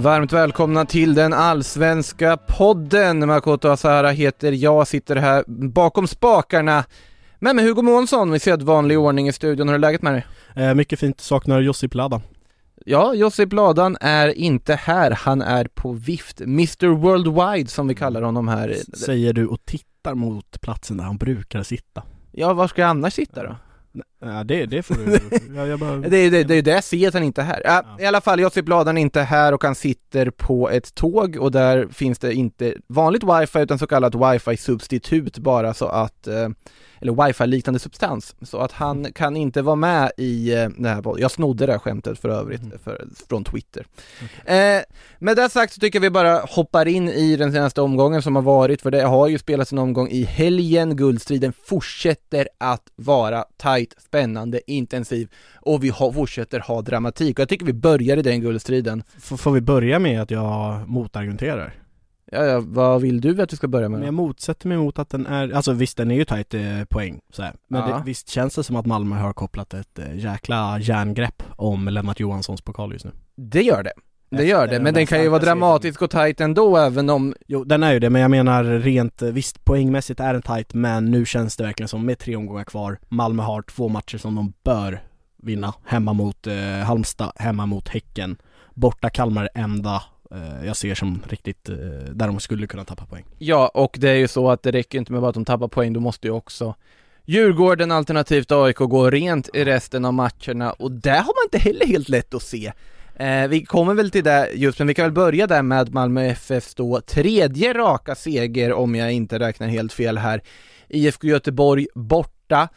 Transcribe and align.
Varmt 0.00 0.32
välkomna 0.32 0.84
till 0.84 1.14
den 1.14 1.32
allsvenska 1.32 2.36
podden. 2.36 3.26
Makoto 3.26 3.68
Asahara 3.68 4.10
heter 4.10 4.52
jag, 4.52 4.88
sitter 4.88 5.16
här 5.16 5.44
bakom 5.68 6.06
spakarna 6.06 6.84
med 7.38 7.56
mig 7.56 7.64
Hugo 7.64 7.82
Månsson 7.82 8.34
i 8.34 8.38
sedvanlig 8.38 8.98
ordning 8.98 9.28
i 9.28 9.32
studion. 9.32 9.68
Hur 9.68 9.74
är 9.74 9.78
läget 9.78 10.02
med 10.02 10.12
dig? 10.12 10.26
Eh, 10.54 10.74
mycket 10.74 11.00
fint, 11.00 11.20
saknar 11.20 11.60
Josip 11.60 11.94
Ladan. 11.94 12.20
Ja, 12.84 13.14
Josip 13.14 13.52
Ladan 13.52 13.96
är 14.00 14.28
inte 14.28 14.74
här, 14.74 15.10
han 15.10 15.42
är 15.42 15.64
på 15.64 15.92
vift. 15.92 16.40
Mr 16.40 16.86
Worldwide 16.86 17.70
som 17.70 17.88
vi 17.88 17.94
kallar 17.94 18.22
honom 18.22 18.48
här. 18.48 18.76
Säger 18.96 19.32
du 19.32 19.46
och 19.46 19.64
tittar 19.64 20.14
mot 20.14 20.60
platsen 20.60 20.96
där 20.96 21.04
han 21.04 21.16
brukar 21.16 21.62
sitta. 21.62 22.02
Ja, 22.32 22.52
var 22.52 22.68
ska 22.68 22.80
jag 22.80 22.90
annars 22.90 23.14
sitta 23.14 23.42
då? 23.42 23.56
Ja 24.22 24.44
det, 24.44 24.66
det 24.66 24.82
får 24.82 24.94
du, 24.94 25.20
jag, 25.56 25.68
jag 25.68 25.78
bara... 25.78 25.96
Det 25.96 26.16
är 26.16 26.22
ju 26.22 26.30
det, 26.30 26.44
det, 26.44 26.54
är 26.54 26.62
det 26.62 26.70
jag 26.70 26.84
ser 26.84 27.08
att 27.08 27.14
han 27.14 27.22
inte 27.22 27.40
är 27.40 27.44
här. 27.44 27.62
Ja, 27.64 27.84
I 28.00 28.06
alla 28.06 28.20
fall, 28.20 28.40
Josip 28.40 28.68
Ladan 28.68 28.98
är 28.98 29.02
inte 29.02 29.20
här 29.20 29.54
och 29.54 29.64
han 29.64 29.74
sitter 29.74 30.30
på 30.30 30.70
ett 30.70 30.94
tåg 30.94 31.36
och 31.36 31.50
där 31.52 31.88
finns 31.92 32.18
det 32.18 32.34
inte 32.34 32.74
vanligt 32.86 33.22
wifi 33.24 33.58
utan 33.58 33.78
så 33.78 33.86
kallat 33.86 34.14
wifi-substitut 34.14 35.38
bara 35.38 35.74
så 35.74 35.86
att 35.86 36.26
eh, 36.26 36.48
eller 37.00 37.26
wifi-liknande 37.26 37.78
substans, 37.80 38.34
så 38.42 38.58
att 38.58 38.72
han 38.72 39.12
kan 39.12 39.36
inte 39.36 39.62
vara 39.62 39.76
med 39.76 40.12
i 40.16 40.54
eh, 40.54 40.68
det 40.78 40.88
här 40.88 41.18
Jag 41.18 41.30
snodde 41.30 41.66
det 41.66 41.72
här 41.72 41.78
skämtet 41.78 42.18
för 42.18 42.28
övrigt 42.28 42.60
Mm. 42.62 42.78
för, 42.84 43.04
från 43.28 43.44
Twitter. 43.44 43.86
Eh, 44.44 44.80
med 45.18 45.36
det 45.36 45.48
sagt 45.50 45.72
så 45.72 45.80
tycker 45.80 45.98
jag 45.98 46.02
vi 46.02 46.10
bara 46.10 46.38
hoppar 46.38 46.88
in 46.88 47.08
i 47.08 47.36
den 47.36 47.52
senaste 47.52 47.80
omgången 47.80 48.22
som 48.22 48.34
har 48.36 48.42
varit, 48.42 48.82
för 48.82 48.90
det 48.90 49.02
har 49.02 49.28
ju 49.28 49.38
spelats 49.38 49.72
en 49.72 49.78
omgång 49.78 50.08
i 50.08 50.22
helgen, 50.24 50.96
guldstriden 50.96 51.52
fortsätter 51.64 52.48
att 52.58 52.82
vara 52.96 53.44
tight, 53.62 53.94
spännande, 53.98 54.60
intensiv 54.70 55.28
och 55.54 55.84
vi 55.84 55.88
har, 55.88 56.12
fortsätter 56.12 56.60
ha 56.60 56.82
dramatik 56.82 57.38
och 57.38 57.40
jag 57.40 57.48
tycker 57.48 57.66
vi 57.66 57.72
börjar 57.72 58.16
i 58.16 58.22
den 58.22 58.40
guldstriden. 58.40 59.02
F- 59.16 59.40
får 59.40 59.52
vi 59.52 59.60
börja 59.60 59.98
med 59.98 60.22
att 60.22 60.30
jag 60.30 60.88
motargumenterar? 60.88 61.74
Ja, 62.32 62.44
ja, 62.44 62.60
vad 62.66 63.00
vill 63.02 63.20
du 63.20 63.42
att 63.42 63.52
vi 63.52 63.56
ska 63.56 63.68
börja 63.68 63.88
med? 63.88 63.98
Men 63.98 64.06
jag 64.06 64.14
motsätter 64.14 64.68
mig 64.68 64.76
mot 64.76 64.98
att 64.98 65.10
den 65.10 65.26
är, 65.26 65.50
alltså 65.52 65.72
visst 65.72 65.96
den 65.96 66.10
är 66.10 66.14
ju 66.14 66.24
tajt 66.24 66.54
eh, 66.54 66.84
poäng 66.88 67.20
så 67.32 67.42
här. 67.42 67.54
Men 67.68 67.80
Ja. 67.80 67.96
det, 67.96 68.02
visst 68.06 68.28
känns 68.28 68.54
det 68.54 68.64
som 68.64 68.76
att 68.76 68.86
Malmö 68.86 69.16
har 69.16 69.32
kopplat 69.32 69.74
ett 69.74 69.98
eh, 69.98 70.16
jäkla 70.18 70.78
järngrepp 70.78 71.42
om 71.56 71.88
Lennart 71.88 72.20
Johanssons 72.20 72.62
pokal 72.62 72.92
just 72.92 73.04
nu? 73.04 73.10
Det 73.36 73.62
gör 73.62 73.82
det. 73.82 73.92
Det 74.30 74.44
gör 74.44 74.66
det, 74.66 74.80
men 74.80 74.94
den 74.94 75.06
kan 75.06 75.22
ju 75.22 75.28
vara 75.28 75.42
dramatisk 75.42 76.02
och 76.02 76.10
tight 76.10 76.40
ändå 76.40 76.76
även 76.76 77.10
om 77.10 77.34
Jo 77.46 77.64
den 77.64 77.82
är 77.82 77.92
ju 77.92 77.98
det 77.98 78.10
men 78.10 78.22
jag 78.22 78.30
menar 78.30 78.64
rent, 78.64 79.22
eh, 79.22 79.28
visst 79.28 79.64
poängmässigt 79.64 80.20
är 80.20 80.32
den 80.32 80.42
tajt 80.42 80.74
men 80.74 81.04
nu 81.10 81.26
känns 81.26 81.56
det 81.56 81.64
verkligen 81.64 81.88
som 81.88 82.06
med 82.06 82.18
tre 82.18 82.36
omgångar 82.36 82.64
kvar 82.64 82.98
Malmö 83.08 83.42
har 83.42 83.62
två 83.62 83.88
matcher 83.88 84.18
som 84.18 84.34
de 84.34 84.52
bör 84.64 85.02
vinna 85.42 85.74
Hemma 85.84 86.12
mot 86.12 86.46
eh, 86.46 86.54
Halmstad, 86.86 87.32
hemma 87.36 87.66
mot 87.66 87.88
Häcken 87.88 88.36
Borta 88.74 89.10
Kalmar 89.10 89.48
enda 89.54 90.02
Eh, 90.34 90.66
jag 90.66 90.76
ser 90.76 90.94
som 90.94 91.22
riktigt, 91.28 91.68
eh, 91.68 91.76
där 92.12 92.26
de 92.26 92.40
skulle 92.40 92.66
kunna 92.66 92.84
tappa 92.84 93.06
poäng 93.06 93.24
Ja, 93.38 93.68
och 93.68 93.96
det 94.00 94.10
är 94.10 94.14
ju 94.14 94.28
så 94.28 94.50
att 94.50 94.62
det 94.62 94.70
räcker 94.70 94.98
inte 94.98 95.12
med 95.12 95.20
bara 95.20 95.28
att 95.28 95.34
de 95.34 95.44
tappar 95.44 95.68
poäng, 95.68 95.92
då 95.92 96.00
måste 96.00 96.26
ju 96.26 96.32
också 96.32 96.74
Djurgården 97.24 97.92
alternativt 97.92 98.52
AIK 98.52 98.76
gå 98.76 99.10
rent 99.10 99.48
i 99.54 99.64
resten 99.64 100.04
av 100.04 100.14
matcherna 100.14 100.72
och 100.72 100.92
där 100.92 101.16
har 101.16 101.24
man 101.24 101.44
inte 101.44 101.58
heller 101.58 101.86
helt 101.86 102.08
lätt 102.08 102.34
att 102.34 102.42
se. 102.42 102.72
Eh, 103.16 103.48
vi 103.48 103.64
kommer 103.64 103.94
väl 103.94 104.10
till 104.10 104.24
det 104.24 104.50
just, 104.54 104.78
men 104.78 104.88
vi 104.88 104.94
kan 104.94 105.04
väl 105.04 105.12
börja 105.12 105.46
där 105.46 105.62
med 105.62 105.94
Malmö 105.94 106.24
FFs 106.24 106.74
då 106.74 107.00
tredje 107.00 107.72
raka 107.72 108.14
seger 108.14 108.72
om 108.72 108.94
jag 108.94 109.12
inte 109.12 109.38
räknar 109.38 109.68
helt 109.68 109.92
fel 109.92 110.18
här. 110.18 110.42
IFK 110.88 111.26
Göteborg 111.26 111.86
borta, 111.94 112.68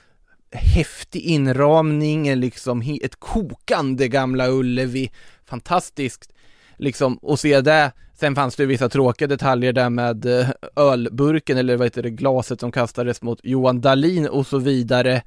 häftig 0.51 1.21
inramning, 1.21 2.35
liksom 2.35 2.97
ett 3.03 3.15
kokande 3.19 4.07
Gamla 4.07 4.47
Ullevi, 4.47 5.11
fantastiskt 5.45 6.32
liksom 6.78 7.17
och 7.17 7.39
se 7.39 7.61
det. 7.61 7.91
Sen 8.23 8.35
fanns 8.35 8.56
det 8.56 8.66
vissa 8.66 8.89
tråkiga 8.89 9.28
detaljer 9.28 9.73
där 9.73 9.89
med 9.89 10.25
eh, 10.25 10.47
ölburken 10.75 11.57
eller 11.57 11.78
vad 11.78 11.85
heter 11.85 12.03
det, 12.03 12.09
glaset 12.09 12.59
som 12.59 12.72
kastades 12.72 13.22
mot 13.22 13.39
Johan 13.44 13.81
Dahlin 13.81 14.28
och 14.28 14.47
så 14.47 14.57
vidare. 14.57 15.22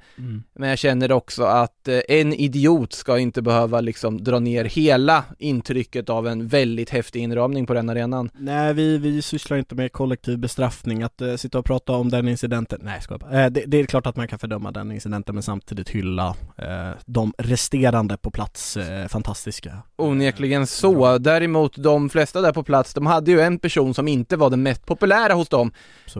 Men 0.55 0.69
jag 0.69 0.77
känner 0.77 1.11
också 1.11 1.43
att 1.43 1.87
eh, 1.87 1.99
en 2.09 2.33
idiot 2.33 2.93
ska 2.93 3.19
inte 3.19 3.41
behöva 3.41 3.81
liksom 3.81 4.23
dra 4.23 4.39
ner 4.39 4.65
hela 4.65 5.23
intrycket 5.39 6.09
av 6.09 6.27
en 6.27 6.47
väldigt 6.47 6.89
häftig 6.89 7.19
inramning 7.19 7.65
på 7.65 7.73
den 7.73 7.89
arenan. 7.89 8.29
Nej 8.37 8.73
vi, 8.73 8.97
vi 8.97 9.21
sysslar 9.21 9.57
inte 9.57 9.75
med 9.75 9.91
kollektiv 9.91 10.37
bestraffning, 10.37 11.03
att 11.03 11.21
eh, 11.21 11.35
sitta 11.35 11.59
och 11.59 11.65
prata 11.65 11.93
om 11.93 12.09
den 12.09 12.27
incidenten, 12.27 12.79
nej 12.83 13.01
jag 13.09 13.19
bara. 13.19 13.43
eh, 13.43 13.49
det, 13.49 13.63
det 13.67 13.77
är 13.77 13.85
klart 13.85 14.07
att 14.07 14.15
man 14.15 14.27
kan 14.27 14.39
fördöma 14.39 14.71
den 14.71 14.91
incidenten 14.91 15.35
men 15.35 15.43
samtidigt 15.43 15.89
hylla 15.89 16.35
eh, 16.57 16.91
de 17.05 17.33
resterande 17.37 18.17
på 18.17 18.31
plats, 18.31 18.77
fantastiska 19.09 19.71
Onekligen 19.95 20.67
så. 20.67 21.17
Däremot 21.17 21.77
de 21.77 22.09
flesta 22.09 22.41
där 22.41 22.51
på 22.51 22.63
plats, 22.63 22.86
de 22.93 23.05
hade 23.05 23.31
ju 23.31 23.39
en 23.41 23.59
person 23.59 23.93
som 23.93 24.07
inte 24.07 24.37
var 24.37 24.49
den 24.49 24.63
mest 24.63 24.85
populära 24.85 25.33
hos 25.33 25.49
dem. 25.49 25.71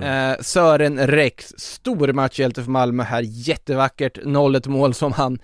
Eh, 0.03 0.35
Sören 0.41 1.07
Rex, 1.07 1.53
stor 1.57 2.13
matchhjälte 2.13 2.63
för 2.63 2.71
Malmö 2.71 3.03
här, 3.03 3.21
jättevackert 3.25 4.17
0-1 4.17 4.69
mål 4.69 4.93
som 4.93 5.11
han 5.11 5.39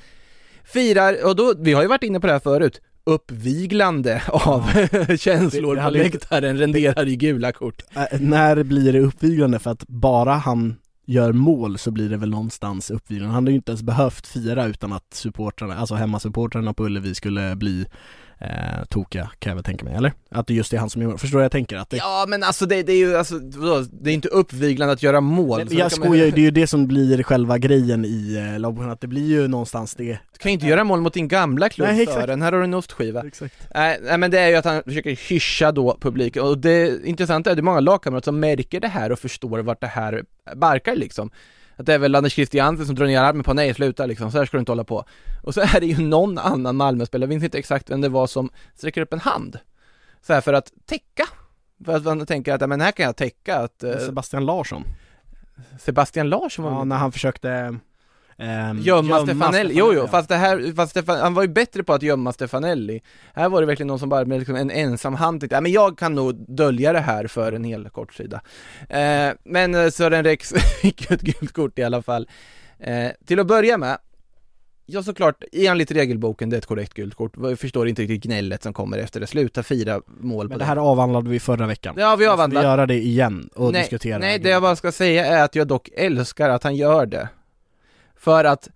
firar, 0.64 1.26
och 1.26 1.36
då, 1.36 1.54
vi 1.60 1.74
har 1.74 1.82
ju 1.82 1.88
varit 1.88 2.04
inne 2.04 2.20
på 2.20 2.28
det 2.28 2.34
här 2.34 2.40
förut, 2.40 2.82
uppviglande 3.06 4.22
av 4.28 4.62
känslor 5.18 5.76
Det- 5.76 5.82
det 5.82 5.86
på 5.88 5.90
läktaren 5.92 6.58
renderar 6.58 7.06
ju 7.06 7.16
gula 7.16 7.52
kort. 7.52 7.82
Eh, 7.96 8.20
när 8.20 8.64
blir 8.64 8.94
det 8.94 9.00
uppviglande? 9.00 9.60
För 9.60 9.72
att 9.72 9.88
bara 9.88 10.34
han 10.34 10.76
gör 11.06 11.32
mål 11.32 11.78
så 11.78 11.92
blir 11.92 12.10
det 12.10 12.18
väl 12.18 12.30
någonstans 12.30 12.92
uppviglande. 12.92 13.34
Han 13.34 13.44
hade 13.44 13.52
ju 13.52 13.56
inte 13.58 13.72
ens 13.72 13.84
behövt 13.84 14.28
fira 14.28 14.66
utan 14.66 14.94
att 14.94 15.14
supportrarna, 15.14 15.76
alltså 15.78 15.96
hemmasupportrarna 15.96 16.74
på 16.74 16.86
Ullevi 16.86 17.16
skulle 17.16 17.56
bli 17.56 17.86
eh, 18.40 18.86
tokiga 18.90 19.32
kan 19.40 19.50
jag 19.50 19.56
väl 19.56 19.64
tänka 19.64 19.86
mig, 19.86 19.96
eller? 19.96 20.14
Att 20.30 20.48
det 20.48 20.54
just 20.54 20.74
är 20.74 20.78
han 20.78 20.90
som 20.90 21.02
gör 21.02 21.10
mål. 21.10 21.18
Förstår 21.18 21.38
du 21.38 21.44
jag 21.44 21.52
tänker? 21.52 21.78
Att 21.78 21.90
det, 21.90 21.98
Ja 21.98 22.26
men 22.28 22.44
alltså 22.44 22.66
det, 22.66 22.84
det 22.84 22.94
är 22.94 22.98
ju, 22.98 23.18
alltså, 23.18 23.40
det 23.80 24.10
är 24.10 24.14
inte 24.14 24.28
uppviglande 24.28 24.94
att 24.94 25.04
göra 25.04 25.22
mål. 25.22 25.58
Nej, 25.58 25.68
jag 25.78 25.84
man- 25.84 25.90
skojar 25.90 26.26
ju, 26.26 26.32
det 26.32 26.42
är 26.42 26.44
ju 26.44 26.52
det 26.52 26.68
som 26.68 26.88
blir 26.88 27.24
själva 27.24 27.58
grejen 27.58 28.06
i 28.06 28.52
eh, 28.54 28.60
lagboksen, 28.60 28.92
att 28.92 29.02
det 29.02 29.08
blir 29.08 29.28
ju 29.28 29.48
någonstans 29.48 29.96
det 29.96 30.04
Du 30.34 30.38
kan 30.40 30.52
ju 30.52 30.54
inte 30.54 30.68
göra 30.68 30.84
mål 30.84 31.02
mot 31.02 31.14
din 31.14 31.28
gamla 31.28 31.70
klubb 31.70 31.88
Nej, 31.88 32.02
exakt. 32.02 32.20
Sören, 32.20 32.42
här 32.42 32.52
har 32.52 32.60
du 32.60 32.66
en 32.66 32.74
ostskiva. 32.74 33.24
Exakt 33.28 33.56
Nej, 33.76 34.00
nej 34.02 34.18
men 34.18 34.32
det 34.32 34.40
är 34.40 34.50
ju 34.50 34.56
att 34.56 34.66
han 34.66 34.84
försöker 34.84 35.30
hyscha 35.30 35.72
då 35.72 35.98
publiken 36.02 36.44
och 36.44 36.58
det 36.58 37.06
intressanta 37.06 37.50
är 37.50 37.52
att 37.52 37.58
det 37.58 37.62
är 37.62 37.64
många 37.64 37.80
lagkamrater 37.80 38.26
som 38.26 38.40
märker 38.40 38.80
det 38.80 38.88
här 38.88 39.12
och 39.12 39.20
förstår 39.20 39.60
vart 39.60 39.82
det 39.82 39.88
här 39.88 40.24
barkar 40.56 40.96
liksom. 40.96 41.30
Att 41.75 41.86
det 41.86 41.94
är 41.94 42.00
väl 42.00 42.16
Anders 42.16 42.34
Christiansen 42.34 42.86
som 42.86 42.96
drar 42.96 43.06
ner 43.06 43.22
armen 43.22 43.44
på 43.44 43.54
nej 43.54 43.74
sluta 43.74 44.06
liksom, 44.06 44.31
så 44.31 44.38
här 44.38 44.46
ska 44.46 44.58
du 44.58 44.60
inte 44.60 44.72
hålla 44.72 44.84
på. 44.84 45.06
Och 45.44 45.54
så 45.54 45.62
är 45.62 45.80
det 45.80 45.86
ju 45.86 45.98
någon 45.98 46.38
annan 46.38 46.75
Malmöspelare, 46.75 47.24
jag 47.24 47.30
minns 47.30 47.44
inte 47.44 47.58
exakt 47.58 47.90
vem 47.90 48.02
det 48.02 48.10
var 48.10 48.28
som 48.28 48.50
sträcker 48.75 49.02
upp 49.02 49.14
en 49.14 49.20
hand. 49.20 49.60
Så 50.22 50.34
här 50.34 50.42
för 50.42 50.54
att 50.54 50.72
täcka. 50.86 51.24
För 51.86 51.96
att 51.96 52.04
man 52.04 52.25
tänker 52.25 52.54
att, 52.54 52.62
ja, 52.62 52.68
men 52.68 52.81
här 52.81 52.92
kan 52.92 53.06
jag 53.06 53.16
täcka 53.16 53.58
att 53.58 53.84
eh, 53.84 53.98
Sebastian 53.98 54.46
Larsson, 54.46 54.84
Sebastian 55.80 56.30
Larsson 56.30 56.66
var 56.66 56.72
ja, 56.72 56.84
när 56.84 56.96
han 56.96 57.12
försökte 57.12 57.80
ehm, 58.38 58.80
Gömma 58.81 59.19
Stefanelli, 59.19 59.74
jo 59.77 59.94
jo, 59.94 60.00
ja. 60.00 60.07
fast 60.07 60.30
det 60.30 60.35
här, 60.35 60.75
fast 60.75 60.91
Stefan, 60.91 61.19
han 61.19 61.33
var 61.33 61.41
ju 61.41 61.47
bättre 61.47 61.83
på 61.83 61.94
att 61.94 62.03
gömma 62.03 62.33
Stefanelli 62.33 63.01
Här 63.33 63.50
var 63.50 63.62
det 63.62 63.68
verkligen 63.68 63.88
någon 63.88 64.00
som 64.00 64.09
bara 64.09 64.25
med 64.25 64.39
liksom 64.39 64.56
en 64.56 64.71
ensam 64.71 65.15
hand 65.15 65.41
tänkte, 65.41 65.56
ja 65.56 65.62
men 65.62 65.71
jag 65.71 65.97
kan 65.97 66.15
nog 66.15 66.56
dölja 66.56 66.94
det 66.94 67.00
här 67.00 67.27
för 67.27 67.51
en 67.51 67.63
hel 67.63 67.89
kortsida 67.89 68.41
eh, 68.89 69.30
Men 69.44 69.75
eh, 69.75 69.89
Sören 69.89 70.24
Rex 70.24 70.53
fick 70.81 71.09
ju 71.09 71.15
ett 71.15 71.21
gult 71.21 71.53
kort 71.53 71.80
i 71.80 71.83
alla 71.83 72.01
fall 72.01 72.27
eh, 72.80 73.09
Till 73.25 73.39
att 73.39 73.47
börja 73.47 73.77
med 73.77 73.97
Ja 74.85 75.03
såklart, 75.03 75.44
enligt 75.51 75.91
regelboken 75.91 76.50
det 76.50 76.56
är 76.56 76.57
ett 76.57 76.65
korrekt 76.65 76.94
gult 76.94 77.15
kort. 77.15 77.33
Jag 77.38 77.59
förstår 77.59 77.88
inte 77.88 78.01
riktigt 78.01 78.24
gnället 78.24 78.63
som 78.63 78.74
kommer 78.74 78.97
efter 78.97 79.19
det. 79.19 79.27
Sluta 79.27 79.63
fira 79.63 80.01
mål 80.06 80.47
på 80.47 80.50
Men 80.50 80.59
det 80.59 80.65
här 80.65 80.77
avhandlade 80.77 81.30
vi 81.30 81.39
förra 81.39 81.68
veckan. 81.68 81.95
Det 81.95 82.03
har 82.03 82.18
vi 82.18 82.25
Ska 82.25 82.47
vi 82.47 82.56
göra 82.56 82.85
det 82.85 82.97
igen 82.97 83.50
och 83.56 83.71
nej, 83.71 83.81
diskutera? 83.81 84.18
Nej, 84.18 84.39
det 84.39 84.50
jag 84.50 84.62
bara 84.62 84.75
ska 84.75 84.91
säga 84.91 85.25
är 85.25 85.44
att 85.44 85.56
jag 85.56 85.68
dock 85.68 85.89
älskar 85.95 86.50
att 86.50 86.63
han 86.63 86.75
gör 86.75 87.06
det. 87.06 87.30
För 88.24 88.44
att, 88.44 88.70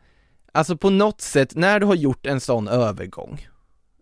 alltså 0.52 0.78
på 0.78 0.90
något 0.90 1.22
sätt, 1.22 1.56
när 1.56 1.80
du 1.80 1.86
har 1.86 1.96
gjort 1.96 2.26
en 2.26 2.40
sån 2.40 2.68
övergång, 2.68 3.48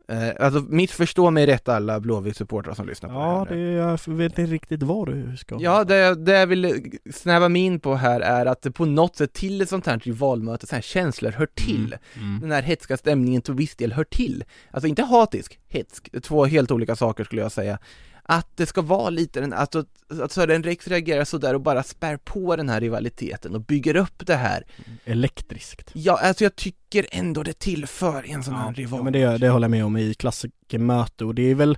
eh, 0.07 0.45
alltså 0.45 0.59
missförstå 0.59 1.31
mig 1.31 1.45
rätt 1.45 1.69
alla 1.69 1.99
Blåvitt-supportrar 1.99 2.73
som 2.73 2.87
lyssnar 2.87 3.09
på 3.09 3.15
Ja, 3.15 3.45
det 3.49 3.55
här 3.55 3.61
det, 3.61 3.61
nu. 3.61 3.73
jag 3.73 3.99
vet 4.17 4.39
inte 4.39 4.53
riktigt 4.53 4.83
vad 4.83 5.07
du 5.07 5.37
ska 5.37 5.57
Ja, 5.59 5.83
det, 5.83 6.15
det 6.15 6.31
jag 6.31 6.47
vill 6.47 6.91
snäva 7.13 7.49
mig 7.49 7.61
in 7.61 7.79
på 7.79 7.95
här 7.95 8.21
är 8.21 8.45
att 8.45 8.61
det 8.61 8.71
på 8.71 8.85
något 8.85 9.15
sätt 9.15 9.33
till 9.33 9.61
ett 9.61 9.69
sånt 9.69 9.85
här 9.85 9.99
rivalmöte, 9.99 10.67
så 10.67 10.75
här 10.75 10.81
känslor 10.81 11.31
hör 11.31 11.47
till. 11.55 11.95
Mm. 12.15 12.39
Den 12.41 12.51
här 12.51 12.61
hetska 12.61 12.97
stämningen 12.97 13.41
till 13.41 13.53
viss 13.53 13.75
del 13.75 13.93
hör 13.93 14.03
till. 14.03 14.43
Alltså 14.71 14.87
inte 14.87 15.03
hatisk, 15.03 15.59
hetsk, 15.67 16.21
två 16.23 16.45
helt 16.45 16.71
olika 16.71 16.95
saker 16.95 17.23
skulle 17.23 17.41
jag 17.41 17.51
säga. 17.51 17.79
Att 18.27 18.47
det 18.57 18.65
ska 18.65 18.81
vara 18.81 19.09
lite 19.09 19.39
den, 19.41 19.53
alltså, 19.53 19.85
att 20.21 20.31
Sören 20.31 20.63
Rex 20.63 20.87
reagerar 20.87 21.23
sådär 21.25 21.53
och 21.53 21.61
bara 21.61 21.83
spär 21.83 22.17
på 22.17 22.55
den 22.55 22.69
här 22.69 22.81
rivaliteten 22.81 23.55
och 23.55 23.61
bygger 23.61 23.95
upp 23.95 24.27
det 24.27 24.35
här. 24.35 24.63
Elektriskt. 25.05 25.91
Ja, 25.93 26.19
alltså 26.23 26.43
jag 26.43 26.55
tycker 26.55 27.05
ändå 27.11 27.43
det 27.43 27.59
tillför 27.59 28.23
en 28.27 28.43
sån 28.43 28.55
här 28.55 28.73
rival. 28.73 28.99
Ja, 28.99 29.03
men 29.03 29.13
det, 29.13 29.37
det 29.37 29.49
håller 29.49 29.65
jag 29.65 29.71
med 29.71 29.85
om 29.85 29.97
i 29.97 30.13
klassikermöte 30.13 31.25
och 31.25 31.35
det 31.35 31.51
är 31.51 31.55
väl 31.55 31.77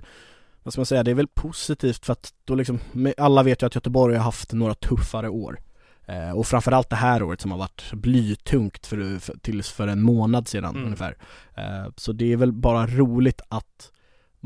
vad 0.62 0.72
ska 0.72 0.80
man 0.80 0.86
säga, 0.86 1.02
det 1.02 1.10
är 1.10 1.14
väl 1.14 1.28
positivt 1.28 2.06
för 2.06 2.12
att 2.12 2.34
då 2.44 2.54
liksom, 2.54 2.78
alla 3.16 3.42
vet 3.42 3.62
ju 3.62 3.66
att 3.66 3.74
Göteborg 3.74 4.16
har 4.16 4.24
haft 4.24 4.52
några 4.52 4.74
tuffare 4.74 5.28
år 5.28 5.58
eh, 6.06 6.30
och 6.30 6.46
framförallt 6.46 6.90
det 6.90 6.96
här 6.96 7.22
året 7.22 7.40
som 7.40 7.50
har 7.50 7.58
varit 7.58 7.92
blytungt 7.92 8.86
för, 8.86 9.18
för, 9.18 9.38
tills 9.38 9.70
för 9.70 9.88
en 9.88 10.02
månad 10.02 10.48
sedan 10.48 10.70
Mm. 10.74 10.84
ungefär 10.84 11.16
eh, 11.56 11.92
Så 11.96 12.12
det 12.12 12.32
är 12.32 12.36
väl 12.36 12.52
bara 12.52 12.86
roligt 12.86 13.40
att 13.48 13.92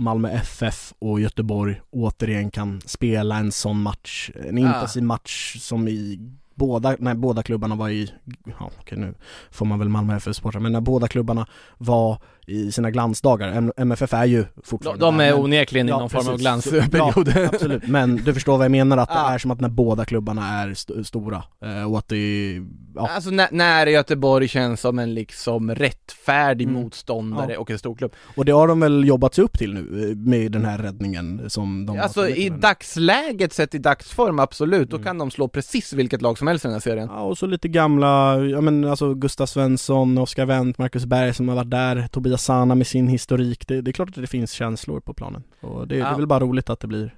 Malmö 0.02 0.28
FF 0.30 0.92
och 0.98 1.20
Göteborg 1.20 1.80
återigen 1.90 2.50
kan 2.50 2.80
spela 2.84 3.36
en 3.36 3.52
sån 3.52 3.82
match, 3.82 4.30
en 4.48 4.58
Ja. 4.58 4.66
intensiv 4.74 5.02
match 5.02 5.56
som 5.60 5.88
i 5.88 6.18
båda, 6.54 6.96
när 6.98 7.14
båda 7.14 7.42
klubbarna 7.42 7.74
var 7.74 7.88
i, 7.88 8.12
ja 8.44 8.70
okej 8.80 8.98
nu 8.98 9.14
får 9.50 9.66
man 9.66 9.78
väl 9.78 9.88
Malmö 9.88 10.16
FF-supportrar, 10.16 10.60
men 10.60 10.72
när 10.72 10.80
båda 10.80 11.08
klubbarna 11.08 11.46
var 11.78 12.18
i 12.46 12.72
sina 12.72 12.90
glansdagar, 12.90 13.72
MFF 13.76 14.14
är 14.14 14.24
ju 14.24 14.42
de, 14.54 14.62
fortfarande 14.64 15.04
de 15.04 15.16
där, 15.18 15.24
är 15.26 15.32
men- 15.32 15.44
onekligen 15.44 15.86
i 15.88 15.90
Ja, 15.90 15.98
någon 15.98 16.10
form 16.10 16.28
av 16.28 16.38
glansperiod. 16.38 17.28
Absolut, 17.54 17.86
men 17.88 18.16
du 18.16 18.34
förstår 18.34 18.56
vad 18.56 18.64
jag 18.64 18.70
menar 18.70 18.98
att 18.98 19.10
Ja. 19.14 19.28
det 19.28 19.34
är 19.34 19.38
som 19.38 19.50
att 19.50 19.60
när 19.60 19.68
båda 19.68 20.04
klubbarna 20.04 20.48
är 20.62 20.70
st- 20.70 21.04
stora 21.04 21.42
eh, 21.64 21.90
och 21.92 21.98
att 21.98 22.08
det 22.08 22.16
är, 22.16 22.62
ja, 22.94 23.08
Alltså 23.14 23.30
när, 23.30 23.48
när 23.52 23.86
Göteborg 23.86 24.48
känns 24.48 24.80
som 24.80 24.98
en 24.98 25.14
liksom 25.14 25.74
rättfärdig 25.74 26.68
Mm. 26.68 26.82
motståndare 26.82 27.52
Ja. 27.52 27.58
och 27.58 27.70
en 27.70 27.78
storklubb. 27.78 28.12
och 28.36 28.44
det 28.44 28.52
har 28.52 28.68
de 28.68 28.80
väl 28.80 29.04
jobbat 29.06 29.34
sig 29.34 29.44
upp 29.44 29.58
till 29.58 29.74
nu 29.74 30.10
eh, 30.10 30.16
med 30.16 30.52
den 30.52 30.64
här 30.64 30.78
räddningen 30.78 31.50
som 31.50 31.86
de 31.86 31.98
Alltså 31.98 32.28
i 32.28 32.50
med. 32.50 32.60
dagsläget 32.60 33.52
sett 33.52 33.74
i 33.74 33.78
dagsform, 33.78 34.38
absolut, 34.38 34.90
då 34.90 34.96
Mm. 34.96 35.04
kan 35.04 35.18
de 35.18 35.30
slå 35.30 35.48
precis 35.48 35.92
vilket 35.92 36.22
lag 36.22 36.38
som 36.38 36.46
helst 36.46 36.64
i 36.64 36.68
den 36.68 36.72
här 36.72 36.80
serien. 36.80 37.08
Ja 37.12 37.20
och 37.22 37.38
så 37.38 37.46
lite 37.46 37.68
gamla, 37.68 38.38
ja 38.38 38.60
men 38.60 38.84
alltså 38.84 39.14
Gustav 39.14 39.46
Svensson, 39.46 40.18
Oskar 40.18 40.46
Wendt, 40.46 40.78
Marcus 40.78 41.04
Berg 41.06 41.34
som 41.34 41.48
har 41.48 41.56
varit 41.56 41.70
där, 41.70 42.08
Tobias 42.12 42.31
Sana 42.38 42.74
med 42.74 42.86
sin 42.86 43.08
historik, 43.08 43.68
det, 43.68 43.80
det 43.80 43.90
är 43.90 43.92
klart 43.92 44.08
att 44.08 44.14
det 44.14 44.26
finns 44.26 44.52
känslor 44.52 45.00
på 45.00 45.14
planen 45.14 45.42
och 45.60 45.88
det, 45.88 45.94
det 45.94 46.00
Ja. 46.00 46.06
är 46.06 46.16
väl 46.16 46.26
bara 46.26 46.40
roligt 46.40 46.70
att 46.70 46.80
det 46.80 46.86
blir 46.86 47.14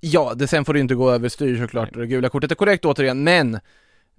Ja, 0.00 0.32
det 0.36 0.46
sen 0.46 0.64
får 0.64 0.74
det 0.74 0.80
inte 0.80 0.94
gå 0.94 1.10
överstyr 1.10 1.58
såklart, 1.58 1.94
det 1.94 2.06
gula 2.06 2.28
kortet 2.28 2.50
är 2.50 2.54
korrekt 2.54 2.84
återigen, 2.84 3.24
men 3.24 3.58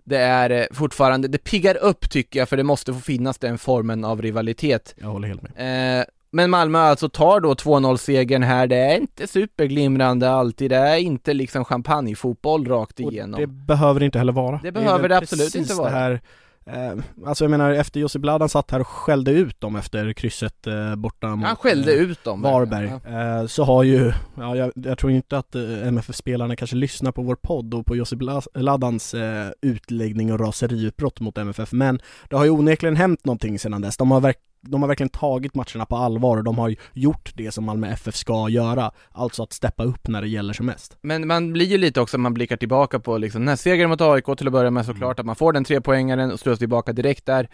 det 0.04 0.18
är 0.18 0.50
eh, 0.50 0.66
fortfarande, 0.72 1.28
det 1.28 1.38
piggar 1.38 1.78
upp 1.78 2.10
tycker 2.10 2.40
jag, 2.40 2.50
för 2.50 2.58
det 2.58 2.64
måste 2.64 2.94
få 2.94 3.00
finnas 3.00 3.38
den 3.38 3.58
formen 3.58 4.06
av 4.06 4.22
rivalitet. 4.22 4.96
Jag 4.98 5.08
håller 5.08 5.28
helt 5.28 5.42
med 5.42 6.00
Eh, 6.00 6.06
men 6.34 6.50
Malmö 6.50 6.80
alltså 6.80 7.10
tar 7.10 7.40
då 7.40 7.54
2-0-segern 7.54 8.44
här, 8.44 8.68
det 8.68 8.76
är 8.76 8.98
inte 8.98 9.28
superglimrande 9.28 10.32
alltid, 10.32 10.72
det 10.72 10.78
är 10.78 10.98
inte 10.98 11.34
liksom 11.34 11.66
champagnefotboll 11.66 12.68
rakt 12.68 13.00
Och 13.00 13.12
igenom. 13.12 13.40
det 13.42 13.48
behöver 13.48 14.00
det 14.00 14.06
inte 14.06 14.18
heller 14.20 14.34
vara 14.34 14.60
Det 14.62 14.68
är 14.68 14.72
behöver 14.72 15.10
det 15.10 15.18
absolut 15.18 15.56
inte 15.56 15.74
vara. 15.74 15.90
det 15.90 15.96
här, 15.96 16.22
eh, 16.66 16.94
alltså 17.26 17.44
jag 17.44 17.52
menar 17.52 17.72
efter 17.72 18.00
Jussi 18.00 18.20
Bladan 18.20 18.50
satt 18.50 18.72
här 18.72 18.80
och 18.80 18.88
skällde 18.88 19.32
ut 19.32 19.62
dem 19.62 19.76
efter 19.76 20.14
krysset 20.14 20.68
eh, 20.68 20.96
borta 20.96 21.36
mot 21.36 21.48
Han 21.48 21.56
skällde 21.56 21.94
eh, 21.94 22.02
ut 22.02 22.24
dem. 22.24 22.42
Varberg, 22.42 22.92
Ja. 23.06 23.40
eh, 23.42 23.46
så 23.48 23.64
har 23.64 23.84
ju, 23.84 24.12
ja, 24.38 24.56
jag, 24.56 24.72
jag 24.76 24.98
tror 24.98 25.12
inte 25.12 25.38
att 25.38 25.56
eh, 25.56 25.88
MFF-spelarna 25.88 26.56
kanske 26.56 26.76
lyssnar 26.76 27.12
på 27.12 27.22
vår 27.22 27.36
podd 27.36 27.74
och 27.74 27.86
på 27.86 27.96
Jussi 27.96 28.16
Bladans 28.54 29.14
eh, 29.14 29.48
utläggning 29.62 30.34
och 30.34 30.40
raseriutbrott 30.40 31.20
mot 31.20 31.38
MFF, 31.38 31.72
men 31.72 32.00
det 32.30 32.36
har 32.36 32.44
ju 32.44 32.50
onekligen 32.52 32.96
hänt 32.96 33.26
någonting 33.26 33.60
sedan 33.60 33.82
dess. 33.82 33.98
De 33.98 34.12
har, 34.12 34.20
verk, 34.22 34.38
de 34.62 34.82
har 34.82 34.88
verkligen 34.88 35.10
tagit 35.10 35.56
matcherna 35.56 35.86
på 35.86 35.96
allvar 35.96 36.38
och 36.38 36.44
de 36.44 36.58
har 36.58 36.76
gjort 36.94 37.32
det 37.36 37.52
som 37.52 37.66
Malmö 37.66 37.88
FF 37.88 38.16
ska 38.16 38.50
göra, 38.50 38.92
alltså 39.12 39.44
att 39.44 39.54
steppa 39.54 39.84
upp 39.84 40.08
när 40.08 40.22
det 40.22 40.28
gäller 40.28 40.54
som 40.54 40.66
mest. 40.66 40.98
Men 41.02 41.28
man 41.28 41.54
blir 41.54 41.66
ju 41.66 41.78
lite 41.78 42.02
också, 42.02 42.18
man 42.18 42.34
blickar 42.34 42.58
tillbaka 42.58 43.00
på 43.00 43.18
liksom 43.18 43.42
den 43.42 43.48
här 43.48 43.56
segern 43.56 43.90
mot 43.90 44.02
AIK 44.02 44.26
till 44.38 44.48
att 44.48 44.54
börja 44.54 44.72
med 44.72 44.86
såklart, 44.86 45.20
att 45.20 45.26
man 45.26 45.36
får 45.36 45.54
den 45.54 45.64
trepoängaren 45.64 46.32
och 46.32 46.40
slår 46.40 46.56
tillbaka 46.56 46.94
direkt 46.94 47.26
där. 47.26 47.50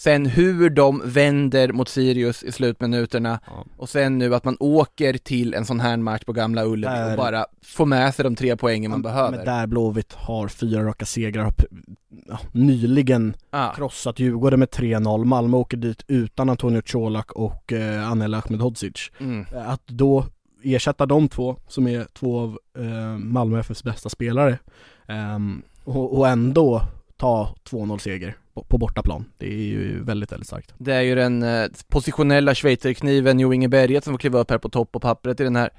Sen 0.00 0.26
hur 0.26 0.70
de 0.70 1.02
vänder 1.04 1.72
mot 1.72 1.88
Sirius 1.88 2.42
i 2.42 2.52
slutminuterna 2.52 3.40
Ja. 3.46 3.64
och 3.76 3.88
sen 3.88 4.18
nu 4.18 4.34
att 4.34 4.44
man 4.44 4.56
åker 4.60 5.12
till 5.12 5.54
en 5.54 5.64
sån 5.66 5.80
här 5.80 5.96
match 5.96 6.24
på 6.24 6.32
Gamla 6.32 6.64
Ullevi 6.64 6.94
Där- 6.94 7.10
och 7.10 7.16
bara 7.16 7.44
får 7.64 7.86
med 7.86 8.14
sig 8.14 8.22
de 8.22 8.36
tre 8.36 8.56
poängen 8.56 8.90
man 8.90 9.02
behöver. 9.02 9.36
Men 9.36 9.44
där 9.44 9.66
Blåvitt 9.66 10.12
har 10.12 10.48
fyra 10.48 10.84
raka 10.84 11.04
segrar, 11.06 11.52
ja, 12.28 12.38
nyligen 12.52 13.34
Ja. 13.50 13.72
krossat 13.76 14.18
Djurgården 14.18 14.58
med 14.58 14.70
3-0, 14.70 15.24
Malmö 15.24 15.56
åker 15.56 15.76
dit 15.76 16.04
utan 16.08 16.48
Antonio 16.50 16.82
Colak 16.86 17.32
och 17.32 17.72
eh, 17.72 18.10
Anel 18.10 18.34
Ahmedhodzic. 18.34 19.10
Mm. 19.20 19.46
Att 19.66 19.86
då 19.86 20.24
ersätta 20.62 21.06
de 21.06 21.28
två, 21.28 21.56
som 21.68 21.86
är 21.88 22.06
två 22.14 22.40
av 22.40 22.58
eh, 22.78 23.18
Malmö 23.18 23.60
FFs 23.60 23.84
bästa 23.84 24.08
spelare, 24.08 24.58
ehm, 25.08 25.62
och, 25.84 26.18
och 26.18 26.28
ändå 26.28 26.82
ta 27.16 27.54
2-0 27.70 27.98
seger 27.98 28.36
på, 28.68 28.78
bortaplan, 28.78 29.24
det 29.38 29.46
är 29.46 29.64
ju 29.64 30.02
väldigt, 30.02 30.32
väldigt 30.32 30.46
starkt. 30.46 30.74
Det 30.78 30.92
är 30.94 31.00
ju 31.00 31.14
den 31.14 31.42
eh, 31.42 31.66
positionella 31.88 32.54
schweizerkniven 32.54 33.40
Jo 33.40 33.54
Inge 33.54 33.68
Berget 33.68 34.04
som 34.04 34.14
får 34.14 34.18
kliva 34.18 34.38
upp 34.38 34.50
här 34.50 34.58
på 34.58 34.68
topp 34.68 34.92
på 34.92 35.00
pappret 35.00 35.40
i 35.40 35.44
den 35.44 35.56
här 35.56 35.70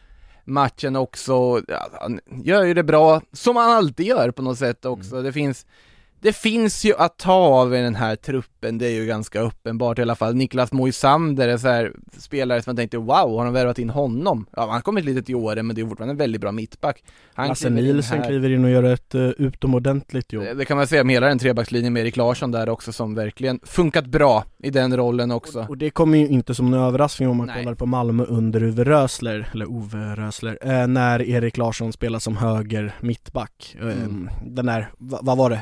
matchen 0.45 0.95
också. 0.95 1.61
Ja, 1.67 1.87
han 2.01 2.19
gör 2.43 2.63
ju 2.63 2.73
det 2.73 2.83
bra, 2.83 3.21
som 3.31 3.55
han 3.55 3.71
alltid 3.71 4.05
gör 4.05 4.31
på 4.31 4.41
något 4.41 4.57
sätt 4.57 4.85
också. 4.85 5.21
Det 5.21 5.33
finns 5.33 5.65
det 6.21 6.33
finns 6.33 6.85
ju 6.85 6.95
att 6.97 7.17
ta 7.17 7.33
av 7.33 7.75
i 7.75 7.77
den 7.77 7.95
här 7.95 8.15
truppen, 8.15 8.77
det 8.77 8.87
är 8.87 8.91
ju 8.91 9.05
ganska 9.05 9.41
uppenbart 9.41 9.99
i 9.99 10.01
alla 10.01 10.15
fall. 10.15 10.35
Niklas 10.35 10.71
Moisander 10.71 11.47
är 11.47 11.57
så 11.57 11.67
här 11.67 11.93
spelare 12.17 12.61
som 12.61 12.71
man 12.71 12.75
tänkte 12.75 12.97
wow, 12.97 13.37
har 13.37 13.45
de 13.45 13.53
värvat 13.53 13.79
in 13.79 13.89
honom? 13.89 14.45
Ja, 14.55 14.61
han 14.61 14.69
har 14.69 14.81
kommit 14.81 15.05
lite 15.05 15.21
till 15.21 15.35
åren 15.35 15.67
men 15.67 15.75
det 15.75 15.81
är 15.81 15.85
fortfarande 15.85 16.13
en 16.13 16.17
väldigt 16.17 16.41
bra 16.41 16.51
mittback. 16.51 17.03
Han 17.33 17.47
Lasse 17.47 17.69
Nielsen 17.69 18.23
kliver 18.23 18.49
in 18.49 18.63
och 18.65 18.71
gör 18.71 18.83
ett 18.83 19.15
uh, 19.15 19.29
utomordentligt 19.29 20.33
jobb. 20.33 20.43
Det, 20.43 20.53
det 20.53 20.65
kan 20.65 20.77
man 20.77 20.87
säga 20.87 21.01
om 21.01 21.09
hela 21.09 21.27
den 21.27 21.39
trebackslinjen 21.39 21.93
med 21.93 22.01
Erik 22.01 22.17
Larsson 22.17 22.51
där 22.51 22.69
också 22.69 22.93
som 22.93 23.15
verkligen 23.15 23.59
funkat 23.63 24.05
bra 24.05 24.43
i 24.63 24.69
den 24.69 24.97
rollen 24.97 25.31
också. 25.31 25.65
Och 25.69 25.77
det 25.77 25.89
kommer 25.89 26.17
ju 26.17 26.27
inte 26.27 26.55
som 26.55 26.73
en 26.73 26.79
överraskning 26.79 27.29
om 27.29 27.37
man 27.37 27.47
Nej. 27.47 27.63
kollar 27.63 27.75
på 27.75 27.85
Malmö 27.85 28.23
under 28.23 28.63
Uwe 28.63 28.83
Rösler, 28.83 29.49
eller 29.53 29.71
Ove 29.71 30.15
Rösler, 30.15 30.57
eh, 30.61 30.87
när 30.87 31.21
Erik 31.21 31.57
Larsson 31.57 31.93
spelar 31.93 32.19
som 32.19 32.37
höger 32.37 32.95
mittback. 33.01 33.75
Eh, 33.79 34.01
Mm. 34.01 34.29
Den 34.45 34.65
där, 34.65 34.91
va, 34.97 35.19
vad 35.21 35.37
var 35.37 35.49
det, 35.49 35.59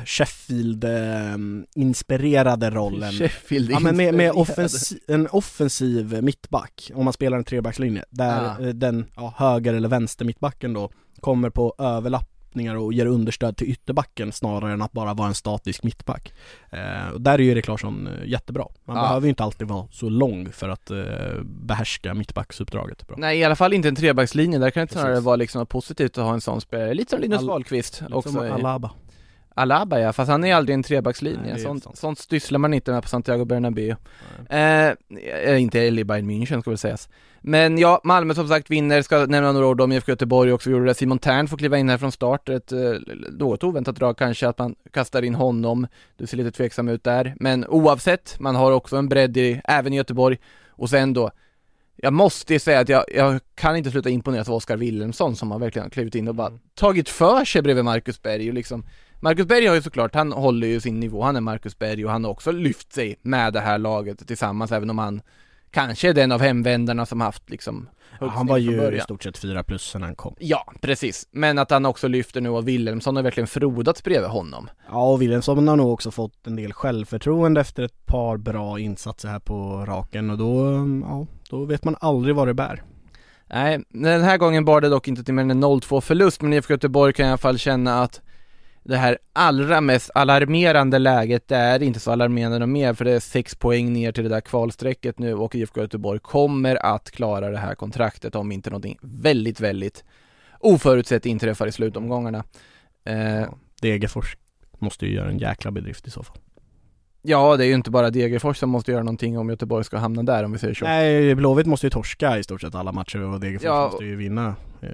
Sheffield-inspirerade 0.49 2.69
rollen. 2.69 3.11
Sheffield 3.11 3.71
Ja 3.71 3.79
men 3.79 3.97
med, 3.97 4.13
med 4.13 4.35
inspirerad. 4.35 4.69
offensi- 4.69 4.99
en 5.07 5.27
offensiv 5.27 6.23
mittback, 6.23 6.91
om 6.95 7.03
man 7.05 7.13
spelar 7.13 7.37
en 7.37 7.43
trebackslinje, 7.43 8.03
där 8.09 8.55
Ah. 8.59 8.63
eh, 8.63 8.67
den 8.67 9.05
ja, 9.15 9.33
höger 9.37 9.73
eller 9.73 9.89
vänster 9.89 10.25
mittbacken 10.25 10.73
då 10.73 10.89
kommer 11.19 11.49
på 11.49 11.75
överlappningar 11.77 12.75
och 12.75 12.93
ger 12.93 13.05
understöd 13.05 13.57
till 13.57 13.67
ytterbacken 13.69 14.31
snarare 14.31 14.73
än 14.73 14.81
att 14.81 14.91
bara 14.91 15.13
vara 15.13 15.27
en 15.27 15.33
statisk 15.33 15.83
mittback. 15.83 16.33
Eh, 16.71 17.09
och 17.13 17.21
där 17.21 17.33
är 17.33 17.39
ju 17.39 17.51
Erik 17.51 17.67
Larsson 17.67 18.07
eh, 18.07 18.27
jättebra. 18.29 18.65
Man 18.85 18.95
Ja. 18.97 19.01
behöver 19.03 19.25
ju 19.25 19.29
inte 19.29 19.43
alltid 19.43 19.67
vara 19.67 19.87
så 19.91 20.09
lång 20.09 20.51
för 20.51 20.69
att 20.69 20.91
eh, 20.91 20.97
behärska 21.43 22.13
mittbacksuppdraget 22.13 23.07
bra. 23.07 23.15
Nej 23.19 23.39
i 23.39 23.43
alla 23.43 23.55
fall 23.55 23.73
inte 23.73 23.87
en 23.87 23.95
trebackslinje, 23.95 24.59
där 24.59 24.69
kan 24.69 24.85
det 24.85 24.91
snarare 24.93 25.19
vara 25.19 25.35
liksom 25.35 25.65
positivt 25.65 26.17
att 26.17 26.23
ha 26.23 26.33
en 26.33 26.41
sån 26.41 26.61
spelare, 26.61 26.93
lite 26.93 27.09
som 27.09 27.21
Linus 27.21 27.43
Wahlqvist 27.43 28.01
också 28.11 28.31
som 28.31 28.51
Alaba. 28.51 28.91
Alaba 29.59 29.99
ja, 29.99 30.13
fast 30.13 30.31
han 30.31 30.43
är 30.43 30.55
aldrig 30.55 30.73
en 30.73 30.79
Nej, 30.79 30.83
trebackslinje, 30.83 31.53
är 31.53 31.57
sånt, 31.57 31.85
sånt 31.97 32.19
stysslar 32.19 32.59
man 32.59 32.73
inte 32.73 32.91
med 32.91 33.03
på 33.03 33.09
Santiago 33.09 33.45
Bernabéu. 33.45 33.95
Eh, 34.49 34.87
eh, 34.87 35.61
Inte 35.61 35.79
heller 35.79 36.01
i 36.01 36.05
Bayern 36.05 36.29
München 36.31 36.61
ska 36.61 36.69
väl 36.71 36.77
sägas. 36.77 37.09
Men 37.41 37.77
ja, 37.77 38.01
Malmö 38.03 38.33
som 38.33 38.47
sagt 38.47 38.71
vinner, 38.71 39.01
ska 39.01 39.25
nämna 39.25 39.51
några 39.51 39.67
ord 39.67 39.81
om 39.81 39.91
IFK 39.91 40.11
Göteborg 40.11 40.53
också, 40.53 40.69
gjorde 40.69 40.85
det. 40.85 40.93
Simon 40.93 41.19
Tern 41.19 41.47
får 41.47 41.57
kliva 41.57 41.77
in 41.77 41.89
här 41.89 41.97
från 41.97 42.11
start, 42.11 42.49
ett 42.49 42.71
eh, 42.71 42.79
något 43.31 43.63
oväntat 43.63 43.95
drag 43.95 44.17
kanske 44.17 44.47
att 44.47 44.57
man 44.57 44.75
kastar 44.91 45.21
in 45.21 45.35
honom. 45.35 45.87
Du 46.17 46.27
ser 46.27 46.37
lite 46.37 46.51
tveksam 46.51 46.89
ut 46.89 47.03
där, 47.03 47.33
men 47.39 47.65
oavsett, 47.67 48.39
man 48.39 48.55
har 48.55 48.71
också 48.71 48.95
en 48.97 49.09
bredd 49.09 49.37
i, 49.37 49.61
även 49.63 49.93
i 49.93 49.95
Göteborg. 49.95 50.37
Och 50.69 50.89
sen 50.89 51.13
då 51.13 51.31
jag 52.01 52.13
måste 52.13 52.53
ju 52.53 52.59
säga 52.59 52.79
att 52.79 52.89
jag, 52.89 53.03
jag 53.15 53.39
kan 53.55 53.75
inte 53.75 53.91
sluta 53.91 54.09
imponeras 54.09 54.49
av 54.49 54.55
Oskar 54.55 54.77
Wilhelmsson 54.77 55.35
som 55.35 55.51
har 55.51 55.59
verkligen 55.59 55.89
klivit 55.89 56.15
in 56.15 56.27
och 56.27 56.35
bara 56.35 56.47
Mm. 56.47 56.59
tagit 56.75 57.09
för 57.09 57.45
sig 57.45 57.61
bredvid 57.61 57.85
Marcus 57.85 58.21
Berg 58.21 58.47
och 58.47 58.53
liksom 58.53 58.85
Marcus 59.21 59.45
Berg 59.45 59.67
har 59.67 59.75
ju 59.75 59.81
såklart, 59.81 60.15
han 60.15 60.31
håller 60.31 60.67
ju 60.67 60.79
sin 60.79 60.99
nivå, 60.99 61.23
han 61.23 61.35
är 61.35 61.41
Marcus 61.41 61.79
Berg 61.79 62.05
och 62.05 62.11
han 62.11 62.23
har 62.23 62.31
också 62.31 62.51
lyft 62.51 62.93
sig 62.93 63.15
med 63.21 63.53
det 63.53 63.59
här 63.59 63.77
laget 63.77 64.27
tillsammans 64.27 64.71
även 64.71 64.89
om 64.89 64.97
han 64.97 65.21
kanske 65.71 66.09
är 66.09 66.13
den 66.13 66.31
av 66.31 66.41
hemvändarna 66.41 67.05
som 67.05 67.21
haft 67.21 67.49
liksom 67.49 67.89
ja, 68.19 68.27
Han 68.27 68.47
var 68.47 68.57
ju 68.57 68.95
i 68.95 68.99
stort 68.99 69.23
sett 69.23 69.37
fyra 69.37 69.63
plus 69.63 69.83
sen 69.83 70.01
han 70.01 70.15
kom. 70.15 70.35
Ja, 70.39 70.73
precis. 70.81 71.27
Men 71.31 71.57
att 71.57 71.71
han 71.71 71.85
också 71.85 72.07
lyfter 72.07 72.41
nu 72.41 72.49
och 72.49 72.67
Wilhelmsson 72.67 73.15
har 73.15 73.23
verkligen 73.23 73.47
frodats 73.47 74.03
bredvid 74.03 74.29
honom. 74.29 74.69
Ja, 74.89 75.11
och 75.11 75.21
Wilhelmsson 75.21 75.67
har 75.67 75.75
nog 75.75 75.93
också 75.93 76.11
fått 76.11 76.47
en 76.47 76.55
del 76.55 76.73
självförtroende 76.73 77.61
efter 77.61 77.83
ett 77.83 78.05
par 78.05 78.37
bra 78.37 78.79
insatser 78.79 79.29
här 79.29 79.39
på 79.39 79.85
raken 79.85 80.29
och 80.29 80.37
då, 80.37 80.65
ja, 81.03 81.27
då 81.49 81.65
vet 81.65 81.83
man 81.83 81.95
aldrig 81.99 82.35
vad 82.35 82.47
det 82.47 82.53
bär. 82.53 82.83
Nej, 83.53 83.83
den 83.89 84.21
här 84.21 84.37
gången 84.37 84.65
bar 84.65 84.81
det 84.81 84.89
dock 84.89 85.07
inte 85.07 85.23
till 85.23 85.33
mer 85.33 85.41
än 85.41 85.51
en 85.51 85.63
0-2 85.63 86.01
förlust, 86.01 86.41
men 86.41 86.53
IFK 86.53 86.73
Göteborg 86.73 87.13
kan 87.13 87.25
i 87.25 87.29
alla 87.29 87.37
fall 87.37 87.57
känna 87.57 88.03
att 88.03 88.21
det 88.89 88.97
här 88.97 89.17
allra 89.33 89.81
mest 89.81 90.11
alarmerande 90.15 90.99
läget, 90.99 91.47
det 91.47 91.55
är 91.55 91.83
inte 91.83 91.99
så 91.99 92.11
alarmerande 92.11 92.67
mer 92.67 92.93
för 92.93 93.05
det 93.05 93.11
är 93.11 93.19
sex 93.19 93.55
poäng 93.55 93.93
ner 93.93 94.11
till 94.11 94.23
det 94.23 94.29
där 94.29 94.41
kvalstrecket 94.41 95.19
nu 95.19 95.33
och 95.33 95.55
IFK 95.55 95.81
Göteborg 95.81 96.19
kommer 96.19 96.85
att 96.85 97.11
klara 97.11 97.49
det 97.49 97.57
här 97.57 97.75
kontraktet 97.75 98.35
om 98.35 98.51
inte 98.51 98.69
någonting 98.69 98.97
väldigt, 99.01 99.59
väldigt 99.59 100.03
oförutsett 100.59 101.25
inträffar 101.25 101.67
i 101.67 101.71
slutomgångarna. 101.71 102.43
Eh, 103.03 103.49
Degerfors 103.81 104.37
måste 104.79 105.05
ju 105.05 105.13
göra 105.13 105.29
en 105.29 105.37
jäkla 105.37 105.71
bedrift 105.71 106.07
i 106.07 106.11
så 106.11 106.23
fall. 106.23 106.37
Ja, 107.21 107.57
det 107.57 107.65
är 107.65 107.67
ju 107.67 107.73
inte 107.73 107.91
bara 107.91 108.09
Degerfors 108.09 108.57
som 108.57 108.69
måste 108.69 108.91
göra 108.91 109.03
någonting 109.03 109.37
om 109.37 109.49
Göteborg 109.49 109.83
ska 109.83 109.97
hamna 109.97 110.23
där 110.23 110.43
om 110.43 110.51
vi 110.51 110.57
säger 110.57 110.73
så. 110.73 110.85
Nej, 110.85 111.35
Blåvitt 111.35 111.67
måste 111.67 111.85
ju 111.85 111.89
torska 111.89 112.37
i 112.37 112.43
stort 112.43 112.61
sett 112.61 112.75
alla 112.75 112.91
matcher 112.91 113.21
och 113.21 113.39
Degerfors 113.39 113.65
ja, 113.65 113.89
måste 113.91 114.05
ju 114.05 114.15
vinna. 114.15 114.55
Eh. 114.81 114.89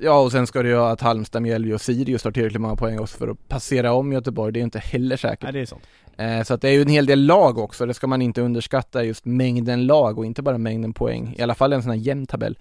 Ja, 0.00 0.20
och 0.20 0.32
sen 0.32 0.46
ska 0.46 0.62
det 0.62 0.68
ju 0.68 0.78
att 0.78 1.00
Halmstad, 1.00 1.42
Mjällby 1.42 1.72
och 1.72 1.80
Sirius 1.80 2.24
har 2.24 2.30
tillräckligt 2.30 2.60
många 2.60 2.76
poäng 2.76 2.98
också 2.98 3.18
för 3.18 3.28
att 3.28 3.48
passera 3.48 3.92
om 3.92 4.12
Göteborg. 4.12 4.52
Det 4.52 4.60
är 4.60 4.64
inte 4.64 4.78
heller 4.78 5.16
säkert. 5.16 5.42
Nej, 5.42 5.52
det 5.52 5.60
är 5.60 5.66
sant. 5.66 5.82
Eh, 6.16 6.42
så 6.42 6.54
att 6.54 6.60
det 6.60 6.68
är 6.68 6.72
ju 6.72 6.82
en 6.82 6.88
hel 6.88 7.06
del 7.06 7.26
lag 7.26 7.58
också, 7.58 7.86
det 7.86 7.94
ska 7.94 8.06
man 8.06 8.22
inte 8.22 8.40
underskatta 8.40 9.04
just 9.04 9.24
mängden 9.24 9.86
lag 9.86 10.18
och 10.18 10.26
inte 10.26 10.42
bara 10.42 10.58
mängden 10.58 10.92
poäng. 10.92 11.34
I 11.38 11.42
alla 11.42 11.54
fall 11.54 11.72
en 11.72 11.82
sån 11.82 11.90
här 11.90 11.98
jämn 11.98 12.26
tabell. 12.26 12.58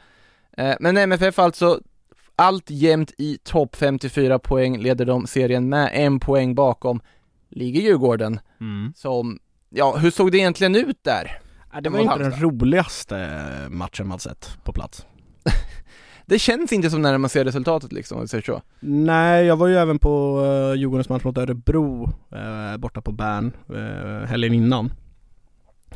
Eh, 0.58 0.76
men 0.80 0.98
MFF 0.98 1.40
alltså 1.40 1.80
allt 2.36 2.70
jämnt 2.70 3.12
i 3.18 3.38
topp 3.44 3.76
54 3.76 4.40
poäng 4.40 4.78
leder 4.78 5.06
de 5.06 5.28
serien 5.28 5.70
med 5.70 5.90
en 5.94 6.20
poäng 6.20 6.56
bakom 6.56 7.02
ligger 7.50 7.82
Djurgården 7.82 8.40
mm. 8.62 8.94
som, 8.96 9.40
ja 9.70 9.96
hur 9.98 10.12
såg 10.12 10.32
det 10.32 10.38
egentligen 10.38 10.76
ut 10.76 11.04
där? 11.04 11.40
Det 11.82 11.90
var 11.90 12.00
inte 12.00 12.18
den 12.18 12.42
roligaste 12.42 13.42
matchen 13.70 14.08
man 14.08 14.20
sett 14.20 14.58
på 14.64 14.74
plats 14.74 15.06
Det 16.30 16.40
känns 16.40 16.74
inte 16.74 16.90
som 16.90 17.02
när 17.02 17.18
man 17.18 17.30
ser 17.30 17.46
resultatet 17.46 17.92
liksom, 17.92 18.20
om 18.20 18.28
säger 18.28 18.44
så. 18.44 18.62
Nej, 18.80 19.46
jag 19.46 19.58
var 19.58 19.68
ju 19.68 19.76
även 19.76 20.00
på 20.00 20.40
uh, 20.40 20.80
Djurgårdens 20.80 21.10
match 21.10 21.24
mot 21.24 21.38
Örebro, 21.38 22.04
uh, 22.34 22.78
borta 22.78 23.02
på 23.02 23.12
Bern, 23.12 23.52
uh, 23.70 24.26
helgen 24.26 24.54
innan. 24.54 24.94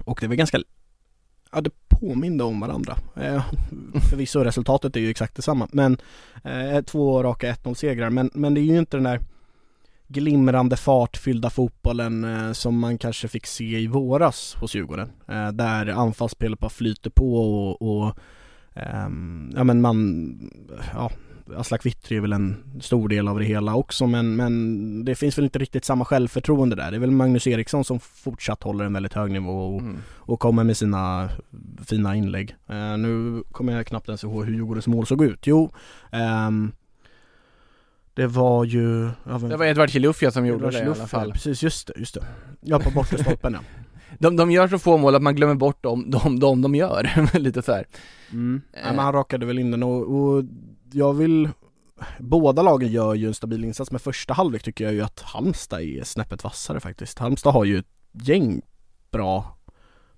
Och 0.04 0.18
det 0.22 0.28
var 0.28 0.36
ganska, 0.36 0.60
ja 1.52 1.62
det 1.62 1.72
påminde 1.88 2.44
om 2.44 2.60
varandra. 2.60 2.98
Uh, 3.18 3.46
Förvisso 4.10 4.40
resultatet 4.40 4.96
är 4.96 5.00
ju 5.00 5.10
exakt 5.10 5.36
detsamma 5.36 5.68
men 5.72 5.98
uh, 6.46 6.82
två 6.82 7.24
raka 7.24 7.54
1-0 7.54 7.74
segrar 7.74 8.10
men, 8.10 8.32
men 8.34 8.54
det 8.54 8.62
är 8.62 8.64
ju 8.64 8.78
inte 8.78 8.98
den 8.98 9.04
där 9.04 9.22
glimrande 10.12 10.78
fartfyllda 10.78 11.50
fotbollen 11.50 12.24
eh, 12.24 12.52
som 12.52 12.80
man 12.80 12.98
kanske 12.98 13.28
fick 13.28 13.46
se 13.46 13.80
i 13.80 13.88
våras 13.88 14.56
hos 14.60 14.76
Djurgården. 14.76 15.12
Eh, 15.28 15.52
där 15.52 15.88
anfallsspelet 15.88 16.60
bara 16.60 16.70
flyter 16.70 17.10
på 17.10 17.36
och, 17.36 17.82
och 17.82 18.18
ja 19.56 19.64
men 19.64 19.82
man, 19.82 20.52
ja 20.94 21.12
Aslak 21.56 21.86
Wittry 21.86 22.18
är 22.18 22.22
väl 22.22 22.34
en 22.34 22.64
stor 22.82 23.10
del 23.10 23.28
av 23.28 23.40
det 23.40 23.46
hela 23.46 23.76
också 23.76 24.08
men, 24.08 24.36
men 24.36 25.06
det 25.06 25.16
finns 25.16 25.38
väl 25.38 25.46
inte 25.46 25.60
riktigt 25.60 25.86
samma 25.86 26.06
självförtroende 26.06 26.76
där. 26.76 26.92
Det 26.92 26.98
är 26.98 27.00
väl 27.00 27.12
Magnus 27.12 27.48
Eriksson 27.48 27.84
som 27.84 28.00
fortsatt 28.00 28.64
håller 28.64 28.86
en 28.86 28.94
väldigt 28.94 29.14
hög 29.14 29.32
nivå 29.32 29.76
och, 29.76 29.82
mm. 29.82 29.98
och 30.08 30.40
kommer 30.40 30.64
med 30.64 30.78
sina 30.78 31.30
fina 31.88 32.16
inlägg. 32.16 32.56
Uh, 32.70 32.98
nu 32.98 33.44
kommer 33.52 33.74
jag 33.74 33.88
knappt 33.88 34.08
ens 34.08 34.24
ihåg 34.24 34.46
hur 34.46 34.54
Djurgårdens 34.54 34.88
mål 34.88 35.06
såg 35.06 35.24
ut. 35.24 35.48
Jo, 35.48 35.72
um, 36.48 36.72
det 38.14 38.28
var 38.28 38.66
ju... 38.66 39.10
Ja, 39.28 39.38
det 39.38 39.58
var 39.58 39.66
Edvard 39.66 39.90
Chilufya 39.90 40.32
som 40.32 40.46
gjorde 40.46 40.72
det 40.72 40.80
i 40.80 40.86
alla 40.86 41.08
fall. 41.08 41.32
Precis, 41.32 41.64
just 41.64 41.88
det, 41.88 41.94
just 41.98 42.14
det. 42.14 42.26
Ja, 42.62 42.80
på 42.80 42.92
bortre 42.92 43.18
stolpen 43.18 43.54
ja. 43.54 43.60
De, 44.22 44.36
de 44.36 44.52
gör 44.52 44.68
så 44.68 44.80
få 44.80 44.98
mål 44.98 45.16
att 45.16 45.22
man 45.22 45.36
glömmer 45.36 45.56
bort 45.56 45.84
dem, 45.84 46.12
de, 46.12 46.40
de, 46.40 46.62
de 46.62 46.76
gör, 46.76 47.40
lite 47.40 47.62
så 47.62 47.72
här. 47.72 47.86
Mm. 48.32 48.62
Eh. 48.74 48.80
Ja, 48.84 48.90
men 48.90 49.00
han 49.00 49.14
rakade 49.14 49.46
väl 49.46 49.60
in 49.60 49.72
den 49.72 49.84
och, 49.84 50.16
och 50.16 50.44
jag 50.92 51.14
vill 51.14 51.50
Båda 52.20 52.62
lagen 52.62 52.92
gör 52.92 53.14
ju 53.14 53.28
en 53.28 53.34
stabil 53.34 53.64
insats, 53.64 53.92
men 53.92 54.00
första 54.00 54.34
halvlek 54.34 54.64
tycker 54.64 54.84
jag 54.84 54.94
ju 54.94 55.02
att 55.02 55.20
Halmstad 55.20 55.82
är 55.82 56.04
snäppet 56.04 56.44
vassare 56.44 56.80
faktiskt. 56.80 57.20
Halmstad 57.20 57.54
har 57.54 57.66
ju 57.66 57.80
ett 57.80 57.86
gäng 58.12 58.62
bra, 59.12 59.58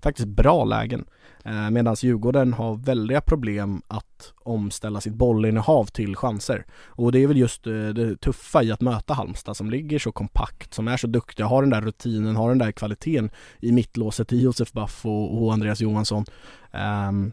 faktiskt 0.02 0.28
bra 0.28 0.64
lägen. 0.64 1.04
Eh, 1.44 1.70
Medan 1.70 1.96
Djurgården 1.98 2.52
har 2.52 2.76
väldiga 2.76 3.20
problem 3.20 3.82
att 3.88 4.32
omställa 4.42 5.00
sitt 5.00 5.14
bollinnehav 5.14 5.84
till 5.84 6.16
chanser. 6.16 6.66
Och 6.86 7.12
det 7.12 7.22
är 7.22 7.26
väl 7.26 7.36
just 7.36 7.66
eh, 7.66 7.72
det 7.72 8.16
tuffa 8.16 8.62
i 8.62 8.72
att 8.72 8.80
möta 8.80 9.14
Halmstad 9.14 9.56
som 9.56 9.70
ligger 9.70 9.98
så 9.98 10.12
kompakt, 10.12 10.74
som 10.74 10.88
är 10.88 10.96
så 10.96 11.06
duktiga, 11.06 11.46
har 11.46 11.62
den 11.62 11.70
där 11.70 11.80
rutinen, 11.80 12.36
har 12.36 12.48
den 12.48 12.58
där 12.58 12.72
kvaliteten 12.72 13.30
i 13.60 13.72
mittlåset 13.72 14.32
i 14.32 14.42
Josef 14.42 14.72
Baff 14.72 15.06
och, 15.06 15.52
Andreas 15.52 15.80
Johansson. 15.80 16.24
Ehm, 16.72 17.32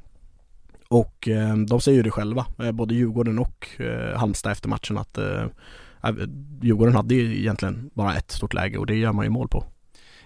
och 0.87 1.27
eh, 1.27 1.57
de 1.57 1.81
säger 1.81 1.97
ju 1.97 2.03
det 2.03 2.11
själva, 2.11 2.45
både 2.73 2.95
Djurgården 2.95 3.39
och 3.39 3.67
Halmstad 4.15 4.51
efter 4.51 4.69
matchen 4.69 4.97
att 4.97 5.17
Djurgården 6.61 6.95
hade 6.95 7.15
ju 7.15 7.39
egentligen 7.39 7.89
bara 7.93 8.15
ett 8.15 8.31
stort 8.31 8.53
läge 8.53 8.77
och 8.77 8.85
det 8.85 8.95
gör 8.95 9.13
man 9.13 9.25
ju 9.25 9.29
mål 9.29 9.47
på. 9.47 9.63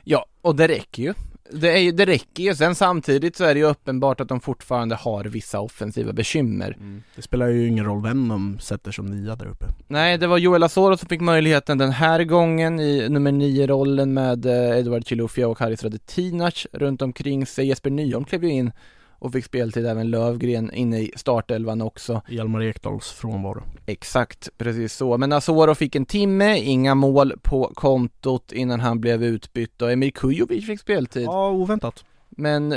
Ja, 0.04 0.26
och 0.42 0.56
det 0.56 0.68
räcker 0.68 1.04
ju. 1.04 1.14
Det, 1.52 1.80
är, 1.80 1.92
det 1.92 2.06
räcker 2.06 2.44
ju, 2.44 2.56
sen 2.56 2.76
samtidigt 2.76 3.36
så 3.36 3.44
är 3.44 3.54
det 3.54 3.60
ju 3.60 3.66
uppenbart 3.66 4.22
att 4.22 4.28
de 4.28 4.40
fortfarande 4.40 4.96
har 4.96 5.24
vissa 5.24 5.60
offensiva 5.60 6.14
bekymmer. 6.14 6.76
Mm. 6.80 7.04
Det 7.16 7.22
spelar 7.22 7.48
ju 7.48 7.68
ingen 7.68 7.86
roll 7.86 8.04
vem 8.04 8.28
de 8.28 8.60
sätter 8.60 8.92
som 8.92 9.06
nia 9.06 9.36
där 9.36 9.46
uppe. 9.46 9.66
Nej, 9.88 10.18
det 10.18 10.28
var 10.28 10.38
Joel 10.38 10.64
Asoro 10.64 10.98
som 10.98 11.10
fick 11.10 11.22
möjligheten 11.22 11.78
den 11.78 11.92
här 11.92 12.24
gången 12.24 12.80
i 12.80 13.10
nummer 13.10 13.32
nio 13.32 13.68
rollen 13.68 14.14
med 14.14 14.46
eh, 14.46 14.80
Edward 14.80 15.08
Chilufya 15.08 15.48
och 15.48 15.60
Haris 15.60 15.84
Radetinac 15.84 16.68
runt 16.72 17.02
omkring 17.02 17.46
sig. 17.46 17.68
Jesper 17.68 17.90
Nyholm 17.90 18.26
klev 18.26 18.44
ju 18.44 18.50
in 18.50 18.72
och 19.26 19.32
fick 19.32 19.46
speltid 19.46 19.86
även 19.86 20.10
Lövgren 20.10 20.74
inne 20.74 21.00
i 21.00 21.12
startelvan 21.16 21.82
också. 21.82 22.22
Hjalmar 22.28 22.64
Ekdals 22.64 23.12
frånvaro. 23.12 23.64
Exakt, 23.86 24.50
precis 24.58 24.94
så. 24.94 25.18
Men 25.18 25.32
Asoro 25.32 25.76
fick 25.76 25.96
en 25.96 26.06
timme, 26.06 26.60
inga 26.60 26.96
mål 26.96 27.34
på 27.42 27.72
kontot 27.76 28.52
innan 28.52 28.80
han 28.80 29.02
blev 29.02 29.24
utbytt 29.24 29.82
och 29.82 29.92
Emir 29.92 30.12
Kujovic 30.12 30.66
fick 30.66 30.80
speltid. 30.80 31.24
Ja, 31.24 31.50
oväntat. 31.50 32.06
Men 32.30 32.76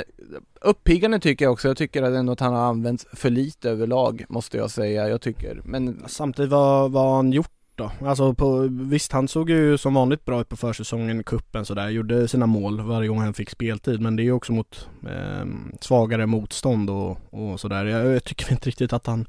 uppiggande 0.60 1.18
tycker 1.18 1.44
jag 1.44 1.52
också, 1.52 1.68
jag 1.68 1.76
tycker 1.76 2.02
att 2.02 2.14
ändå 2.14 2.32
att 2.32 2.40
han 2.40 2.54
har 2.54 2.62
använts 2.62 3.06
för 3.12 3.30
lite 3.30 3.70
överlag, 3.70 4.24
måste 4.28 4.56
jag 4.56 4.70
säga, 4.70 5.08
jag 5.08 5.20
tycker, 5.20 5.60
men 5.64 6.02
Samtidigt, 6.06 6.50
vad, 6.50 6.92
vad 6.92 7.02
har 7.02 7.16
han 7.16 7.32
gjort 7.32 7.57
då? 7.78 7.92
Alltså 8.06 8.34
på, 8.34 8.68
visst 8.70 9.12
han 9.12 9.28
såg 9.28 9.50
ju 9.50 9.78
som 9.78 9.94
vanligt 9.94 10.24
bra 10.24 10.40
ut 10.40 10.48
på 10.48 10.56
försäsongen, 10.56 11.24
kuppen 11.24 11.64
sådär, 11.64 11.88
gjorde 11.88 12.28
sina 12.28 12.46
mål 12.46 12.80
varje 12.80 13.08
gång 13.08 13.20
han 13.20 13.34
fick 13.34 13.50
speltid 13.50 14.00
men 14.00 14.16
det 14.16 14.22
är 14.22 14.24
ju 14.24 14.32
också 14.32 14.52
mot 14.52 14.88
eh, 15.06 15.46
svagare 15.80 16.26
motstånd 16.26 16.90
och, 16.90 17.18
och 17.30 17.60
sådär. 17.60 17.84
Jag, 17.84 18.06
jag, 18.06 18.24
tycker 18.24 18.52
inte 18.52 18.68
riktigt 18.68 18.92
att 18.92 19.06
han 19.06 19.26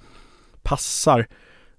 passar 0.62 1.28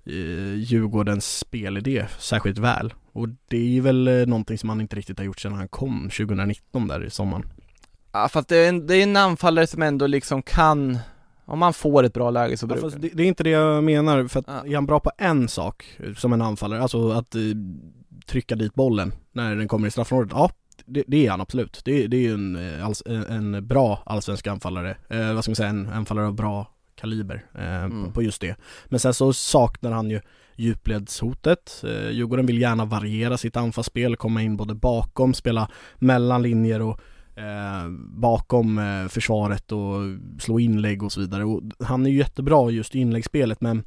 eh, 0.05 0.55
Djurgårdens 0.55 1.39
spelidé 1.39 2.07
särskilt 2.19 2.59
väl. 2.59 2.95
Och 3.13 3.29
det 3.49 3.57
är 3.57 3.69
ju 3.69 3.81
väl 3.81 4.09
eh, 4.09 4.27
någonting 4.27 4.59
som 4.59 4.69
han 4.69 4.81
inte 4.81 4.97
riktigt 4.97 5.19
har 5.19 5.25
gjort 5.25 5.41
sedan 5.41 5.53
han 5.53 5.69
kom 5.69 6.11
2019 6.11 6.89
där 6.89 7.05
i 7.05 7.11
sommaren. 7.11 7.45
Ja 8.13 8.29
fast 8.29 8.49
det 8.49 8.57
är 8.57 8.69
en, 8.69 8.87
det 8.87 8.97
är 8.97 9.03
en 9.03 9.17
anfallare 9.17 9.67
som 9.67 9.83
ändå 9.83 10.07
liksom 10.07 10.43
kan 10.43 10.99
om 11.51 11.59
man 11.59 11.73
får 11.73 12.03
ett 12.03 12.15
bra 12.15 12.31
läge 12.31 12.57
så 12.57 12.67
brukar 12.67 12.91
ja, 12.91 12.97
det, 12.99 13.11
det 13.15 13.23
är 13.23 13.27
inte 13.27 13.43
det 13.43 13.51
jag 13.51 13.85
menar, 13.85 14.27
för 14.27 14.41
att 14.41 14.47
ja. 14.49 14.67
är 14.67 14.75
han 14.75 14.87
bra 14.87 15.01
på 15.01 15.11
en 15.19 15.49
sak 15.49 15.99
som 16.17 16.33
en 16.33 16.43
anfallare, 16.43 16.83
alltså 16.83 17.11
att 17.11 17.37
uh, 17.37 17.55
trycka 18.27 18.57
dit 18.57 18.75
bollen 18.75 19.13
när 19.33 19.57
den 19.57 19.69
kommer 19.69 19.89
i 19.89 19.91
straffområdet, 19.91 20.33
ja 20.35 20.51
det, 20.87 21.05
det, 21.07 21.27
är 21.27 21.31
han 21.31 21.41
absolut. 21.41 21.81
Det, 21.85 22.07
det 22.07 22.17
är 22.17 22.21
ju 22.21 22.35
en, 22.35 22.57
eh, 22.57 23.37
en 23.37 23.67
bra 23.67 24.03
allsvensk 24.07 24.47
anfallare, 24.47 24.97
eh, 25.09 25.35
vad 25.35 25.45
ska 25.45 25.51
man 25.51 25.57
säga, 25.57 25.69
en 25.69 25.89
anfallare 25.89 26.27
av 26.27 26.35
bra 26.35 26.67
kaliber 26.95 27.45
eh, 27.55 27.85
mm. 27.85 28.13
på 28.13 28.23
just 28.23 28.41
det. 28.41 28.57
Men 28.87 29.01
sen 29.01 29.15
så 29.15 29.33
saknar 29.33 29.91
han 29.91 30.11
ju 30.11 30.21
djupledshotet. 30.57 31.85
Eh, 31.85 32.11
Djurgården 32.11 32.47
vill 32.47 32.61
gärna 32.61 32.85
variera 32.85 33.37
sitt 33.37 33.57
anfallsspel, 33.57 34.17
komma 34.17 34.43
in 34.43 34.57
både 34.57 34.75
bakom, 34.75 35.35
spela 35.35 35.71
mellan 35.99 36.43
linjer 36.43 36.83
och 36.83 36.91
eh, 36.91 37.01
bakom 37.99 38.79
eh, 38.79 39.09
försvaret 39.09 39.73
och 39.73 40.01
slå 40.39 40.61
inlägg 40.61 41.03
och 41.03 41.13
så 41.13 41.21
vidare. 41.21 41.45
Och 41.45 41.63
han 41.79 42.07
är 42.07 42.11
ju 42.11 42.19
jättebra 42.19 42.71
just 42.71 42.95
i 42.95 42.99
inläggsspelet 42.99 43.61
men 43.61 43.85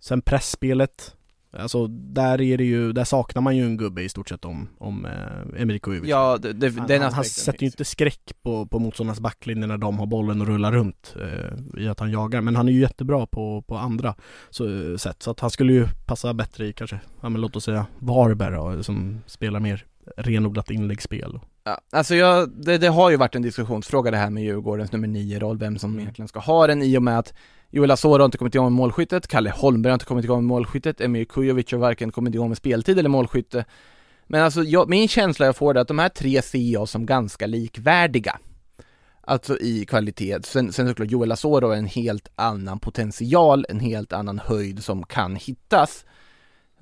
sen 0.00 0.22
pressspelet 0.22 1.16
Alltså 1.58 1.86
där 1.86 2.40
är 2.40 2.58
det 2.58 2.64
ju, 2.64 2.92
där 2.92 3.04
saknar 3.04 3.42
man 3.42 3.56
ju 3.56 3.64
en 3.64 3.76
gubbe 3.76 4.02
i 4.02 4.08
stort 4.08 4.28
sett 4.28 4.44
om, 4.44 4.68
om 4.78 5.06
eh, 5.06 5.62
Emil 5.62 5.80
Kujovic. 5.80 6.10
Ja, 6.10 6.38
det, 6.38 6.52
det, 6.52 6.78
han, 6.78 6.86
den 6.86 7.02
han, 7.02 7.12
han 7.12 7.24
sätter 7.24 7.60
ju 7.60 7.66
inte 7.66 7.84
skräck 7.84 8.32
på, 8.42 8.66
på 8.66 8.78
motståndarnas 8.78 9.20
backlinje 9.20 9.66
när 9.66 9.78
de 9.78 9.98
har 9.98 10.06
bollen 10.06 10.40
och 10.40 10.46
rullar 10.46 10.72
runt 10.72 11.16
eh, 11.20 11.82
i 11.82 11.88
att 11.88 12.00
han 12.00 12.10
jagar, 12.10 12.40
men 12.40 12.56
han 12.56 12.68
är 12.68 12.72
ju 12.72 12.80
jättebra 12.80 13.26
på, 13.26 13.62
på 13.62 13.76
andra 13.76 14.14
så, 14.50 14.92
eh, 14.92 14.96
sätt, 14.96 15.22
så 15.22 15.30
att 15.30 15.40
han 15.40 15.50
skulle 15.50 15.72
ju 15.72 15.88
passa 16.06 16.34
bättre 16.34 16.66
i 16.66 16.72
kanske, 16.72 17.00
ja 17.20 17.28
men 17.28 17.40
låt 17.40 17.56
oss 17.56 17.64
säga 17.64 17.86
Varberg 17.98 18.54
då, 18.54 18.82
som 18.82 19.20
spelar 19.26 19.60
mer 19.60 19.84
renodlat 20.16 20.70
inläggsspel. 20.70 21.38
Ja, 21.64 21.80
alltså 21.90 22.14
jag, 22.14 22.50
det, 22.50 22.78
det 22.78 22.88
har 22.88 23.10
ju 23.10 23.16
varit 23.16 23.34
en 23.34 23.42
diskussionsfråga 23.42 24.10
det 24.10 24.16
här 24.16 24.30
med 24.30 24.42
Djurgårdens 24.42 24.92
nummer 24.92 25.08
9-roll, 25.08 25.58
vem 25.58 25.78
som 25.78 25.90
Mm. 25.90 26.00
egentligen 26.00 26.28
ska 26.28 26.40
ha 26.40 26.66
den 26.66 26.82
i 26.82 26.98
och 26.98 27.02
med 27.02 27.18
att 27.18 27.34
Joel 27.70 27.90
Asoro 27.90 28.18
har 28.18 28.24
inte 28.24 28.38
kommit 28.38 28.54
igång 28.54 28.64
med 28.66 28.72
målskyttet, 28.72 29.28
Kalle 29.28 29.50
Holmberg 29.50 29.90
har 29.90 29.94
inte 29.94 30.04
kommit 30.06 30.24
igång 30.24 30.38
med 30.38 30.48
målskyttet, 30.48 31.00
Emir 31.00 31.24
Kujovic 31.24 31.72
har 31.72 31.78
varken 31.78 32.12
kommit 32.12 32.34
igång 32.34 32.48
med 32.48 32.56
speltid 32.58 32.98
eller 32.98 33.08
målskytte. 33.08 33.64
Men 34.26 34.42
alltså 34.42 34.62
jag, 34.62 34.88
min 34.88 35.08
känsla 35.08 35.46
jag 35.46 35.56
får 35.56 35.76
är 35.76 35.80
att 35.80 35.88
de 35.88 35.98
här 35.98 36.08
tre 36.08 36.42
ser 36.42 36.72
jag 36.72 36.88
som 36.88 37.06
ganska 37.06 37.46
likvärdiga. 37.46 38.38
Alltså 39.20 39.58
i 39.58 39.84
kvalitet. 39.84 40.38
Sen, 40.42 40.72
sen 40.72 40.88
såklart 40.88 41.10
Joel 41.10 41.32
Asoro 41.32 41.68
har 41.68 41.74
en 41.76 41.86
helt 41.86 42.28
annan 42.34 42.78
potential, 42.78 43.66
en 43.68 43.80
helt 43.80 44.12
annan 44.12 44.38
höjd 44.38 44.84
som 44.84 45.02
kan 45.06 45.36
hittas. 45.36 46.04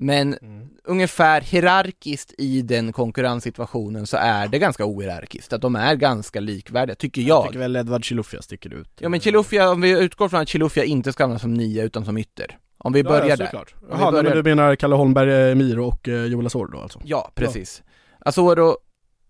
Men 0.02 0.36
ungefär 0.84 1.40
hierarkiskt 1.40 2.34
i 2.38 2.62
den 2.62 2.92
konkurrenssituationen 2.92 4.06
så 4.06 4.16
är 4.16 4.48
det 4.48 4.58
ganska 4.58 4.84
ohierarkiskt, 4.86 5.52
att 5.52 5.60
de 5.60 5.76
är 5.76 5.94
ganska 5.94 6.40
likvärdiga, 6.40 6.96
tycker 6.96 7.22
Jag 7.22 7.28
jag. 7.28 7.46
tycker 7.46 7.58
väl 7.58 7.76
Edvard 7.76 8.04
Chilufya 8.04 8.42
sticker 8.42 8.74
ut. 8.74 8.88
Ja 9.00 9.08
men 9.08 9.20
Chilufya, 9.20 9.70
om 9.70 9.80
vi 9.80 9.90
utgår 10.00 10.28
från 10.28 10.40
att 10.40 10.48
Chilufya 10.48 10.84
inte 10.84 11.12
ska 11.12 11.24
användas 11.24 11.42
som 11.42 11.54
nia 11.54 11.84
utan 11.84 12.04
som 12.04 12.18
ytter. 12.18 12.58
Om 12.78 12.92
vi 12.92 13.04
börjar 13.04 13.26
ja, 13.28 13.36
där. 13.36 13.44
såklart. 13.44 13.74
vi 13.80 13.86
Jaha, 13.90 14.10
börjar- 14.10 14.24
men 14.34 14.36
du 14.36 14.42
menar 14.42 14.76
Kalle 14.76 14.94
Holmberg, 14.94 15.50
eh, 15.50 15.54
Miro 15.54 15.84
och 15.86 16.08
eh, 16.08 16.24
Joel 16.24 16.46
Asoro 16.46 16.70
då 16.70 16.78
alltså? 16.80 17.00
Ja, 17.04 17.32
precis. 17.34 17.82
Asoro, 18.18 18.76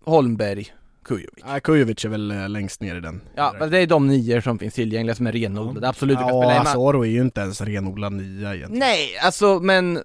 Holmberg, 0.05 0.65
Kujovic. 1.05 1.43
Nej, 1.47 1.61
Kujovic 1.61 2.05
är 2.05 2.09
väl 2.09 2.31
eh, 2.31 2.49
längst 2.49 2.81
ner 2.81 2.95
i 2.95 2.99
den. 2.99 3.21
Ja, 3.35 3.55
men 3.59 3.69
det 3.71 3.79
är 3.79 3.87
de 3.87 4.07
nior 4.07 4.41
som 4.41 4.59
finns 4.59 4.73
tillgängliga 4.73 5.15
som 5.15 5.27
är 5.27 5.31
renodlade, 5.31 5.89
absolut 5.89 6.17
ja. 6.19 6.59
Asoro 6.61 7.01
är 7.05 7.09
ju 7.09 7.21
inte 7.21 7.41
ens 7.41 7.61
renodlad 7.61 8.13
nia 8.13 8.55
egentligen. 8.55 8.79
Nej, 8.79 9.17
alltså 9.23 9.59
men 9.59 9.99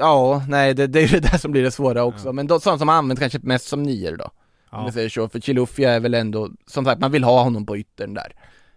Ja, 0.00 0.42
nej 0.48 0.74
det, 0.74 0.86
det 0.86 0.98
är 1.02 1.06
ju 1.06 1.08
det 1.20 1.30
där 1.30 1.38
som 1.38 1.52
blir 1.52 1.62
det 1.62 1.70
svåra 1.70 2.04
också, 2.04 2.28
Ja. 2.28 2.32
men 2.32 2.46
de, 2.46 2.60
sånt 2.60 2.78
som 2.78 2.88
används 2.88 3.20
kanske 3.20 3.38
mest 3.42 3.68
som 3.68 3.82
nior 3.82 4.16
då 4.16 4.24
Om 4.24 4.30
Ja. 4.70 4.86
vi 4.86 4.92
säger 4.92 5.08
så, 5.08 5.28
för 5.28 5.40
Chilufya 5.40 5.92
är 5.92 6.00
väl 6.00 6.14
ändå, 6.14 6.50
som 6.66 6.84
sagt 6.84 7.00
man 7.00 7.12
vill 7.12 7.24
ha 7.24 7.42
honom 7.42 7.66
på 7.66 7.76
yttern 7.78 8.14
där 8.14 8.32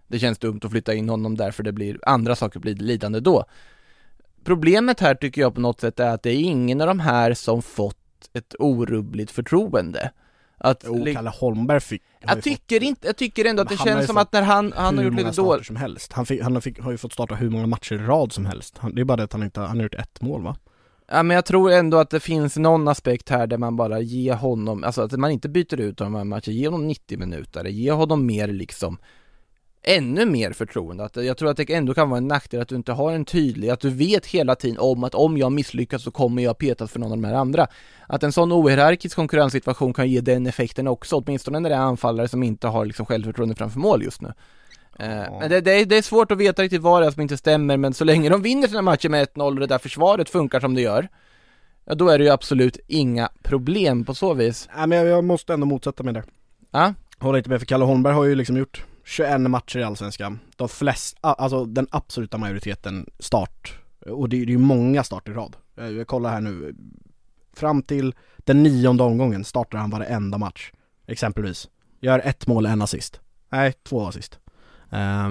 Det 0.08 0.20
känns 0.20 0.39
dumt 0.39 0.60
att 0.63 0.72
flytta 0.72 0.94
in 0.94 1.10
honom 1.10 1.38
där 1.38 1.51
för 1.51 1.63
det 1.63 1.72
blir, 1.72 2.00
andra 2.03 2.36
saker 2.36 2.60
blir 2.60 2.75
lidande 2.75 3.20
då 3.20 3.46
Problemet 4.44 5.00
här 5.00 5.15
tycker 5.15 5.42
jag 5.42 5.53
på 5.56 5.62
något 5.62 5.80
sätt 5.82 6.00
är 6.00 6.10
att 6.10 6.24
det 6.24 6.30
är 6.30 6.39
ingen 6.39 6.82
av 6.82 6.88
de 6.88 7.00
här 7.00 7.34
som 7.34 7.62
fått 7.62 7.98
ett 8.34 8.56
orubbligt 8.60 9.32
förtroende 9.32 10.12
att 10.58 10.84
li- 11.06 11.13
Kalle 11.15 11.30
Holmberg 11.30 11.80
fick 11.80 12.01
jag 12.27 12.42
tycker 12.44 12.84
inte, 12.84 13.08
jag 13.08 13.18
tycker 13.18 13.46
ändå 13.46 13.62
att 13.62 13.70
det 13.70 13.77
känns 13.77 14.06
som 14.06 14.15
fått 14.15 14.22
att 14.22 14.34
när 14.34 14.42
han, 14.42 14.72
fått 14.72 14.80
han 14.80 14.98
har 14.98 15.03
gjort 15.06 15.13
lite 15.13 15.32
dåligt 15.32 15.65
som 15.68 15.75
helst. 15.75 16.13
Han, 16.13 16.25
fick, 16.25 16.42
han 16.42 16.53
har, 16.53 16.62
fick, 16.62 16.80
har 16.82 16.92
ju 16.92 16.98
fått 16.98 17.13
starta 17.13 17.36
hur 17.36 17.50
många 17.50 17.68
matcher 17.68 17.94
i 17.96 17.98
rad 17.98 18.32
som 18.34 18.46
helst. 18.46 18.77
Han, 18.77 18.96
det 18.96 19.01
är 19.01 19.06
bara 19.06 19.18
det 19.18 19.24
att 19.24 19.34
han 19.34 19.44
inte, 19.44 19.60
han 19.62 19.77
har 19.77 19.84
gjort 19.84 19.94
ett 19.96 20.22
mål 20.22 20.42
va? 20.44 20.56
Ja 21.07 21.24
men 21.24 21.36
jag 21.36 21.45
tror 21.45 21.72
ändå 21.72 21.98
att 21.98 22.10
det 22.10 22.19
finns 22.19 22.57
någon 22.57 22.88
aspekt 22.88 23.29
här 23.29 23.48
där 23.48 23.57
man 23.57 23.75
bara 23.75 24.00
ger 24.00 24.33
honom, 24.33 24.83
alltså 24.83 25.01
att 25.01 25.12
man 25.12 25.31
inte 25.31 25.50
byter 25.50 25.79
ut 25.79 26.00
honom 26.00 26.22
i 26.22 26.24
matcher, 26.24 26.51
ge 26.51 26.67
honom 26.67 26.88
90 26.88 27.19
minuter, 27.19 27.65
ge 27.65 27.91
honom 27.91 28.25
mer 28.25 28.48
liksom 28.48 28.98
ännu 29.83 30.25
mer 30.25 30.51
förtroende. 30.51 31.03
Att 31.03 31.15
jag 31.15 31.38
tror 31.38 31.50
att 31.50 31.57
det 31.57 31.74
ändå 31.74 31.93
kan 31.93 32.10
vara 32.10 32.17
en 32.17 32.27
nackdel 32.27 32.62
att 32.62 32.67
du 32.67 32.75
inte 32.75 32.91
har 32.91 33.12
en 33.12 33.25
tydlig, 33.25 33.69
att 33.69 33.79
du 33.79 33.89
vet 33.89 34.25
hela 34.25 34.55
tiden 34.55 34.79
om 34.79 35.03
att 35.03 35.15
om 35.15 35.38
jag 35.38 35.51
misslyckas 35.51 36.03
så 36.03 36.12
kommer 36.12 36.43
jag 36.43 36.57
petas 36.57 36.91
för 36.91 37.00
någon 37.00 37.12
av 37.12 37.17
de 37.17 37.24
här 37.24 37.33
andra. 37.33 37.67
Att 38.07 38.24
en 38.24 38.31
sån 38.31 38.51
ohierarkisk 38.51 39.15
konkurrenssituation 39.15 39.93
kan 39.93 40.10
ge 40.10 40.22
den 40.22 40.48
effekten 40.48 40.88
också, 40.88 41.15
åtminstone 41.15 41.60
när 41.60 41.69
det 41.69 41.75
är 41.75 41.79
anfallare 41.79 42.27
som 42.27 42.43
inte 42.43 42.67
har 42.67 42.86
liksom 42.86 43.05
självförtroende 43.05 43.55
framför 43.55 43.79
mål 43.79 44.03
just 44.03 44.22
nu. 44.22 44.33
Eh, 45.00 45.07
Men 45.39 45.50
det, 45.50 45.62
det, 45.62 45.71
är, 45.81 45.85
det 45.85 45.97
är 45.97 46.01
svårt 46.01 46.31
att 46.31 46.38
veta 46.38 46.62
riktigt 46.63 46.81
vad 46.81 47.01
det 47.01 47.05
är 47.07 47.12
som 47.12 47.21
inte 47.21 47.38
stämmer, 47.38 47.77
men 47.77 47.93
så 47.93 48.03
länge 48.03 48.29
de 48.29 48.41
vinner 48.41 48.67
sina 48.67 48.81
matcher 48.81 49.09
med 49.09 49.27
1-0 49.27 49.41
och 49.41 49.55
det 49.59 49.67
där 49.67 49.77
försvaret 49.77 50.29
funkar 50.29 50.59
som 50.59 50.73
det 50.73 50.81
gör, 50.81 51.07
ja 51.85 51.95
då 51.95 52.09
är 52.09 52.17
det 52.17 52.23
ju 52.23 52.29
absolut 52.29 52.77
inga 52.88 53.29
problem 53.43 54.05
på 54.05 54.13
så 54.13 54.33
vis. 54.33 54.69
Nej 54.77 54.88
men 54.88 54.97
jag, 54.97 55.07
jag 55.07 55.23
måste 55.23 55.53
ändå 55.53 55.65
motsätta 55.65 56.03
mig 56.03 56.13
där. 56.13 56.23
Ja, 56.71 56.93
Håller 57.19 57.38
inte 57.38 57.50
med 57.50 57.59
för 57.59 57.65
Kalle 57.65 57.85
Holmberg 57.85 58.13
har 58.13 58.23
ju 58.23 58.35
liksom 58.35 58.57
gjort 58.57 58.85
21 59.05 59.41
matcher 59.41 59.79
i 59.79 59.83
Allsvenskan. 59.83 60.39
De 60.55 60.69
flesta, 60.69 61.33
alltså 61.33 61.65
den 61.65 61.88
absoluta 61.91 62.38
majoriteten 62.38 63.09
start. 63.19 63.79
Och 64.05 64.29
det 64.29 64.35
är 64.35 64.45
det 64.45 64.51
är 64.51 64.53
ju 64.53 64.57
många 64.57 65.03
starter 65.03 65.31
i 65.31 65.35
rad. 65.35 65.55
Eh, 65.77 65.88
Jag 65.89 66.07
kollar 66.07 66.29
här 66.29 66.41
nu. 66.41 66.75
Fram 67.55 67.81
till 67.83 68.15
den 68.38 68.63
nionde 68.63 69.03
omgången 69.03 69.43
startar 69.43 69.77
han 69.77 69.89
varenda 69.89 70.38
match. 70.38 70.71
Exempelvis. 71.07 71.69
Gör 72.01 72.19
ett 72.19 72.47
mål, 72.47 72.65
en 72.65 72.81
assist. 72.81 73.20
Nej, 73.50 73.74
två 73.83 74.07
assist. 74.07 74.39
Eh, 74.94 75.29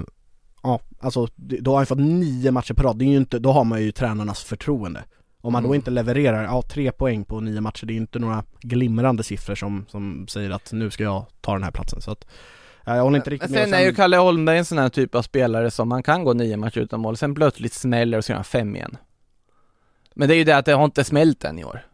ja, 0.62 0.81
alltså 1.01 1.27
det- 1.37 1.61
då 1.61 1.70
har 1.70 1.77
han 1.77 1.87
fått 1.87 1.98
nio 1.98 2.51
matcher 2.51 2.75
på 2.75 2.83
rad. 2.83 2.98
Det 2.98 3.05
är 3.05 3.09
ju 3.09 3.16
inte, 3.16 3.38
då 3.38 3.53
har 3.53 3.64
man 3.64 3.83
ju 3.83 3.92
tränarnas 3.92 4.42
förtroende. 4.44 5.05
Om 5.40 5.53
man 5.53 5.62
då 5.62 5.68
Mm. 5.68 5.75
inte 5.77 5.90
levererar, 5.90 6.42
ja 6.44 6.62
tre 6.62 6.92
poäng 6.92 7.25
på 7.25 7.40
nio 7.40 7.61
matcher, 7.61 7.87
det 7.87 7.92
är 7.92 7.94
ju 7.94 8.01
inte 8.01 8.18
några 8.18 8.44
glimrande 8.61 9.22
siffror 9.22 9.55
som, 9.55 9.85
som 9.88 10.29
säger 10.29 10.51
att 10.51 10.72
nu 10.72 10.90
ska 10.90 11.03
jag 11.05 11.27
ta 11.40 11.53
den 11.53 11.62
här 11.62 11.70
platsen. 11.70 12.01
Så 12.01 12.11
att, 12.11 12.25
ja, 12.85 12.96
jag 12.96 13.03
håller 13.03 13.16
inte 13.16 13.31
riktigt 13.31 13.51
Men 13.51 13.61
med. 13.61 13.68
sen 13.68 13.79
är 13.79 13.85
ju 13.85 13.94
Kalle 13.94 14.16
Holmberg 14.16 14.59
en 14.59 14.64
sån 14.64 14.79
här 14.79 14.88
typ 14.88 15.14
av 15.14 15.22
spelare 15.22 15.70
som 15.70 15.88
man 15.88 16.03
kan 16.03 16.25
gå 16.25 16.33
nio 16.33 16.57
matcher 16.57 16.79
utan 16.81 17.01
mål, 17.01 17.16
sen 17.16 17.35
plötsligt 17.35 17.72
smäller 17.72 18.18
och 18.18 18.25
så 18.25 18.33
gör 18.33 18.37
han 18.37 18.44
fem 18.44 18.77
igen. 18.77 18.96
Men 20.14 20.29
det 20.29 20.35
är 20.35 20.38
ju 20.38 20.44
det 20.44 20.57
att 20.57 20.64
det 20.66 20.72
har 20.72 20.85
inte 20.85 21.05
smält 21.05 21.44
än 21.44 21.59
i 21.59 21.64
år. 21.64 21.87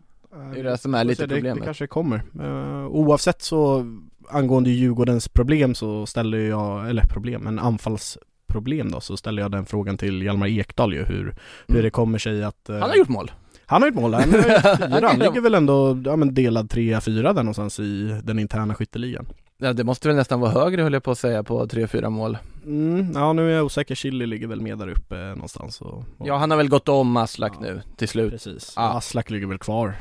Det 0.55 0.61
är 0.61 0.65
det 0.65 0.79
som 0.79 0.95
är 0.95 1.05
lite 1.05 1.23
det, 1.23 1.27
Det 1.27 1.35
problemet. 1.35 1.65
kanske 1.65 1.87
kommer. 1.87 2.23
Uh, 2.41 2.87
oavsett 2.87 3.43
så, 3.43 3.85
angående 4.31 4.71
Djurgårdens 4.71 5.29
problem 5.29 5.75
så 5.75 6.07
ställer 6.07 6.39
jag, 6.39 6.91
eller 6.91 7.03
problem, 7.03 7.43
men 7.43 7.59
anfallsproblem 7.59 8.91
då, 8.91 9.01
så 9.01 9.17
ställer 9.17 9.43
jag 9.43 9.51
den 9.51 9.67
frågan 9.67 9.99
till 9.99 10.23
Hjalmar 10.23 10.47
Ekdal 10.47 10.95
ju, 10.95 11.05
hur, 11.05 11.35
hur 11.69 11.83
det 11.83 11.91
kommer 11.91 12.19
sig 12.19 12.45
att 12.45 12.69
eh, 12.69 12.79
Han 12.79 12.91
har 12.91 12.97
gjort 12.97 13.09
mål. 13.09 13.31
Han 13.67 13.83
har 13.83 13.89
gjort 13.89 13.97
mål, 14.01 14.15
han 14.15 14.23
har 14.31 14.39
gjort 14.39 14.45
fyra, 14.91 15.09
Han 15.09 15.19
ligger 15.19 15.41
väl 15.41 15.55
ändå, 15.55 16.03
ja 16.05 16.17
men 16.17 16.35
delad 16.35 16.71
trea, 16.71 17.01
fyra 17.01 17.33
där 17.33 17.43
någonstans 17.43 17.81
i 17.81 18.21
den 18.25 18.39
interna 18.39 18.75
skytteligan 18.75 19.27
Ja, 19.59 19.73
det 19.73 19.85
måste 19.85 20.09
väl 20.09 20.17
nästan 20.17 20.41
vara 20.41 20.51
högre 20.51 20.83
höll 20.83 20.93
jag 20.93 21.03
på 21.03 21.11
att 21.11 21.19
säga 21.19 21.43
på 21.43 21.67
3-4 21.67 22.11
mål. 22.11 22.39
mm, 22.67 23.13
Ja 23.15 23.33
nu 23.33 23.51
är 23.53 23.57
jag 23.57 23.65
osäker, 23.65 23.95
Chili 23.95 24.27
ligger 24.27 24.47
väl 24.47 24.61
med 24.61 24.79
där 24.79 24.89
uppe 24.89 25.15
någonstans 25.15 25.81
och, 25.81 26.05
och 26.19 26.27
Ja, 26.29 26.37
han 26.37 26.51
har 26.51 26.59
väl 26.59 26.69
gått 26.69 26.89
om 26.89 27.17
Aslak 27.17 27.53
Ja. 27.55 27.61
nu 27.61 27.83
till 27.97 28.09
slut. 28.09 28.31
Precis, 28.33 28.73
Ja. 28.77 28.83
Aslak 28.97 29.31
ligger 29.31 29.47
väl 29.47 29.59
kvar 29.59 29.95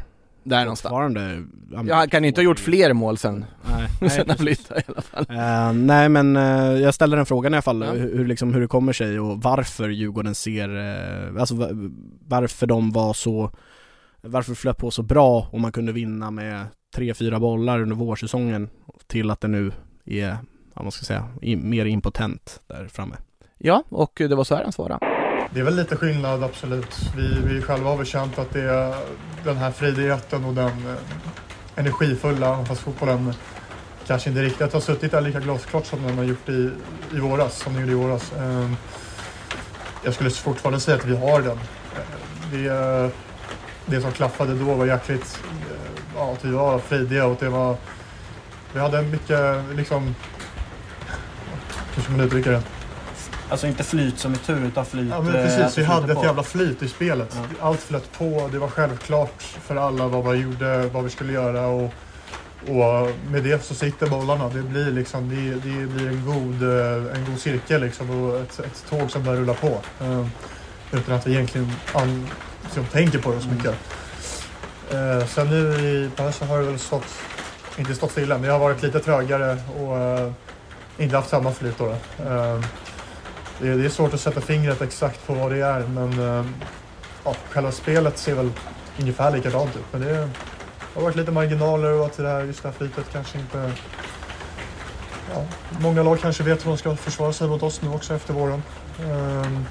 Där 0.49 0.59
någonstans. 0.61 1.15
Ja, 1.87 1.95
han 1.95 2.09
kan 2.09 2.25
inte 2.25 2.41
ha 2.41 2.43
gjort 2.45 2.59
fler 2.59 2.93
mål 2.93 3.17
sen, 3.17 3.45
Nej, 3.69 3.87
nej, 4.01 4.09
sen 4.09 4.25
han 4.27 4.37
flyttade 4.37 4.79
i 4.79 4.83
alla 4.87 5.01
fall. 5.01 5.25
Eh, 5.29 5.73
nej 5.73 6.09
men 6.09 6.35
eh, 6.35 6.43
jag 6.81 6.93
ställer 6.93 7.17
den 7.17 7.25
frågan 7.25 7.53
i 7.53 7.55
alla 7.57 7.61
fall, 7.61 7.81
Ja. 7.87 7.91
hur, 7.91 8.17
hur, 8.17 8.25
liksom, 8.27 8.53
hur 8.53 8.61
det 8.61 8.67
kommer 8.67 8.93
sig 8.93 9.19
och 9.19 9.41
varför 9.41 9.89
Djurgården 9.89 10.35
ser, 10.35 10.77
eh, 10.77 11.39
alltså 11.39 11.55
va- 11.55 11.69
varför 12.27 12.67
de 12.67 12.91
var 12.91 13.13
så, 13.13 13.51
varför 14.21 14.53
flöt 14.53 14.77
på 14.77 14.91
så 14.91 15.03
bra 15.03 15.47
och 15.51 15.59
man 15.61 15.71
kunde 15.71 15.91
vinna 15.91 16.31
med 16.31 16.65
tre, 16.95 17.13
fyra 17.13 17.39
bollar 17.39 17.81
under 17.81 17.95
vårsäsongen 17.95 18.69
till 19.07 19.31
att 19.31 19.41
det 19.41 19.47
nu 19.47 19.71
är, 20.05 20.37
vad 20.73 20.85
man 20.85 20.91
ska 20.91 21.05
säga, 21.05 21.27
i, 21.41 21.55
mer 21.55 21.85
impotent 21.85 22.61
där 22.67 22.87
framme. 22.87 23.15
Ja, 23.57 23.83
och 23.89 24.11
det 24.15 24.35
var 24.35 24.43
så 24.43 24.55
här 24.55 24.63
han 24.63 24.71
svarade. 24.71 25.16
Det 25.51 25.59
är 25.59 25.63
väl 25.63 25.75
lite 25.75 25.95
skillnad, 25.95 26.43
absolut. 26.43 26.99
Vi, 27.15 27.37
vi 27.43 27.61
själva 27.61 27.89
har 27.89 27.97
väl 27.97 28.05
känt 28.05 28.39
att 28.39 28.53
det 28.53 28.61
är 28.61 28.95
den 29.43 29.57
här 29.57 29.71
friheten 29.71 30.45
och 30.45 30.53
den 30.53 30.67
eh, 30.67 30.73
energifulla, 31.75 31.75
energifulla 31.75 32.55
anfallsfotbollen 32.55 33.33
kanske 34.07 34.29
inte 34.29 34.41
riktigt 34.41 34.73
har 34.73 34.79
suttit 34.79 35.11
där 35.11 35.21
lika 35.21 35.39
glasklart 35.39 35.85
som 35.85 36.03
den 36.03 36.17
har 36.17 36.23
gjort 36.23 36.49
i, 36.49 36.71
i 37.13 37.19
våras, 37.19 37.57
som 37.57 37.73
den 37.73 37.81
gjorde 37.81 37.91
i 37.91 37.95
våras. 37.95 38.31
Ehm, 38.39 38.75
jag 40.03 40.13
skulle 40.13 40.29
fortfarande 40.29 40.79
säga 40.79 40.97
att 40.97 41.05
vi 41.05 41.15
har 41.15 41.41
den. 41.41 41.57
Eh, 41.57 42.51
det, 42.51 43.11
det 43.85 44.01
som 44.01 44.11
klaffade 44.11 44.53
då 44.53 44.73
var 44.73 44.85
jäkligt, 44.85 45.39
eh, 45.43 46.01
ja, 46.15 46.33
att 46.33 46.45
vi 46.45 46.51
var 46.51 46.79
frediga 46.79 47.25
och 47.25 47.31
att 47.31 47.39
det 47.39 47.49
var, 47.49 47.75
vi 48.73 48.79
hade 48.79 49.01
mycket 49.01 49.63
liksom, 49.75 50.15
hur 51.95 52.03
ska 52.03 52.11
man 52.11 52.21
uttrycka 52.21 52.51
det? 52.51 52.63
Alltså 53.49 53.67
inte 53.67 53.83
flyt 53.83 54.19
som 54.19 54.33
i 54.33 54.37
tur 54.37 54.65
utan 54.65 54.85
flyt 54.85 55.09
Ja 55.11 55.21
men 55.21 55.35
eh, 55.35 55.43
precis, 55.43 55.75
det 55.75 55.81
vi 55.81 55.87
hade 55.87 55.99
flyter 56.01 56.13
ett 56.13 56.19
på. 56.19 56.25
jävla 56.25 56.43
flyt 56.43 56.83
i 56.83 56.87
spelet. 56.87 57.37
Ja. 57.59 57.67
Allt 57.67 57.79
flöt 57.79 58.11
på, 58.17 58.49
det 58.51 58.59
var 58.59 58.67
självklart 58.67 59.41
för 59.41 59.75
alla 59.75 60.07
vad 60.07 60.25
man 60.25 60.39
gjorde, 60.39 60.87
vad 60.87 61.03
vi 61.03 61.09
skulle 61.09 61.33
göra 61.33 61.67
och, 61.67 61.93
och 62.67 63.09
med 63.31 63.43
det 63.43 63.65
så 63.65 63.73
sitter 63.75 64.07
bollarna. 64.07 64.49
Det 64.49 64.61
blir 64.61 64.91
liksom, 64.91 65.29
det, 65.29 65.51
det 65.69 65.87
blir 65.87 66.07
en 66.07 66.25
god, 66.25 66.63
eh, 66.63 67.17
en 67.17 67.25
god 67.29 67.39
cirkel 67.39 67.81
liksom 67.81 68.09
och 68.09 68.39
ett, 68.39 68.59
ett 68.59 68.85
tåg 68.89 69.11
som 69.11 69.23
börjar 69.23 69.39
rulla 69.41 69.53
på. 69.53 69.79
Eh, 70.01 70.25
utan 70.91 71.15
att 71.15 71.27
vi 71.27 71.31
egentligen 71.33 71.71
an, 71.93 72.27
liksom, 72.63 72.85
tänker 72.85 73.19
på 73.19 73.31
det 73.31 73.41
så 73.41 73.47
mycket. 73.47 73.75
Eh, 74.91 75.27
sen 75.27 75.49
nu 75.49 75.73
i 75.87 76.09
paus 76.15 76.35
så 76.35 76.45
har 76.45 76.59
det 76.59 76.65
väl 76.65 76.79
stått, 76.79 77.07
inte 77.77 77.95
stått 77.95 78.11
stilla, 78.11 78.35
men 78.37 78.43
jag 78.45 78.53
har 78.53 78.59
varit 78.59 78.83
lite 78.83 78.99
trögare 78.99 79.57
och 79.79 79.97
eh, 79.97 80.31
inte 80.97 81.15
haft 81.15 81.29
samma 81.29 81.51
flyt 81.51 81.77
då. 81.77 81.89
Eh, 82.25 82.59
det 83.61 83.67
är, 83.67 83.77
det 83.77 83.85
är 83.85 83.89
svårt 83.89 84.13
att 84.13 84.21
sätta 84.21 84.41
fingret 84.41 84.81
exakt 84.81 85.27
på 85.27 85.33
vad 85.33 85.51
det 85.51 85.61
är 85.61 85.87
men 85.87 86.19
eh, 86.19 86.45
ja, 87.25 87.35
själva 87.49 87.71
spelet 87.71 88.17
ser 88.17 88.35
väl 88.35 88.51
ungefär 88.99 89.31
likadant 89.31 89.75
ut. 89.75 89.85
Men 89.91 90.01
det 90.01 90.29
har 90.93 91.01
varit 91.01 91.15
lite 91.15 91.31
marginaler 91.31 91.99
och 91.99 92.05
att 92.05 92.17
det 92.17 92.27
här, 92.27 92.43
just 92.43 92.63
det 92.63 92.69
här 92.69 92.75
flytet 92.75 93.05
kanske 93.11 93.39
inte... 93.39 93.71
Ja, 95.33 95.45
många 95.81 96.03
lag 96.03 96.19
kanske 96.19 96.43
vet 96.43 96.65
hur 96.65 96.69
de 96.69 96.77
ska 96.77 96.95
försvara 96.95 97.33
sig 97.33 97.47
mot 97.47 97.63
oss 97.63 97.81
nu 97.81 97.89
också 97.89 98.13
efter 98.13 98.33
våren. 98.33 98.63
Ehm, 98.99 99.65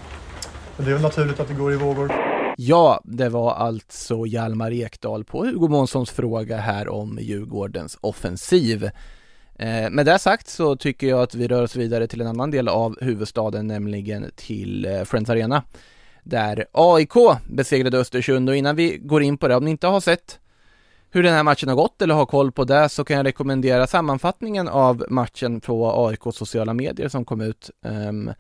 men 0.76 0.86
det 0.86 0.90
är 0.90 0.92
väl 0.92 1.02
naturligt 1.02 1.40
att 1.40 1.48
det 1.48 1.54
går 1.54 1.72
i 1.72 1.76
vågor. 1.76 2.12
Ja, 2.56 3.00
det 3.04 3.28
var 3.28 3.54
alltså 3.54 4.26
Hjalmar 4.26 4.72
Ekdal 4.72 5.24
på 5.24 5.44
Hugo 5.44 5.68
Månssons 5.68 6.10
fråga 6.10 6.56
här 6.56 6.88
om 6.88 7.18
Djurgårdens 7.20 7.98
offensiv. 8.00 8.90
Eh, 9.58 9.90
med 9.90 10.06
det 10.06 10.18
sagt 10.18 10.48
så 10.48 10.76
tycker 10.76 11.06
jag 11.06 11.22
att 11.22 11.34
vi 11.34 11.48
rör 11.48 11.62
oss 11.62 11.76
vidare 11.76 12.06
till 12.06 12.20
en 12.20 12.26
annan 12.26 12.50
del 12.50 12.68
av 12.68 12.96
huvudstaden, 13.00 13.66
nämligen 13.66 14.30
till 14.36 14.84
eh, 14.84 15.04
Friends 15.04 15.30
Arena. 15.30 15.62
Där 16.22 16.66
AIK 16.72 17.14
besegrade 17.46 17.98
Östersund 17.98 18.48
och 18.48 18.56
innan 18.56 18.76
vi 18.76 18.98
går 18.98 19.22
in 19.22 19.38
på 19.38 19.48
det, 19.48 19.56
om 19.56 19.64
ni 19.64 19.70
inte 19.70 19.86
har 19.86 20.00
sett 20.00 20.38
hur 21.10 21.22
den 21.22 21.34
här 21.34 21.42
matchen 21.42 21.68
har 21.68 21.76
gått 21.76 22.02
eller 22.02 22.14
har 22.14 22.26
koll 22.26 22.52
på 22.52 22.64
det 22.64 22.88
så 22.88 23.04
kan 23.04 23.16
jag 23.16 23.26
rekommendera 23.26 23.86
sammanfattningen 23.86 24.68
av 24.68 25.04
matchen 25.08 25.60
på 25.60 26.06
AIKs 26.06 26.36
sociala 26.36 26.74
medier 26.74 27.08
som 27.08 27.24
kom 27.24 27.40
ut. 27.40 27.70
Um, 27.82 28.32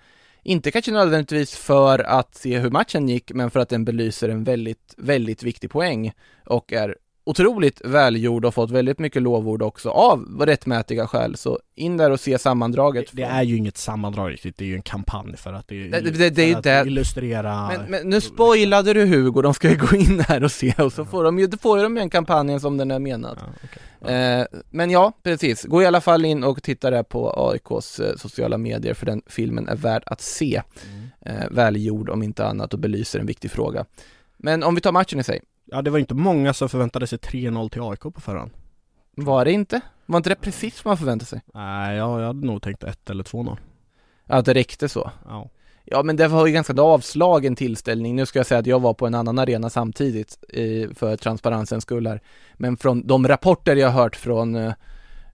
inte 0.42 0.70
kanske 0.70 0.92
nödvändigtvis 0.92 1.56
för 1.56 1.98
att 1.98 2.34
se 2.34 2.58
hur 2.58 2.70
matchen 2.70 3.08
gick, 3.08 3.32
men 3.32 3.50
för 3.50 3.60
att 3.60 3.68
den 3.68 3.84
belyser 3.84 4.28
en 4.28 4.44
väldigt, 4.44 4.94
väldigt 4.96 5.42
viktig 5.42 5.70
poäng 5.70 6.12
och 6.46 6.72
är 6.72 6.96
otroligt 7.26 7.80
välgjord 7.84 8.44
och 8.44 8.54
fått 8.54 8.70
väldigt 8.70 8.98
mycket 8.98 9.22
lovord 9.22 9.62
också 9.62 9.90
av 9.90 10.42
rättmätiga 10.46 11.06
skäl. 11.06 11.36
Så 11.36 11.58
in 11.74 11.96
där 11.96 12.10
och 12.10 12.20
se 12.20 12.38
sammandraget. 12.38 13.06
Det, 13.12 13.22
det 13.22 13.28
är 13.28 13.42
ju 13.42 13.56
inget 13.56 13.76
sammandrag 13.76 14.32
riktigt, 14.32 14.56
det 14.58 14.64
är 14.64 14.66
ju 14.66 14.74
en 14.74 14.82
kampanj 14.82 15.36
för 15.36 15.52
att, 15.52 15.68
det, 15.68 15.88
det, 15.88 16.00
det, 16.00 16.30
det 16.30 16.46
ju 16.46 16.54
det. 16.54 16.84
illustrera 16.86 17.68
men, 17.68 17.90
men, 17.90 18.10
nu 18.10 18.20
spoilade 18.20 18.92
du 18.92 19.06
Hugo, 19.06 19.42
de 19.42 19.54
ska 19.54 19.70
ju 19.70 19.76
gå 19.76 19.96
in 19.96 20.20
här 20.20 20.44
och 20.44 20.52
se 20.52 20.74
och 20.78 20.92
så 20.92 21.04
får 21.04 21.24
de 21.24 21.38
ju, 21.38 21.50
får 21.50 21.82
de 21.82 21.96
ju 21.96 22.02
en 22.02 22.10
kampanj 22.10 22.60
som 22.60 22.76
den 22.76 22.90
är 22.90 22.98
menad. 22.98 23.38
Ja, 23.40 23.46
okay. 23.64 24.14
ja. 24.14 24.40
Eh, 24.40 24.46
men 24.70 24.90
ja, 24.90 25.12
precis. 25.22 25.64
Gå 25.64 25.82
i 25.82 25.86
alla 25.86 26.00
fall 26.00 26.24
in 26.24 26.44
och 26.44 26.62
titta 26.62 26.90
där 26.90 27.02
på 27.02 27.50
AIKs 27.50 28.00
eh, 28.00 28.16
sociala 28.16 28.58
medier 28.58 28.94
för 28.94 29.06
den 29.06 29.22
filmen 29.26 29.68
är 29.68 29.76
värd 29.76 30.02
att 30.06 30.20
se. 30.20 30.62
Mm. 30.90 31.40
Eh, 31.40 31.46
välgjord 31.50 32.10
om 32.10 32.22
inte 32.22 32.46
annat 32.46 32.74
och 32.74 32.80
belyser 32.80 33.20
en 33.20 33.26
viktig 33.26 33.50
fråga. 33.50 33.84
Men 34.36 34.62
om 34.62 34.74
vi 34.74 34.80
tar 34.80 34.92
matchen 34.92 35.20
i 35.20 35.24
sig. 35.24 35.40
Ja 35.66 35.82
det 35.82 35.90
var 35.90 35.98
inte 35.98 36.14
många 36.14 36.52
som 36.52 36.68
förväntade 36.68 37.06
sig 37.06 37.18
3-0 37.18 37.68
till 37.68 37.82
AIK 37.82 38.00
på 38.00 38.20
förhand 38.20 38.50
Var 39.14 39.44
det 39.44 39.52
inte? 39.52 39.80
Var 40.06 40.16
inte 40.16 40.28
det 40.28 40.36
precis 40.36 40.84
vad 40.84 40.90
man 40.90 40.98
förväntade 40.98 41.28
sig? 41.28 41.40
Nej, 41.54 41.96
jag, 41.96 42.20
jag 42.20 42.26
hade 42.26 42.46
nog 42.46 42.62
tänkt 42.62 42.84
1 42.84 43.10
eller 43.10 43.24
2-0 43.24 43.56
Ja, 44.24 44.34
att 44.34 44.44
det 44.44 44.54
räckte 44.54 44.88
så? 44.88 45.10
Ja 45.24 45.50
Ja 45.88 46.02
men 46.02 46.16
det 46.16 46.28
var 46.28 46.46
ju 46.46 46.52
ganska 46.52 46.82
avslagen 46.82 47.56
tillställning, 47.56 48.16
nu 48.16 48.26
ska 48.26 48.38
jag 48.38 48.46
säga 48.46 48.60
att 48.60 48.66
jag 48.66 48.80
var 48.80 48.94
på 48.94 49.06
en 49.06 49.14
annan 49.14 49.38
arena 49.38 49.70
samtidigt 49.70 50.44
i, 50.48 50.88
för 50.94 51.16
transparensens 51.16 51.82
skull 51.82 52.06
här 52.06 52.20
Men 52.54 52.76
från 52.76 53.06
de 53.06 53.28
rapporter 53.28 53.76
jag 53.76 53.90
hört 53.90 54.16
från 54.16 54.54
eh, 54.54 54.72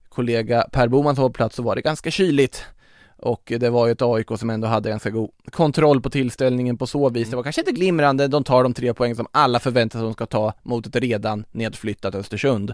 kollega 0.09 0.67
Per 0.71 0.87
Boman 0.87 1.15
som 1.15 1.21
var 1.21 1.29
på 1.29 1.33
plats 1.33 1.55
så 1.55 1.63
var 1.63 1.75
det 1.75 1.81
ganska 1.81 2.11
kyligt 2.11 2.65
och 3.17 3.53
det 3.59 3.69
var 3.69 3.87
ju 3.87 3.91
ett 3.91 4.01
AIK 4.01 4.27
som 4.37 4.49
ändå 4.49 4.67
hade 4.67 4.89
ganska 4.89 5.09
god 5.09 5.29
kontroll 5.51 6.01
på 6.01 6.09
tillställningen 6.09 6.77
på 6.77 6.87
så 6.87 7.09
vis. 7.09 7.29
Det 7.29 7.35
var 7.35 7.43
kanske 7.43 7.61
inte 7.61 7.71
glimrande, 7.71 8.27
de 8.27 8.43
tar 8.43 8.63
de 8.63 8.73
tre 8.73 8.93
poäng 8.93 9.15
som 9.15 9.27
alla 9.31 9.59
förväntar 9.59 9.99
sig 9.99 10.05
att 10.05 10.09
de 10.09 10.13
ska 10.13 10.25
ta 10.25 10.53
mot 10.63 10.87
ett 10.87 10.95
redan 10.95 11.45
nedflyttat 11.51 12.15
Östersund. 12.15 12.73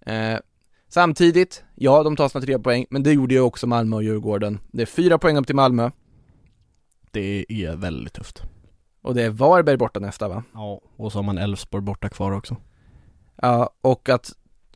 Eh, 0.00 0.38
samtidigt, 0.88 1.64
ja 1.74 2.02
de 2.02 2.16
tar 2.16 2.28
sina 2.28 2.44
tre 2.44 2.58
poäng, 2.58 2.86
men 2.90 3.02
det 3.02 3.12
gjorde 3.12 3.34
ju 3.34 3.40
också 3.40 3.66
Malmö 3.66 3.96
och 3.96 4.02
Djurgården. 4.02 4.58
Det 4.72 4.82
är 4.82 4.86
fyra 4.86 5.18
poäng 5.18 5.36
upp 5.36 5.46
till 5.46 5.56
Malmö. 5.56 5.90
Det 7.10 7.46
är 7.48 7.76
väldigt 7.76 8.12
tufft. 8.12 8.42
Och 9.02 9.14
det 9.14 9.22
är 9.22 9.30
Varberg 9.30 9.76
borta 9.76 10.00
nästa 10.00 10.28
va? 10.28 10.44
Ja, 10.54 10.80
och 10.96 11.12
så 11.12 11.18
har 11.18 11.22
man 11.22 11.38
Elfsborg 11.38 11.82
borta 11.82 12.08
kvar 12.08 12.32
också. 12.32 12.56
Ja, 13.36 13.70
och 13.80 14.08
att 14.08 14.32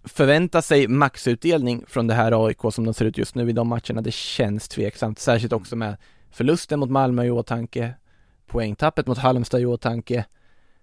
förvänta 0.06 0.62
sig 0.62 0.88
maxutdelning 0.88 1.84
från 1.88 2.06
det 2.06 2.14
här 2.14 2.46
AIK 2.46 2.60
som 2.72 2.84
de 2.84 2.94
ser 2.94 3.04
ut 3.04 3.18
just 3.18 3.34
nu 3.34 3.50
i 3.50 3.52
de 3.52 3.68
matcherna, 3.68 4.02
det 4.02 4.14
känns 4.14 4.68
tveksamt, 4.68 5.18
särskilt 5.18 5.52
också 5.52 5.76
med 5.76 5.96
förlusten 6.30 6.80
mot 6.80 6.90
Malmö 6.90 7.24
i 7.24 7.30
åtanke, 7.30 7.94
poängtappet 8.46 9.06
mot 9.06 9.18
Halmstad 9.18 9.60
i 9.60 9.66
åtanke. 9.66 10.24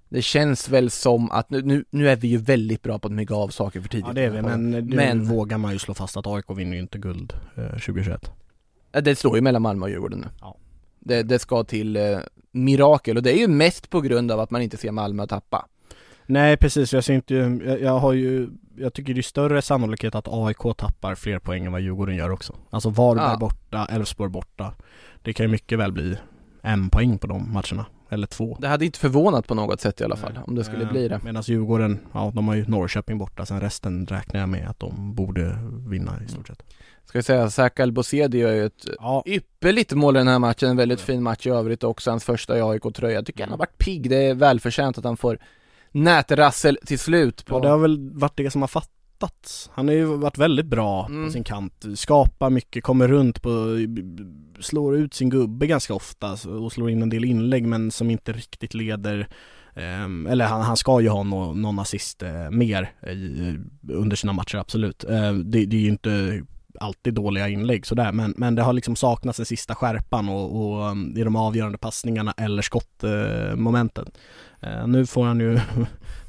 Det 0.09 0.21
känns 0.21 0.69
väl 0.69 0.89
som 0.89 1.31
att 1.31 1.49
nu, 1.49 1.61
nu, 1.61 1.85
nu 1.89 2.09
är 2.09 2.15
vi 2.15 2.27
ju 2.27 2.37
väldigt 2.37 2.81
bra 2.81 2.99
på 2.99 3.07
att 3.07 3.13
mygga 3.13 3.35
av 3.35 3.49
saker 3.49 3.81
för 3.81 3.89
tidigt. 3.89 4.07
Ja 4.07 4.13
det 4.13 4.21
är 4.21 4.29
vi, 4.29 4.41
men 4.41 4.71
nu 4.71 4.81
men, 4.81 5.25
vågar 5.25 5.57
man 5.57 5.73
ju 5.73 5.79
slå 5.79 5.93
fast 5.93 6.17
att 6.17 6.27
AIK 6.27 6.45
vinner 6.49 6.73
ju 6.73 6.81
inte 6.81 6.97
guld 6.97 7.33
eh, 7.55 7.63
2021. 7.63 8.31
Det 8.91 9.15
står 9.15 9.35
ju 9.35 9.41
mellan 9.41 9.61
Malmö 9.61 9.85
och 9.85 9.89
Djurgården 9.89 10.19
nu. 10.19 10.27
Ja. 10.41 10.57
Det, 10.99 11.23
det 11.23 11.39
ska 11.39 11.63
till 11.63 11.95
eh, 11.95 12.19
mirakel 12.51 13.17
och 13.17 13.23
det 13.23 13.31
är 13.31 13.37
ju 13.37 13.47
mest 13.47 13.89
på 13.89 14.01
grund 14.01 14.31
av 14.31 14.39
att 14.39 14.51
man 14.51 14.61
inte 14.61 14.77
ser 14.77 14.91
Malmö 14.91 15.27
tappa. 15.27 15.67
Nej 16.25 16.57
precis, 16.57 16.93
jag 16.93 17.03
ser 17.03 17.13
inte, 17.13 17.35
jag, 17.35 17.81
jag 17.81 17.99
har 17.99 18.13
ju, 18.13 18.49
jag 18.77 18.93
tycker 18.93 19.13
det 19.13 19.19
är 19.19 19.21
större 19.21 19.61
sannolikhet 19.61 20.15
att 20.15 20.27
AIK 20.27 20.77
tappar 20.77 21.15
fler 21.15 21.39
poäng 21.39 21.65
än 21.65 21.71
vad 21.71 21.81
Djurgården 21.81 22.15
gör 22.15 22.29
också. 22.29 22.55
Alltså 22.69 22.89
Varberg 22.89 23.25
ja. 23.25 23.37
borta, 23.37 23.87
Elfsborg 23.91 24.29
borta. 24.31 24.73
Det 25.21 25.33
kan 25.33 25.45
ju 25.45 25.51
mycket 25.51 25.79
väl 25.79 25.91
bli 25.91 26.17
en 26.61 26.89
poäng 26.89 27.17
på 27.17 27.27
de 27.27 27.53
matcherna, 27.53 27.85
eller 28.09 28.27
två. 28.27 28.57
Det 28.59 28.67
hade 28.67 28.85
inte 28.85 28.99
förvånat 28.99 29.47
på 29.47 29.55
något 29.55 29.81
sätt 29.81 30.01
i 30.01 30.03
alla 30.03 30.15
fall, 30.15 30.39
om 30.47 30.55
det 30.55 30.63
skulle 30.63 30.85
bli 30.85 31.07
det. 31.07 31.19
Medan 31.23 31.43
Djurgården, 31.45 31.99
ja 32.13 32.31
de 32.35 32.47
har 32.47 32.55
ju 32.55 32.67
Norrköping 32.67 33.17
borta, 33.17 33.45
sen 33.45 33.61
resten 33.61 34.05
räknar 34.05 34.39
jag 34.39 34.49
med 34.49 34.69
att 34.69 34.79
de 34.79 35.15
borde 35.15 35.57
vinna 35.87 36.19
i 36.25 36.27
stort 36.27 36.47
sett. 36.47 36.63
Ska 37.05 37.17
jag 37.17 37.25
säga, 37.25 37.49
Zaka 37.49 37.83
Albosedi 37.83 38.37
gör 38.37 38.53
ju 38.53 38.65
ett 38.65 38.87
ja. 38.99 39.23
ypperligt 39.25 39.91
mål 39.91 40.15
i 40.15 40.19
den 40.19 40.27
här 40.27 40.39
matchen, 40.39 40.69
en 40.69 40.77
väldigt 40.77 41.01
fin 41.01 41.23
match 41.23 41.47
i 41.47 41.49
övrigt 41.49 41.83
också, 41.83 42.09
hans 42.09 42.23
första 42.23 42.57
i 42.57 42.61
AIK-tröja. 42.61 43.13
Jag 43.13 43.25
tycker 43.25 43.43
han 43.43 43.51
har 43.51 43.57
varit 43.57 43.77
pigg, 43.77 44.09
det 44.09 44.15
är 44.15 44.33
välförtjänt 44.33 44.97
att 44.97 45.03
han 45.03 45.17
får 45.17 45.39
nätrassel 45.93 46.77
till 46.85 46.99
slut 46.99 47.45
på... 47.45 47.55
Ja 47.55 47.59
det 47.59 47.69
har 47.69 47.77
väl 47.77 48.09
varit 48.13 48.37
det 48.37 48.51
som 48.51 48.61
har 48.61 48.67
fattats. 48.67 49.69
Han 49.73 49.87
har 49.87 49.95
ju 49.95 50.05
varit 50.05 50.37
väldigt 50.37 50.65
bra 50.65 51.05
mm. 51.05 51.25
på 51.25 51.31
sin 51.31 51.43
kant, 51.43 51.85
skapar 51.95 52.49
mycket, 52.49 52.83
kommer 52.83 53.07
runt 53.07 53.41
på, 53.41 53.77
slår 54.59 54.95
ut 54.95 55.13
sin 55.13 55.29
gubbe 55.29 55.67
ganska 55.67 55.93
ofta 55.93 56.31
och 56.47 56.71
slår 56.71 56.89
in 56.89 57.01
en 57.01 57.09
del 57.09 57.25
inlägg 57.25 57.65
men 57.67 57.91
som 57.91 58.09
inte 58.09 58.31
riktigt 58.31 58.73
leder 58.73 59.29
Um, 59.75 60.27
eller 60.27 60.45
han, 60.45 60.61
han, 60.61 60.77
ska 60.77 61.01
ju 61.01 61.09
ha 61.09 61.23
no, 61.23 61.53
någon 61.53 61.79
assist 61.79 62.23
uh, 62.23 62.49
mer 62.51 62.91
i, 63.07 63.57
under 63.93 64.15
sina 64.15 64.33
matcher, 64.33 64.57
absolut. 64.57 65.05
Uh, 65.09 65.33
det, 65.33 65.65
det, 65.65 65.77
är 65.77 65.81
ju 65.81 65.89
inte 65.89 66.43
alltid 66.79 67.13
dåliga 67.13 67.49
inlägg 67.49 67.85
sådär 67.85 68.11
men, 68.11 68.33
men 68.37 68.55
det 68.55 68.61
har 68.61 68.73
liksom 68.73 68.95
saknats 68.95 69.37
den 69.37 69.45
sista 69.45 69.75
skärpan 69.75 70.29
och, 70.29 70.61
och 70.61 70.91
um, 70.91 71.17
i 71.17 71.23
de 71.23 71.35
avgörande 71.35 71.77
passningarna 71.77 72.33
eller 72.37 72.61
skottmomenten. 72.61 74.05
Uh, 74.05 74.13
nu 74.87 75.05
får 75.05 75.25
han 75.25 75.39
ju, 75.39 75.59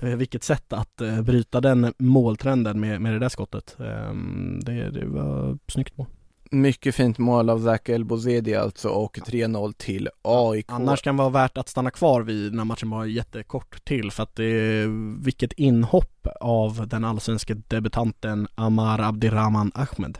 vilket 0.17 0.45
sätt 0.45 0.73
att 0.73 1.01
uh, 1.03 1.23
bryta 1.23 1.61
den 1.61 1.95
måltrenden 1.99 2.81
med, 2.81 3.01
med 3.01 3.13
det 3.13 3.19
där 3.19 3.29
skottet. 3.29 3.77
Um, 3.79 4.61
det, 4.65 4.91
det 4.91 5.07
var 5.07 5.59
snyggt 5.69 5.97
mål. 5.97 6.07
Mycket 6.51 6.95
fint 6.95 7.19
mål 7.19 7.51
av 7.51 7.65
Zach 7.65 7.81
Elbozedi 7.89 8.55
alltså 8.55 8.89
och 8.89 9.19
3-0 9.19 9.75
till 9.79 10.09
AIK. 10.23 10.67
Annars 10.69 11.03
kan 11.03 11.17
det 11.17 11.23
vara 11.23 11.33
värt 11.33 11.59
att 11.59 11.69
stanna 11.69 11.91
kvar 11.91 12.23
vid 12.23 12.55
när 12.55 12.65
matchen 12.65 12.91
var 12.91 13.05
jättekort 13.05 13.85
till 13.85 14.11
för 14.11 14.23
att 14.23 14.37
det 14.37 14.87
vilket 15.19 15.53
inhopp 15.53 16.27
av 16.41 16.89
den 16.89 17.05
allsvenska 17.05 17.55
debutanten 17.55 18.49
Amar 18.55 18.99
Abdirahman 18.99 19.73
Ahmed. 19.75 20.19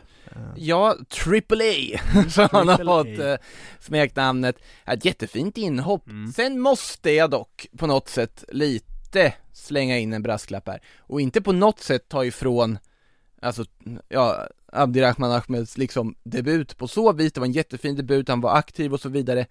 Ja, 0.55 0.97
Triple 1.09 1.63
A 1.63 1.99
som 2.29 2.47
han 2.51 2.67
har 2.67 2.77
fått 2.77 3.19
eh, 3.19 3.35
smeknamnet. 3.79 4.55
Ett 4.85 5.05
jättefint 5.05 5.57
inhopp. 5.57 6.07
Mm. 6.07 6.31
Sen 6.31 6.59
måste 6.59 7.11
jag 7.11 7.29
dock 7.29 7.67
på 7.77 7.87
något 7.87 8.09
sätt 8.09 8.43
lite 8.47 9.33
slänga 9.53 9.97
in 9.97 10.13
en 10.13 10.23
brasklapp 10.23 10.67
här 10.67 10.81
och 10.99 11.21
inte 11.21 11.41
på 11.41 11.51
något 11.51 11.79
sätt 11.79 12.09
ta 12.09 12.25
ifrån 12.25 12.77
Alltså, 13.41 13.65
ja, 14.09 14.47
Abdirahman 14.71 15.31
Ahmeds 15.31 15.77
liksom 15.77 16.15
debut 16.23 16.77
på 16.77 16.87
så 16.87 17.13
vis, 17.13 17.33
det 17.33 17.39
var 17.39 17.47
en 17.47 17.53
jättefin 17.53 17.95
debut, 17.95 18.29
han 18.29 18.41
var 18.41 18.57
aktiv 18.57 18.93
och 18.93 18.99
så 18.99 19.09
vidare 19.09 19.45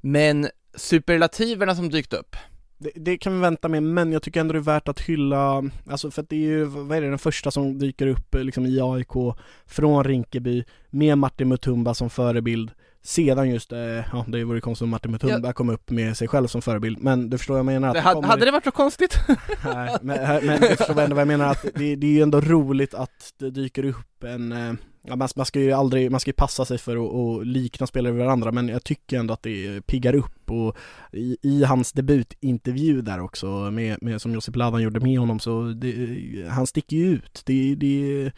Men 0.00 0.48
superlativerna 0.74 1.76
som 1.76 1.90
dykt 1.90 2.12
upp 2.12 2.36
det, 2.82 2.90
det, 2.94 3.18
kan 3.18 3.34
vi 3.34 3.40
vänta 3.40 3.68
med, 3.68 3.82
men 3.82 4.12
jag 4.12 4.22
tycker 4.22 4.40
ändå 4.40 4.52
det 4.52 4.58
är 4.58 4.60
värt 4.60 4.88
att 4.88 5.00
hylla, 5.00 5.62
alltså 5.90 6.10
för 6.10 6.22
att 6.22 6.28
det 6.28 6.36
är 6.36 6.40
ju, 6.40 6.64
vad 6.64 6.96
är 6.96 7.02
det, 7.02 7.08
den 7.08 7.18
första 7.18 7.50
som 7.50 7.78
dyker 7.78 8.06
upp 8.06 8.34
liksom 8.34 8.66
i 8.66 8.80
AIK 8.80 9.36
från 9.66 10.04
Rinkeby 10.04 10.64
med 10.90 11.18
Martin 11.18 11.48
Mutumba 11.48 11.94
som 11.94 12.10
förebild 12.10 12.70
sedan 13.04 13.50
just, 13.50 13.72
eh, 13.72 13.78
ja 13.78 14.24
det 14.28 14.44
vore 14.44 14.60
konstigt 14.60 14.84
om 14.84 14.90
Martin 14.90 15.10
Mutumba 15.10 15.48
ja. 15.48 15.52
kom 15.52 15.70
upp 15.70 15.90
med 15.90 16.16
sig 16.16 16.28
själv 16.28 16.46
som 16.46 16.62
förebild, 16.62 16.98
men 17.02 17.30
du 17.30 17.38
förstår 17.38 17.54
vad 17.54 17.58
jag 17.58 17.66
menar? 17.66 17.88
Att 17.88 17.94
det 17.94 18.00
hade, 18.00 18.14
kommer... 18.14 18.28
hade 18.28 18.44
det 18.44 18.50
varit 18.50 18.64
så 18.64 18.70
konstigt? 18.70 19.18
Nej, 19.64 19.96
men, 20.02 20.46
men 20.46 20.60
du 20.60 20.76
förstår 20.76 21.00
ändå 21.00 21.14
vad 21.14 21.20
jag 21.20 21.28
menar, 21.28 21.50
att 21.50 21.66
det, 21.74 21.96
det 21.96 22.06
är 22.06 22.10
ju 22.10 22.22
ändå 22.22 22.40
roligt 22.40 22.94
att 22.94 23.34
det 23.38 23.50
dyker 23.50 23.84
upp 23.84 24.24
en 24.24 24.52
eh, 24.52 24.72
Ja, 25.02 25.16
man, 25.16 25.28
man 25.36 25.46
ska 25.46 25.60
ju 25.60 25.72
aldrig, 25.72 26.10
man 26.10 26.20
ska 26.20 26.28
ju 26.28 26.34
passa 26.34 26.64
sig 26.64 26.78
för 26.78 26.96
att, 26.96 27.14
att 27.14 27.46
likna 27.46 27.86
spelare 27.86 28.12
vid 28.12 28.24
varandra 28.24 28.52
men 28.52 28.68
jag 28.68 28.84
tycker 28.84 29.18
ändå 29.18 29.34
att 29.34 29.42
det 29.42 29.86
piggar 29.86 30.14
upp 30.14 30.50
och 30.50 30.76
i, 31.12 31.36
i 31.42 31.64
hans 31.64 31.92
debutintervju 31.92 33.02
där 33.02 33.20
också 33.20 33.46
med, 33.46 34.02
med 34.02 34.22
som 34.22 34.34
Josip 34.34 34.56
Ladan 34.56 34.82
gjorde 34.82 35.00
med 35.00 35.18
honom 35.18 35.40
så 35.40 35.62
det, 35.62 36.48
han 36.50 36.66
sticker 36.66 36.96
ju 36.96 37.06
ut. 37.06 37.42
Det, 37.44 37.74
det 37.74 38.32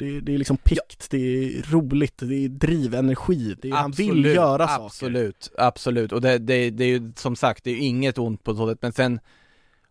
Det, 0.00 0.20
det 0.20 0.34
är 0.34 0.38
liksom 0.38 0.56
pikt, 0.56 1.10
det 1.10 1.18
är 1.18 1.72
roligt, 1.72 2.18
det 2.18 2.44
är 2.44 2.48
driv, 2.48 2.94
energi, 2.94 3.56
det 3.62 3.68
är, 3.68 3.72
han 3.72 3.90
vill 3.90 4.24
göra 4.24 4.68
saker. 4.68 4.84
Absolut, 4.84 5.50
absolut. 5.58 6.12
Och 6.12 6.20
det, 6.20 6.38
det, 6.38 6.70
det 6.70 6.84
är 6.84 6.88
ju 6.88 7.12
som 7.16 7.36
sagt, 7.36 7.64
det 7.64 7.70
är 7.70 7.78
inget 7.78 8.18
ont 8.18 8.44
på 8.44 8.54
så 8.54 8.68
sätt, 8.68 8.78
men 8.82 8.92
sen 8.92 9.20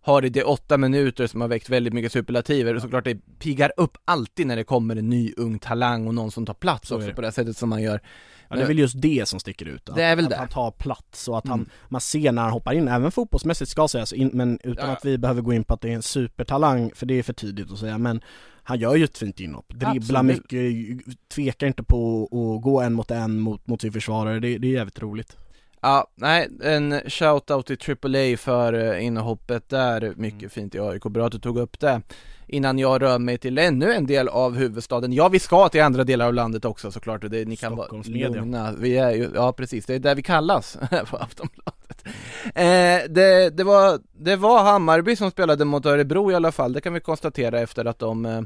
har 0.07 0.21
det, 0.21 0.29
det 0.29 0.43
åtta 0.43 0.77
minuter 0.77 1.27
som 1.27 1.41
har 1.41 1.47
väckt 1.47 1.69
väldigt 1.69 1.93
mycket 1.93 2.11
superlativer 2.11 2.75
och 2.75 2.81
såklart 2.81 3.03
det 3.05 3.15
piggar 3.39 3.71
upp 3.77 3.97
alltid 4.05 4.47
när 4.47 4.55
det 4.55 4.63
kommer 4.63 4.95
en 4.95 5.09
ny 5.09 5.33
ung 5.37 5.59
talang 5.59 6.07
och 6.07 6.13
någon 6.15 6.31
som 6.31 6.45
tar 6.45 6.53
plats 6.53 6.91
också 6.91 7.11
på 7.13 7.21
det 7.21 7.31
sättet 7.31 7.57
som 7.57 7.69
man 7.69 7.81
gör. 7.81 8.01
Ja, 8.49 8.55
det 8.55 8.61
är 8.61 8.67
väl 8.67 8.79
just 8.79 9.01
det 9.01 9.27
som 9.27 9.39
sticker 9.39 9.65
ut. 9.65 9.89
Att, 9.89 9.95
Det 9.95 10.03
är 10.03 10.15
väl 10.15 10.25
att 10.25 10.31
det. 10.31 10.37
han 10.37 10.47
tar 10.47 10.71
plats 10.71 11.27
och 11.27 11.37
att 11.37 11.47
han, 11.47 11.59
Mm. 11.59 11.69
man 11.89 12.01
ser 12.01 12.31
när 12.31 12.41
han 12.41 12.51
hoppar 12.51 12.73
in, 12.73 12.87
även 12.87 13.11
fotbollsmässigt 13.11 13.71
ska 13.71 13.87
sägas, 13.87 14.13
men 14.33 14.59
utan 14.63 14.87
Ja. 14.89 14.93
att 14.95 15.05
vi 15.05 15.17
behöver 15.17 15.41
gå 15.41 15.53
in 15.53 15.63
på 15.63 15.73
att 15.73 15.81
det 15.81 15.89
är 15.89 15.93
en 15.95 16.01
supertalang, 16.01 16.91
för 16.95 17.05
det 17.05 17.13
är 17.19 17.23
för 17.23 17.33
tidigt 17.33 17.71
att 17.71 17.79
säga, 17.79 17.97
men 17.97 18.21
han 18.63 18.79
gör 18.79 18.95
ju 18.95 19.03
ett 19.03 19.17
fint 19.17 19.39
inhopp, 19.39 19.69
dribblar 19.69 20.19
Absolut. 20.19 20.51
mycket, 20.51 21.05
tvekar 21.35 21.67
inte 21.67 21.83
på 21.83 22.23
att 22.23 22.63
gå 22.63 22.81
en 22.81 22.93
mot 22.93 23.11
en 23.11 23.39
mot, 23.39 23.67
mot 23.67 23.81
sin 23.81 23.93
försvarare, 23.93 24.39
det, 24.39 24.57
det 24.57 24.67
är 24.67 24.71
jävligt 24.71 25.01
roligt. 25.01 25.37
Ja, 25.81 26.07
nej, 26.15 26.49
en 26.63 26.93
shout-out 26.93 27.63
till 27.63 27.95
AAA 28.15 28.37
för 28.37 28.73
eh, 28.73 29.05
inhoppet 29.05 29.69
där, 29.69 30.13
mycket 30.15 30.39
Mm. 30.39 30.49
fint 30.49 30.75
i 30.75 30.79
AIK, 30.79 31.03
bra 31.03 31.25
att 31.25 31.31
du 31.31 31.39
tog 31.39 31.57
upp 31.57 31.79
det. 31.79 32.01
Innan 32.49 32.79
jag 32.79 33.01
rör 33.01 33.19
mig 33.19 33.37
till 33.37 33.57
ännu 33.57 33.93
en 33.93 34.07
del 34.07 34.27
av 34.27 34.55
huvudstaden, 34.55 35.13
ja 35.13 35.27
vi 35.29 35.39
ska 35.39 35.69
till 35.69 35.81
andra 35.81 36.03
delar 36.03 36.25
av 36.27 36.33
landet 36.33 36.65
också 36.65 36.91
såklart, 36.91 37.23
och 37.23 37.29
det, 37.29 37.45
ni 37.47 37.55
kan 37.55 37.75
vara 37.75 37.87
lugna, 38.05 38.71
vi 38.79 38.97
är 38.97 39.11
ju, 39.11 39.29
ja 39.35 39.53
precis, 39.53 39.85
det 39.85 39.95
är 39.95 39.99
där 39.99 40.15
vi 40.15 40.21
kallas 40.23 40.77
på 41.09 41.17
Aftonbladet. 41.17 42.03
Eh, 42.45 43.11
det, 43.13 43.57
det, 43.57 43.63
var, 43.63 43.99
det 44.17 44.35
var 44.35 44.63
Hammarby 44.63 45.15
som 45.15 45.31
spelade 45.31 45.65
mot 45.65 45.85
Örebro 45.85 46.31
i 46.31 46.35
alla 46.35 46.51
fall, 46.51 46.73
det 46.73 46.81
kan 46.81 46.93
vi 46.93 46.99
konstatera 46.99 47.59
efter 47.59 47.85
att 47.85 47.99
de 47.99 48.25
eh, 48.25 48.41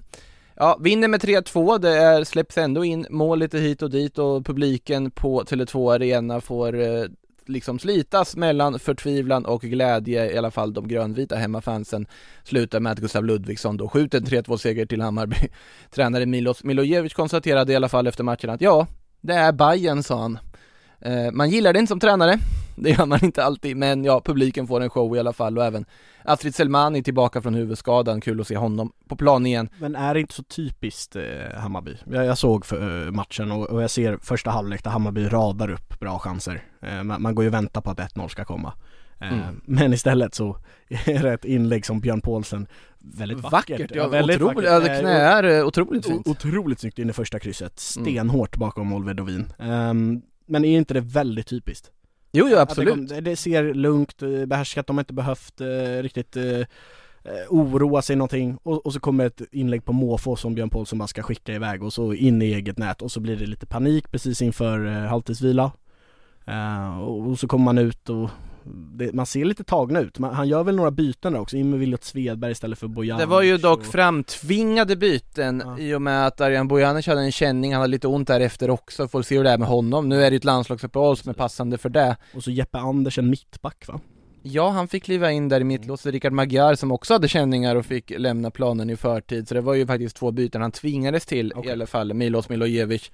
Ja, 0.62 0.78
vinner 0.82 1.08
med 1.08 1.22
3-2, 1.22 1.80
det 1.80 1.90
är, 1.90 2.24
släpps 2.24 2.58
ändå 2.58 2.86
in 2.86 3.06
mål 3.10 3.40
lite 3.40 3.58
hit 3.58 3.82
och 3.82 3.90
dit 3.90 4.18
och 4.18 4.46
publiken 4.46 5.12
på 5.12 5.44
Tele2 5.44 5.94
Arena 5.94 6.42
får 6.42 6.82
eh, 6.82 7.04
liksom 7.46 7.80
slitas 7.80 8.36
mellan 8.36 8.80
förtvivlan 8.80 9.46
och 9.46 9.62
glädje, 9.62 10.32
i 10.32 10.38
alla 10.38 10.52
fall 10.52 10.74
de 10.74 10.88
grönvita 10.88 11.36
hemmafansen 11.36 12.06
slutar 12.44 12.80
med 12.80 12.92
att 12.92 13.00
Gustav 13.00 13.26
Ludvigsson 13.26 13.78
då 13.78 13.90
skjuter 13.90 14.18
en 14.18 14.26
3-2 14.26 14.58
seger 14.58 14.86
till 14.86 15.02
Hammarby. 15.02 15.36
Tränare 15.92 16.26
Milos 16.26 16.64
Milojevic 16.64 17.14
konstaterade 17.14 17.74
i 17.74 17.76
alla 17.76 17.90
fall 17.90 18.08
efter 18.08 18.24
matchen 18.24 18.50
att 18.50 18.62
ja, 18.62 18.88
det 19.22 19.34
är 19.34 19.52
Bayern 19.52 20.04
sa 20.04 20.22
han. 20.22 20.40
Eh, 21.00 21.32
man 21.32 21.50
gillar 21.50 21.74
det 21.74 21.80
inte 21.80 21.90
som 21.90 22.00
tränare, 22.00 22.40
det 22.76 22.90
gör 22.90 23.06
man 23.06 23.26
inte 23.26 23.44
alltid, 23.44 23.78
men 23.78 24.04
ja, 24.04 24.22
publiken 24.26 24.68
får 24.68 24.82
en 24.82 24.90
show 24.90 25.16
i 25.16 25.20
alla 25.20 25.34
fall 25.34 25.58
och 25.58 25.66
även 25.66 25.86
Astrid 26.24 26.56
Selmani 26.56 27.04
tillbaka 27.04 27.42
från 27.42 27.54
huvudskadan, 27.54 28.22
kul 28.22 28.42
att 28.42 28.48
se 28.48 28.58
honom 28.58 28.92
på 29.08 29.16
plan 29.16 29.46
igen. 29.46 29.70
Men 29.80 29.96
är 29.96 30.14
det 30.14 30.20
inte 30.20 30.34
så 30.34 30.44
typiskt 30.44 31.16
eh, 31.16 31.24
Hammarby? 31.58 31.96
Jag, 32.12 32.26
jag 32.26 32.38
såg 32.38 32.66
för, 32.66 33.06
eh, 33.08 33.12
matchen 33.12 33.52
och, 33.52 33.70
och 33.70 33.84
jag 33.84 33.90
ser 33.90 34.18
första 34.18 34.50
halvlek 34.52 34.84
där 34.84 34.92
Hammarby 34.92 35.28
radar 35.28 35.72
upp 35.72 36.00
bra 36.00 36.20
chanser. 36.20 36.64
Eh, 36.82 37.04
man, 37.04 37.22
man 37.22 37.36
går 37.36 37.44
ju 37.44 37.50
och 37.50 37.54
väntar 37.54 37.82
på 37.82 37.90
att 37.90 38.00
1-0 38.00 38.28
ska 38.28 38.46
komma. 38.46 38.74
Eh, 39.20 39.34
Mm. 39.34 39.62
Men 39.66 39.94
istället 39.94 40.36
så 40.36 40.58
är 41.06 41.24
det 41.24 41.34
ett 41.34 41.46
inlägg 41.46 41.86
som 41.86 42.00
Björn 42.00 42.22
Paulsen 42.22 42.68
väldigt 43.00 43.40
vackert. 43.40 43.92
ja, 43.96 44.08
väldigt 44.08 44.42
otroligt, 44.42 44.70
vackert. 44.70 44.88
ja, 44.88 44.94
Eh, 44.94 45.00
knä 45.00 45.12
är 45.12 45.44
eh, 45.60 45.66
otroligt 45.68 46.06
fint. 46.06 46.28
Otroligt 46.28 46.80
snyggt 46.80 47.00
in 47.00 47.10
i 47.10 47.14
första 47.14 47.40
krysset, 47.40 47.82
Mm. 47.98 48.06
stenhårt 48.06 48.58
bakom 48.58 48.94
Oliver 48.94 49.14
Dovin. 49.14 49.54
Ehm, 49.60 50.22
men 50.46 50.66
är 50.66 50.78
inte 50.78 50.94
det 50.94 51.02
väldigt 51.02 51.48
typiskt? 51.48 51.92
Jo, 52.32 52.48
jo 52.50 52.58
absolut. 52.58 53.10
Det, 53.10 53.22
det 53.22 53.36
ser 53.36 53.74
lugnt, 53.74 54.22
eh, 54.22 54.46
behärskat, 54.46 54.88
de 54.88 54.98
har 54.98 55.02
inte 55.02 55.14
behövt 55.14 55.62
eh, 55.62 56.02
riktigt 56.02 56.38
eh, 56.38 56.60
eh, 57.24 57.48
oroa 57.50 58.02
sig 58.02 58.16
någonting 58.16 58.58
och, 58.64 58.86
och 58.86 58.94
så 58.94 59.00
kommer 59.00 59.26
ett 59.26 59.42
inlägg 59.52 59.86
på 59.86 59.94
måfå 59.94 60.36
som 60.36 60.56
Björn 60.56 60.70
Paulsson 60.70 61.00
bara 61.00 61.08
ska 61.08 61.24
skicka 61.24 61.54
iväg 61.54 61.84
och 61.84 61.94
så 61.94 62.14
in 62.14 62.42
i 62.42 62.54
eget 62.54 62.78
nät 62.78 63.02
och 63.02 63.12
så 63.12 63.20
blir 63.20 63.36
det 63.38 63.46
lite 63.46 63.66
panik 63.66 64.12
precis 64.12 64.42
inför 64.42 64.86
eh, 64.86 64.94
halvtidsvila 64.94 65.72
Eh, 66.46 67.00
och, 67.00 67.28
och 67.28 67.40
så 67.40 67.48
kommer 67.48 67.66
man 67.66 67.78
ut 67.78 68.10
och 68.10 68.30
det, 68.66 69.14
man 69.14 69.26
ser 69.26 69.46
lite 69.46 69.64
tagna 69.64 70.00
ut, 70.00 70.20
man, 70.20 70.34
han 70.34 70.48
gör 70.48 70.64
väl 70.64 70.76
några 70.76 70.92
byten 70.92 71.34
där 71.34 71.40
också, 71.40 71.58
in 71.58 71.70
med 71.70 71.80
Viljot 71.80 72.04
Svedberg 72.04 72.52
istället 72.52 72.80
för 72.80 72.88
Bojanic 72.88 73.22
Det 73.22 73.26
var 73.26 73.42
ju 73.42 73.58
dock 73.58 73.80
och, 73.80 73.86
framtvingade 73.86 74.96
byten 74.96 75.64
Ja. 75.66 75.80
i 75.80 75.94
och 75.94 76.02
med 76.02 76.28
att 76.28 76.42
Arjan 76.42 76.68
Bojanic 76.68 77.08
hade 77.08 77.22
en 77.22 77.32
känning, 77.32 77.74
han 77.74 77.82
hade 77.82 77.92
lite 77.92 78.08
ont 78.08 78.28
därefter 78.28 78.70
också, 78.70 79.08
får 79.08 79.22
se 79.22 79.38
hur 79.38 79.44
det 79.44 79.50
är 79.50 79.58
med 79.58 79.68
honom. 79.68 80.10
Nu 80.10 80.16
är 80.24 80.30
det 80.30 80.34
ju 80.34 80.38
ett 80.38 80.44
landslagsuppehåll 80.44 81.18
som 81.18 81.30
är 81.30 81.34
passande 81.34 81.78
för 81.78 81.90
det. 81.90 82.18
och 82.36 82.44
så 82.44 82.52
Jeppe 82.52 82.78
Andersen 82.78 83.30
mittback 83.30 83.88
va? 83.88 84.00
Ja, 84.44 84.70
han 84.70 84.88
fick 84.88 85.04
kliva 85.04 85.32
in 85.32 85.50
där 85.50 85.62
i 85.62 85.64
mittlåset, 85.64 86.14
Rickard 86.14 86.34
Magyar 86.34 86.76
som 86.76 86.92
också 86.92 87.14
hade 87.14 87.28
känningar 87.28 87.76
och 87.76 87.86
fick 87.86 88.12
lämna 88.18 88.52
planen 88.52 88.90
i 88.90 88.96
förtid, 88.96 89.48
så 89.48 89.54
det 89.54 89.62
var 89.62 89.74
ju 89.74 89.88
faktiskt 89.88 90.16
två 90.16 90.32
byten 90.32 90.62
han 90.62 90.72
tvingades 90.72 91.26
till 91.26 91.48
i 91.48 91.54
Okej. 91.56 91.72
alla 91.72 91.86
fall, 91.88 92.14
Milos 92.14 92.50
Milojevic. 92.50 93.12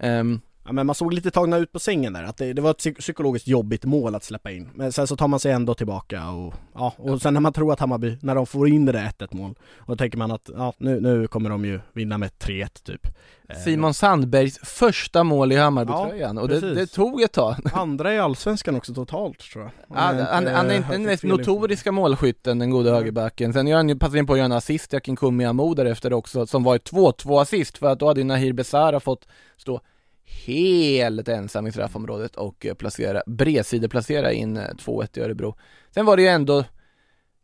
Ehm, 0.00 0.40
Ja 0.64 0.72
men 0.72 0.86
man 0.86 0.94
såg 0.94 1.12
lite 1.12 1.30
tagna 1.30 1.56
ut 1.56 1.72
på 1.72 1.78
sängen 1.78 2.12
där, 2.12 2.22
att 2.24 2.36
det, 2.36 2.52
det 2.52 2.62
var 2.62 2.70
ett 2.70 2.78
psy- 2.78 2.98
psykologiskt 2.98 3.48
jobbigt 3.48 3.84
mål 3.84 4.14
att 4.14 4.24
släppa 4.24 4.50
in. 4.50 4.68
Men 4.74 4.92
sen 4.92 5.06
så 5.06 5.16
tar 5.16 5.28
man 5.28 5.40
sig 5.40 5.52
ändå 5.52 5.74
tillbaka 5.74 6.28
och, 6.30 6.54
ja, 6.74 6.92
och 6.96 7.22
sen 7.22 7.34
när 7.34 7.40
man 7.40 7.52
tror 7.52 7.72
att 7.72 7.80
Hammarby, 7.80 8.18
när 8.22 8.34
de 8.34 8.46
får 8.46 8.68
in 8.68 8.84
det 8.84 8.92
där 8.92 9.12
1-1 9.18 9.36
mål, 9.36 9.54
då 9.86 9.96
tänker 9.96 10.18
man 10.18 10.30
att, 10.30 10.50
ja 10.56 10.72
nu, 10.78 11.00
nu 11.00 11.26
kommer 11.26 11.50
de 11.50 11.64
ju 11.64 11.80
vinna 11.92 12.18
med 12.18 12.30
3-1 12.38 12.84
typ. 12.84 13.06
Eh, 13.48 13.56
Simon 13.56 13.94
Sandbergs 13.94 14.58
första 14.58 15.24
mål 15.24 15.52
i 15.52 15.56
Hammarbytröjan, 15.56 16.38
och 16.38 16.48
det, 16.48 16.74
det 16.74 16.86
tog 16.86 17.22
ett 17.22 17.32
tag. 17.32 17.56
Andra 17.72 18.14
i 18.14 18.18
Allsvenskan 18.18 18.76
också 18.76 18.94
totalt 18.94 19.38
tror 19.38 19.64
jag. 19.64 19.72
Om 19.88 19.96
Han, 19.96 20.16
han, 20.18 20.46
han 20.46 20.70
är 20.70 20.76
inte 20.76 20.92
den 20.92 21.02
mest 21.02 21.24
notoriska 21.24 21.92
målskytten, 21.92 22.58
den 22.58 22.70
gode 22.70 22.90
Nej. 22.90 22.98
högerbacken. 22.98 23.52
Sen 23.52 23.66
gör 23.66 23.76
han 23.76 23.88
ju, 23.88 23.96
passar 23.98 24.16
in 24.16 24.26
på 24.26 24.32
att 24.32 24.38
göra 24.38 24.46
en 24.46 24.52
assist 24.52 24.90
till 24.90 24.96
Akin 24.96 25.16
Kumiamo 25.16 25.74
därefter 25.74 26.12
också, 26.12 26.46
som 26.46 26.64
var 26.64 26.76
ett 26.76 26.90
2-2 26.92 27.42
assist, 27.42 27.78
för 27.78 27.86
att 27.86 27.98
då 27.98 28.06
hade 28.06 28.20
ju 28.20 28.24
Nahir 28.24 28.52
Besara 28.52 29.00
fått 29.00 29.28
stå 29.56 29.80
helt 30.44 31.28
ensam 31.28 31.66
i 31.66 31.72
straffområdet 31.72 32.36
och 32.36 32.66
eh, 32.66 32.74
placera, 32.74 33.22
bredsideplacera 33.26 34.32
in 34.32 34.56
eh, 34.56 34.62
2-1 34.62 35.18
i 35.18 35.22
Örebro. 35.22 35.56
Sen 35.94 36.06
var 36.06 36.16
det 36.16 36.22
ju 36.22 36.28
ändå 36.28 36.64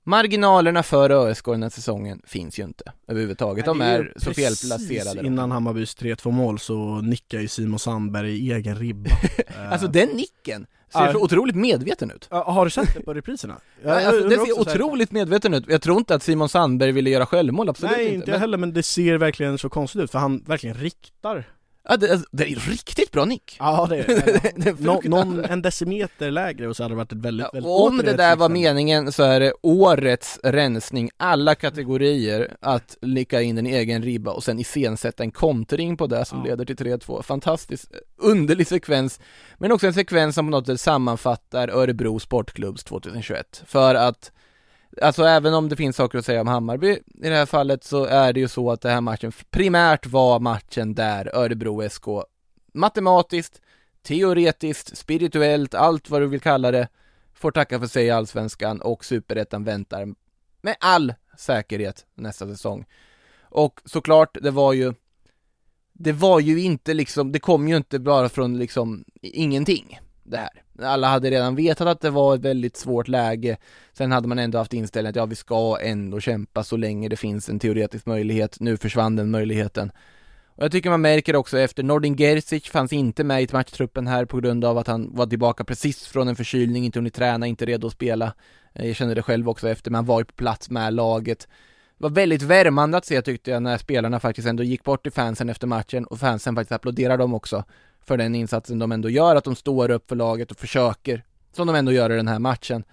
Marginalerna 0.05 0.83
för 0.83 1.11
ÖSK 1.11 1.45
den 1.45 1.63
här 1.63 1.71
säsongen 1.71 2.23
finns 2.27 2.59
ju 2.59 2.63
inte 2.63 2.85
överhuvudtaget. 3.09 3.65
De 3.65 3.79
Nej, 3.79 3.99
det 3.99 4.05
är 4.05 4.13
så 4.17 4.31
precis 4.31 4.61
felplacerade. 4.71 5.21
de. 5.23 5.27
innan 5.27 5.51
Hammarbys 5.51 5.97
3-2 5.97 6.31
mål 6.31 6.59
så 6.59 7.01
nickar 7.01 7.41
ju 7.41 7.49
Simon 7.49 7.79
Sandberg 7.79 8.31
i 8.49 8.53
egen 8.53 8.77
ribba. 8.77 9.11
Eh, 9.49 9.73
Alltså 9.73 9.87
den 9.89 10.09
nicken 10.09 10.67
ser 10.93 11.07
Ja. 11.07 11.13
så 11.13 11.19
otroligt 11.23 11.57
medveten 11.57 12.11
ut. 12.11 12.29
ja, 12.31 12.51
har 12.51 12.65
du 12.65 12.71
sett 12.71 12.95
det 12.95 13.01
på 13.01 13.15
repriserna? 13.15 13.61
Jag 13.83 14.03
Ja, 14.03 14.07
alltså, 14.09 14.29
det 14.29 14.37
ser 14.37 14.47
så 14.55 14.61
otroligt 14.61 15.11
medveten 15.13 15.55
ut. 15.55 15.65
Jag 15.69 15.83
tror 15.83 15.99
inte 15.99 16.15
att 16.15 16.23
Simon 16.23 16.49
Sandberg 16.49 16.93
ville 16.93 17.11
göra 17.11 17.27
självmål, 17.27 17.69
absolut 17.69 17.97
Nej 17.97 18.05
inte. 18.07 18.15
inte 18.15 18.31
jag 18.31 18.39
heller 18.39 18.59
men 18.59 18.73
det 18.73 18.83
ser 18.83 19.15
verkligen 19.19 19.59
så 19.59 19.69
konstigt 19.69 20.03
ut 20.03 20.11
för 20.11 20.19
han 20.19 20.45
verkligen 20.47 20.77
riktar 20.77 21.45
ja, 21.89 21.97
det, 21.97 22.11
alltså, 22.13 22.27
det 22.33 22.45
är 22.53 22.71
riktigt 22.71 23.11
bra 23.11 23.25
nick. 23.25 23.57
Ja 23.59 23.87
det 23.91 23.97
är 23.99 24.51
Det 24.57 24.81
Nå, 24.81 25.01
någon, 25.05 25.45
en 25.45 25.63
decimeter 25.63 26.31
lägre 26.31 26.69
och 26.69 26.77
så 26.77 26.83
hade 26.83 26.93
det 26.95 26.97
varit 26.97 27.13
ett 27.13 27.19
väldigt, 27.19 27.45
Ja, 27.45 27.51
väldigt 27.53 27.69
och 27.71 27.87
om 27.87 27.97
det 27.97 28.13
där 28.17 28.37
var 28.37 28.49
meningen 28.49 29.13
så 29.13 29.23
är 29.23 29.41
det 29.41 29.53
årets 29.63 30.41
rensning, 30.45 31.11
alla 31.17 31.55
kategorier, 31.55 32.57
att 32.61 32.97
licka 33.03 33.43
in 33.43 33.59
en 33.59 33.67
egen 33.67 34.03
ribba 34.03 34.31
och 34.33 34.45
sen 34.45 34.59
iscensätta 34.59 35.23
en 35.23 35.31
kontring 35.31 35.97
på 35.97 36.07
det 36.07 36.25
som 36.25 36.39
Ja. 36.39 36.45
leder 36.45 36.65
till 36.65 36.77
3-2. 36.77 37.23
Fantastiskt 37.23 37.91
underlig 38.23 38.67
sekvens, 38.67 39.21
men 39.59 39.73
också 39.73 39.87
en 39.87 39.95
sekvens 39.95 40.35
som 40.35 40.47
på 40.47 40.51
något 40.51 40.67
sätt 40.67 40.81
sammanfattar 40.81 41.69
Örebro 41.69 42.19
Sportklubbs 42.19 42.85
2021. 42.85 43.63
För 43.67 43.95
att 43.95 44.33
Alltså 45.03 45.25
även 45.25 45.55
om 45.55 45.69
det 45.69 45.77
finns 45.77 45.97
saker 45.97 46.19
att 46.19 46.25
säga 46.25 46.41
om 46.41 46.47
Hammarby 46.47 46.91
i 46.91 47.29
det 47.29 47.35
här 47.35 47.47
fallet 47.47 47.85
så 47.85 48.05
är 48.05 48.33
det 48.33 48.41
ju 48.41 48.49
så 48.49 48.71
att 48.71 48.81
den 48.81 48.93
här 48.93 49.01
matchen 49.01 49.33
primärt 49.51 50.07
var 50.07 50.41
matchen 50.41 50.95
där 50.95 51.37
Örebro 51.37 51.89
SK 51.89 52.07
matematiskt, 52.75 53.61
teoretiskt, 54.03 54.97
spirituellt, 54.97 55.75
allt 55.75 56.11
vad 56.11 56.23
du 56.23 56.27
vill 56.27 56.41
kalla 56.41 56.71
det, 56.71 56.89
får 57.35 57.51
tacka 57.51 57.81
för 57.81 57.87
sig 57.87 58.07
i 58.07 58.11
Allsvenskan 58.11 58.81
och 58.81 59.05
Superettan 59.05 59.65
väntar 59.65 60.15
med 60.61 60.77
all 60.81 61.15
säkerhet 61.39 62.07
nästa 62.15 62.47
säsong. 62.47 62.85
Och 63.43 63.81
såklart, 63.85 64.39
det 64.43 64.51
var 64.51 64.73
ju 64.73 64.95
det 65.93 66.13
var 66.13 66.41
ju 66.41 66.61
inte 66.61 66.95
liksom, 66.95 67.33
det 67.33 67.39
kom 67.39 67.69
ju 67.69 67.77
inte 67.77 67.99
bara 67.99 68.29
från 68.29 68.59
liksom 68.59 69.05
ingenting 69.23 69.99
det 70.31 70.37
här. 70.37 70.63
Alla 70.83 71.09
hade 71.09 71.31
redan 71.31 71.55
vetat 71.55 71.89
att 71.89 72.01
det 72.01 72.11
var 72.11 72.35
ett 72.35 72.41
väldigt 72.41 72.77
svårt 72.77 73.09
läge. 73.09 73.57
Sen 73.93 74.13
hade 74.13 74.29
man 74.29 74.39
ändå 74.39 74.59
haft 74.59 74.73
inställningen 74.73 75.11
att 75.11 75.17
ja, 75.17 75.27
vi 75.27 75.35
ska 75.35 75.79
ändå 75.83 76.21
kämpa 76.21 76.65
så 76.65 76.77
länge 76.77 77.09
det 77.09 77.17
finns 77.17 77.49
en 77.49 77.59
teoretisk 77.59 78.07
möjlighet. 78.07 78.61
Nu 78.61 78.77
försvann 78.77 79.17
den 79.17 79.31
möjligheten. 79.31 79.93
Och 80.59 80.65
jag 80.65 80.73
tycker 80.73 80.91
man 80.91 81.01
märker 81.01 81.37
också 81.37 81.59
efter, 81.59 81.83
Nordin 81.83 82.17
Gerzic 82.17 82.65
fanns 82.65 82.93
inte 82.93 83.25
med 83.25 83.43
i 83.43 83.49
matchtruppen 83.53 84.07
här 84.07 84.25
på 84.25 84.37
grund 84.41 84.65
av 84.65 84.79
att 84.79 84.87
han 84.87 85.15
var 85.15 85.27
tillbaka 85.27 85.65
precis 85.65 86.07
från 86.07 86.29
en 86.29 86.37
förkylning, 86.37 86.85
inte 86.85 86.99
hunnit 86.99 87.15
träna, 87.15 87.47
inte 87.47 87.67
redo 87.67 87.87
att 87.87 87.93
spela. 87.93 88.33
Eh, 88.75 88.87
jag 88.87 88.97
kände 88.97 89.15
det 89.15 89.23
själv 89.23 89.49
också 89.49 89.69
efter, 89.69 89.91
men 89.91 89.95
han 89.95 90.07
var 90.07 90.21
ju 90.21 90.25
på 90.25 90.35
plats 90.35 90.71
med 90.71 90.95
laget. 90.95 91.49
Var 91.99 92.11
väldigt 92.11 92.43
värmande 92.43 92.97
att 92.97 93.05
se 93.05 93.23
tyckte 93.23 93.51
jag 93.51 93.63
när 93.63 93.79
spelarna 93.79 94.21
faktiskt 94.21 94.49
ändå 94.49 94.63
gick 94.63 94.85
bort 94.85 95.03
till 95.03 95.13
fansen 95.13 95.49
efter 95.49 95.67
matchen 95.67 96.05
och 96.05 96.19
fansen 96.19 96.55
faktiskt 96.55 96.73
applåderar 96.73 97.17
dem 97.19 97.35
också 97.35 97.65
för 98.05 98.17
den 98.17 98.35
insatsen 98.35 98.79
de 98.79 98.93
ändå 98.93 99.11
gör, 99.11 99.37
att 99.37 99.45
de 99.45 99.57
står 99.57 99.91
upp 99.91 100.09
för 100.09 100.17
laget 100.17 100.51
och 100.51 100.57
försöker, 100.57 101.25
som 101.53 101.67
de 101.67 101.77
ändå 101.77 101.93
gör 101.93 102.13
i 102.13 102.17
den 102.17 102.29
här 102.29 102.39
matchen. 102.39 102.85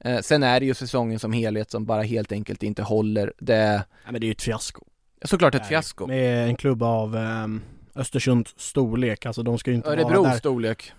Eh, 0.00 0.20
sen 0.20 0.42
är 0.42 0.60
det 0.60 0.66
ju 0.66 0.74
säsongen 0.74 1.18
som 1.18 1.32
helhet 1.32 1.70
som 1.70 1.84
bara 1.84 2.02
helt 2.02 2.32
enkelt 2.32 2.62
inte 2.62 2.82
håller. 2.82 3.32
Det, 3.38 3.82
Ja, 4.04 4.12
men 4.12 4.20
det 4.20 4.24
är 4.24 4.28
ju 4.28 4.32
ett 4.32 4.42
fiasko 4.42 4.84
Såklart 5.24 5.54
ett 5.54 5.66
fiasko. 5.66 6.06
Med 6.06 6.48
en 6.48 6.56
klubb 6.56 6.82
av 6.82 7.16
ehm, 7.16 7.62
Östersunds 7.94 8.54
storlek, 8.56 9.26
alltså 9.26 9.42
de 9.42 9.58
ska 9.58 9.70
ju 9.70 9.76
inte 9.76 9.88
vara 9.88 10.00
Örebros 10.00 10.26
där 10.26 10.38
storlek. 10.38 10.92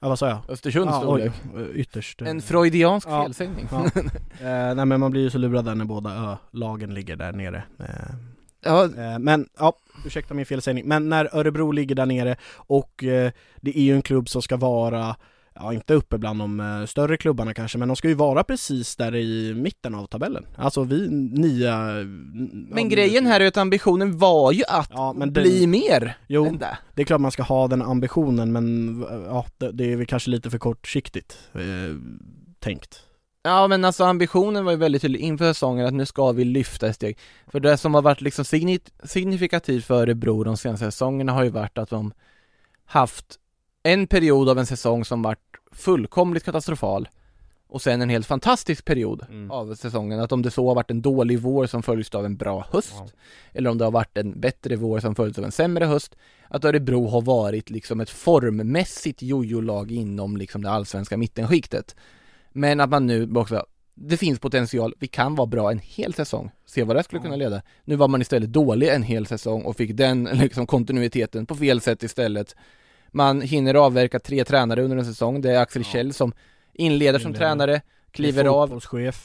Ja 0.00 0.08
vad 0.08 0.18
sa 0.18 0.28
jag? 0.28 0.38
Östersunds 0.48 0.92
Ja, 0.94 1.00
storlek. 1.00 1.32
oj, 1.56 1.70
ytterst 1.74 2.22
En 2.22 2.42
freudiansk 2.42 3.08
Ja. 3.08 3.22
felsägning. 3.24 3.68
Ja. 3.70 3.84
Eh, 4.40 4.74
nej 4.74 4.84
men 4.86 5.00
man 5.00 5.10
blir 5.10 5.22
ju 5.22 5.30
så 5.30 5.38
lurad 5.38 5.64
där 5.64 5.74
när 5.74 5.84
båda 5.84 6.10
ö-lagen 6.14 6.94
ligger 6.94 7.16
där 7.16 7.32
nere 7.32 7.62
eh, 7.78 7.86
Ja, 8.64 8.84
eh, 8.84 9.18
Men 9.18 9.48
ja, 9.58 9.72
ursäkta 10.06 10.34
min 10.34 10.46
felsägning 10.46 10.88
Men 10.88 11.08
när 11.08 11.36
Örebro 11.36 11.70
ligger 11.72 11.94
där 11.94 12.06
nere 12.06 12.36
och 12.56 13.04
eh, 13.04 13.30
det 13.60 13.78
är 13.78 13.82
ju 13.82 13.94
en 13.94 14.02
klubb 14.02 14.28
som 14.28 14.42
ska 14.42 14.56
vara 14.56 15.16
Ja 15.60 15.72
inte 15.72 15.94
uppe 15.94 16.18
bland 16.18 16.38
de 16.40 16.60
eh, 16.60 16.86
större 16.86 17.16
klubbarna 17.16 17.54
kanske 17.54 17.78
men 17.78 17.88
de 17.88 17.96
ska 17.96 18.08
ju 18.08 18.14
vara 18.14 18.44
precis 18.44 18.96
där 18.96 19.14
i 19.14 19.54
mitten 19.54 19.94
av 19.94 20.06
tabellen 20.06 20.46
Alltså 20.56 20.82
vi 20.84 21.08
nia 21.10 21.76
men 22.70 22.88
grejen 22.88 23.26
här 23.26 23.40
är 23.40 23.46
att 23.48 23.56
ambitionen 23.56 24.18
var 24.18 24.52
ju 24.52 24.62
att 24.68 24.90
Ja 24.90 25.14
den, 25.18 25.32
bli 25.32 25.66
mer 25.66 26.16
Jo, 26.26 26.46
än 26.46 26.58
det. 26.58 26.78
det 26.94 27.02
är 27.02 27.06
klart 27.06 27.20
man 27.20 27.30
ska 27.30 27.42
ha 27.42 27.68
den 27.68 27.82
ambitionen 27.82 28.52
men 28.52 28.96
ja, 29.26 29.46
det, 29.58 29.72
det 29.72 29.92
är 29.92 29.96
väl 29.96 30.06
kanske 30.06 30.30
lite 30.30 30.50
för 30.50 30.58
kortsiktigt 30.58 31.38
eh, 31.54 31.60
tänkt 32.58 33.02
Ja 33.42 33.68
men 33.68 33.84
alltså 33.84 34.04
ambitionen 34.04 34.64
var 34.64 34.72
ju 34.72 34.78
väldigt 34.78 35.02
tydlig 35.02 35.20
inför 35.20 35.44
säsongen 35.52 35.86
att 35.86 35.94
nu 35.94 36.06
ska 36.06 36.32
vi 36.32 36.44
lyfta 36.44 36.86
ett 36.88 36.94
steg. 36.94 37.18
För 37.46 37.60
det 37.60 37.76
som 37.76 37.94
har 37.94 38.02
varit 38.02 38.20
liksom 38.20 38.44
signi- 38.44 38.90
signifikativt 39.04 39.84
för 39.84 40.02
Örebro 40.02 40.44
de 40.44 40.56
senaste 40.56 40.84
säsongerna 40.86 41.32
har 41.32 41.44
ju 41.44 41.50
varit 41.50 41.78
att 41.78 41.90
de 41.90 42.12
haft 42.84 43.24
en 43.92 44.06
period 44.06 44.48
av 44.48 44.58
en 44.58 44.66
säsong 44.66 45.04
som 45.04 45.22
varit 45.22 45.38
fullkomligt 45.72 46.44
katastrofal 46.44 47.08
och 47.68 47.82
sen 47.82 48.02
en 48.02 48.08
helt 48.10 48.26
fantastisk 48.26 48.84
period 48.84 49.26
Mm. 49.28 49.50
av 49.50 49.74
säsongen. 49.74 50.20
Att 50.20 50.32
om 50.32 50.42
det 50.42 50.50
så 50.50 50.68
har 50.68 50.74
varit 50.74 50.90
en 50.90 51.02
dålig 51.02 51.38
vår 51.40 51.66
som 51.66 51.82
följs 51.82 52.14
av 52.14 52.24
en 52.24 52.36
bra 52.36 52.66
höst 52.72 52.94
Ja. 52.98 53.08
eller 53.52 53.70
om 53.70 53.78
det 53.78 53.84
har 53.84 53.92
varit 53.92 54.16
en 54.18 54.40
bättre 54.40 54.76
vår 54.76 55.00
som 55.00 55.14
följs 55.14 55.38
av 55.38 55.44
en 55.44 55.52
sämre 55.52 55.84
höst. 55.84 56.16
Att 56.48 56.64
Örebro 56.64 57.06
har 57.08 57.22
varit 57.22 57.70
liksom 57.70 58.00
ett 58.00 58.10
formmässigt 58.10 59.22
jojo-lag 59.22 59.90
inom 59.92 60.36
liksom 60.36 60.62
det 60.62 60.70
allsvenska 60.70 61.16
mittenskiktet. 61.16 61.96
Men 62.52 62.80
att 62.80 62.90
man 62.90 63.06
nu 63.06 63.32
också, 63.34 63.66
det 63.94 64.16
finns 64.16 64.38
potential, 64.38 64.94
vi 64.98 65.06
kan 65.06 65.34
vara 65.34 65.46
bra 65.46 65.70
en 65.70 65.78
hel 65.78 66.14
säsong. 66.14 66.50
Se 66.66 66.84
vad 66.84 66.96
det 66.96 67.02
skulle 67.02 67.22
kunna 67.22 67.36
leda. 67.36 67.62
Nu 67.84 67.96
var 67.96 68.08
man 68.08 68.20
istället 68.22 68.52
dålig 68.52 68.88
en 68.88 69.02
hel 69.02 69.26
säsong 69.26 69.62
och 69.62 69.76
fick 69.76 69.96
den 69.96 70.24
liksom 70.32 70.66
kontinuiteten 70.66 71.46
på 71.46 71.54
fel 71.54 71.80
sätt 71.80 72.02
istället. 72.02 72.56
Man 73.16 73.40
hinner 73.40 73.74
avverka 73.74 74.18
tre 74.18 74.44
tränare 74.44 74.82
under 74.82 74.96
en 74.96 75.04
säsong. 75.04 75.40
Det 75.40 75.50
är 75.50 75.58
Axel 75.58 75.82
Ja. 75.82 75.92
Kjell 75.92 76.12
som 76.12 76.32
inleder 76.72 77.18
som 77.18 77.28
Inleder. 77.28 77.46
tränare, 77.46 77.80
kliver 78.10 78.44
av, 78.44 78.80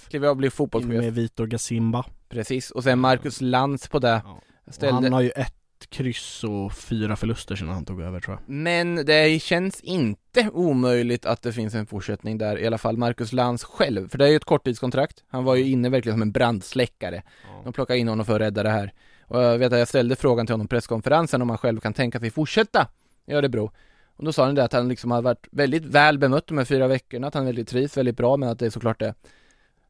kliver 0.10 0.28
av, 0.28 0.36
blir 0.36 0.48
in 0.48 0.52
fotbollschef. 0.52 0.92
med 1.04 1.14
Vitor 1.14 1.48
Gasimba 1.48 2.06
Precis, 2.30 2.72
och 2.72 2.84
sen 2.84 3.00
Marcus 3.00 3.42
Lantz 3.42 3.88
på 3.88 4.00
det. 4.00 4.22
Ja. 4.26 4.42
Ställde, 4.68 5.02
Han 5.02 5.14
har 5.14 5.22
ju 5.22 5.30
ett 5.30 5.54
kryss 5.90 6.44
och 6.44 6.74
fyra 6.74 7.16
förluster 7.16 7.56
sedan 7.56 7.70
han 7.70 7.86
tog 7.86 8.02
över 8.02 8.20
tror 8.20 8.38
jag 8.38 8.56
Men 8.56 8.96
det 8.96 9.42
känns 9.42 9.82
inte 9.82 10.50
omöjligt 10.54 11.26
att 11.26 11.42
det 11.42 11.54
finns 11.54 11.76
en 11.76 11.86
fortsättning 11.86 12.38
där, 12.38 12.60
i 12.60 12.68
alla 12.68 12.78
fall 12.78 12.98
Marcus 12.98 13.34
Lantz 13.34 13.64
själv, 13.64 14.10
för 14.10 14.18
det 14.18 14.26
är 14.26 14.30
ju 14.30 14.36
ett 14.36 14.46
korttidskontrakt. 14.46 15.24
Han 15.30 15.44
var 15.44 15.56
ju 15.56 15.64
inne 15.68 15.90
verkligen 15.90 16.16
som 16.16 16.22
en 16.22 16.32
brandsläckare. 16.32 17.24
De 17.64 17.74
plockade 17.74 18.00
in 18.00 18.08
honom 18.08 18.26
för 18.26 18.36
att 18.36 18.42
rädda 18.42 18.64
det 18.64 18.70
här. 18.70 18.94
Och 19.28 19.42
jag 19.44 19.58
vet 19.58 19.74
att 19.74 19.80
jag 19.80 19.88
ställde 19.88 20.16
frågan 20.16 20.46
till 20.46 20.54
honom 20.54 20.68
på 20.68 20.76
presskonferensen 20.76 21.42
om 21.42 21.50
han 21.50 21.58
själv 21.58 21.80
kan 21.80 21.94
tänka 21.94 22.20
sig 22.20 22.30
fortsätta 22.30 22.88
i 23.32 23.34
Örebro. 23.34 23.72
Och 24.16 24.26
då 24.26 24.34
sa 24.34 24.46
han 24.46 24.56
det 24.56 24.64
att 24.64 24.74
han 24.74 24.90
liksom 24.90 25.12
har 25.12 25.22
varit 25.22 25.48
väldigt 25.52 25.86
väl 25.86 26.18
bemött 26.20 26.48
de 26.48 26.58
här 26.58 26.66
fyra 26.66 26.88
veckorna, 26.88 27.28
att 27.28 27.34
han 27.34 27.46
väldigt 27.46 27.68
trivs 27.68 27.98
väldigt 27.98 28.18
bra, 28.18 28.38
men 28.38 28.50
att 28.50 28.60
det 28.60 28.66
är 28.66 28.70
såklart 28.70 29.00
det 29.00 29.14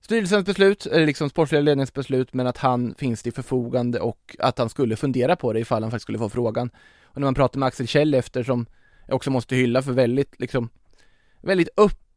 styrelsens 0.02 0.46
beslut, 0.46 0.86
eller 0.86 1.06
liksom 1.06 1.30
sportsliga 1.30 1.62
ledningens 1.62 1.94
beslut, 1.94 2.34
men 2.34 2.48
att 2.48 2.58
han 2.58 2.96
finns 2.98 3.24
till 3.24 3.34
förfogande 3.34 4.00
och 4.00 4.36
att 4.40 4.58
han 4.58 4.70
skulle 4.70 4.96
fundera 4.96 5.36
på 5.36 5.54
det 5.54 5.60
ifall 5.60 5.84
han 5.84 5.92
faktiskt 5.92 6.04
skulle 6.04 6.18
få 6.18 6.30
frågan. 6.30 6.70
Och 7.04 7.18
när 7.22 7.28
man 7.28 7.34
pratar 7.34 7.60
med 7.60 7.68
Axel 7.68 7.88
Kjell 7.88 8.14
efter 8.14 8.44
som 8.44 8.66
jag 9.08 9.16
också 9.16 9.32
måste 9.32 9.56
hylla 9.56 9.82
för 9.82 9.92
väldigt 9.92 10.40
liksom 10.40 10.70
väldigt 11.42 11.70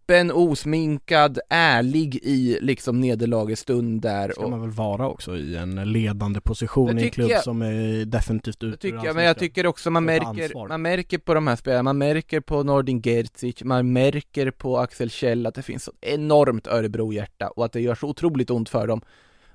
öppen, 0.05 0.31
osminkad, 0.33 1.39
ärlig 1.51 2.17
i 2.23 2.59
liksom 2.61 3.01
nederlagets 3.01 3.63
stund 3.63 4.01
där 4.03 4.29
ska 4.33 4.45
och 4.45 4.51
man 4.51 4.61
väl 4.61 4.71
vara 4.71 5.09
också 5.09 5.37
i 5.37 5.57
en 5.57 5.93
ledande 5.93 6.41
position 6.41 6.87
Det 6.87 6.93
i 6.93 7.05
en 7.05 7.11
tycker 7.11 7.15
klubb 7.15 7.31
jag- 7.31 7.45
som 7.45 7.63
är 7.63 8.05
definitivt 8.05 8.61
det 8.61 8.67
ute 8.67 8.77
tycker 8.79 8.99
ur 8.99 9.05
jag, 9.05 9.17
men 9.17 9.25
jag 9.25 9.39
tycker 9.39 9.67
också 9.67 9.91
man 9.91 10.05
märker, 10.05 10.69
man 10.69 10.83
märker 10.83 11.19
på 11.19 11.35
de 11.35 11.47
här 11.47 11.57
spelarna, 11.57 11.83
man 11.83 11.99
märker 11.99 12.41
på 12.41 12.63
Nordin 12.63 13.03
Gerzic, 13.03 13.65
man 13.65 13.93
märker 13.93 14.51
på 14.51 14.79
Axel 14.79 15.11
Kjell 15.11 15.47
att 15.47 15.55
det 15.55 15.63
finns 15.63 15.89
ett 15.89 15.95
enormt 16.01 16.67
Örebro-hjärta 16.67 17.49
och 17.49 17.65
att 17.65 17.73
det 17.73 17.81
gör 17.81 17.95
så 17.95 18.07
otroligt 18.09 18.51
ont 18.51 18.69
för 18.69 18.87
dem. 18.87 19.01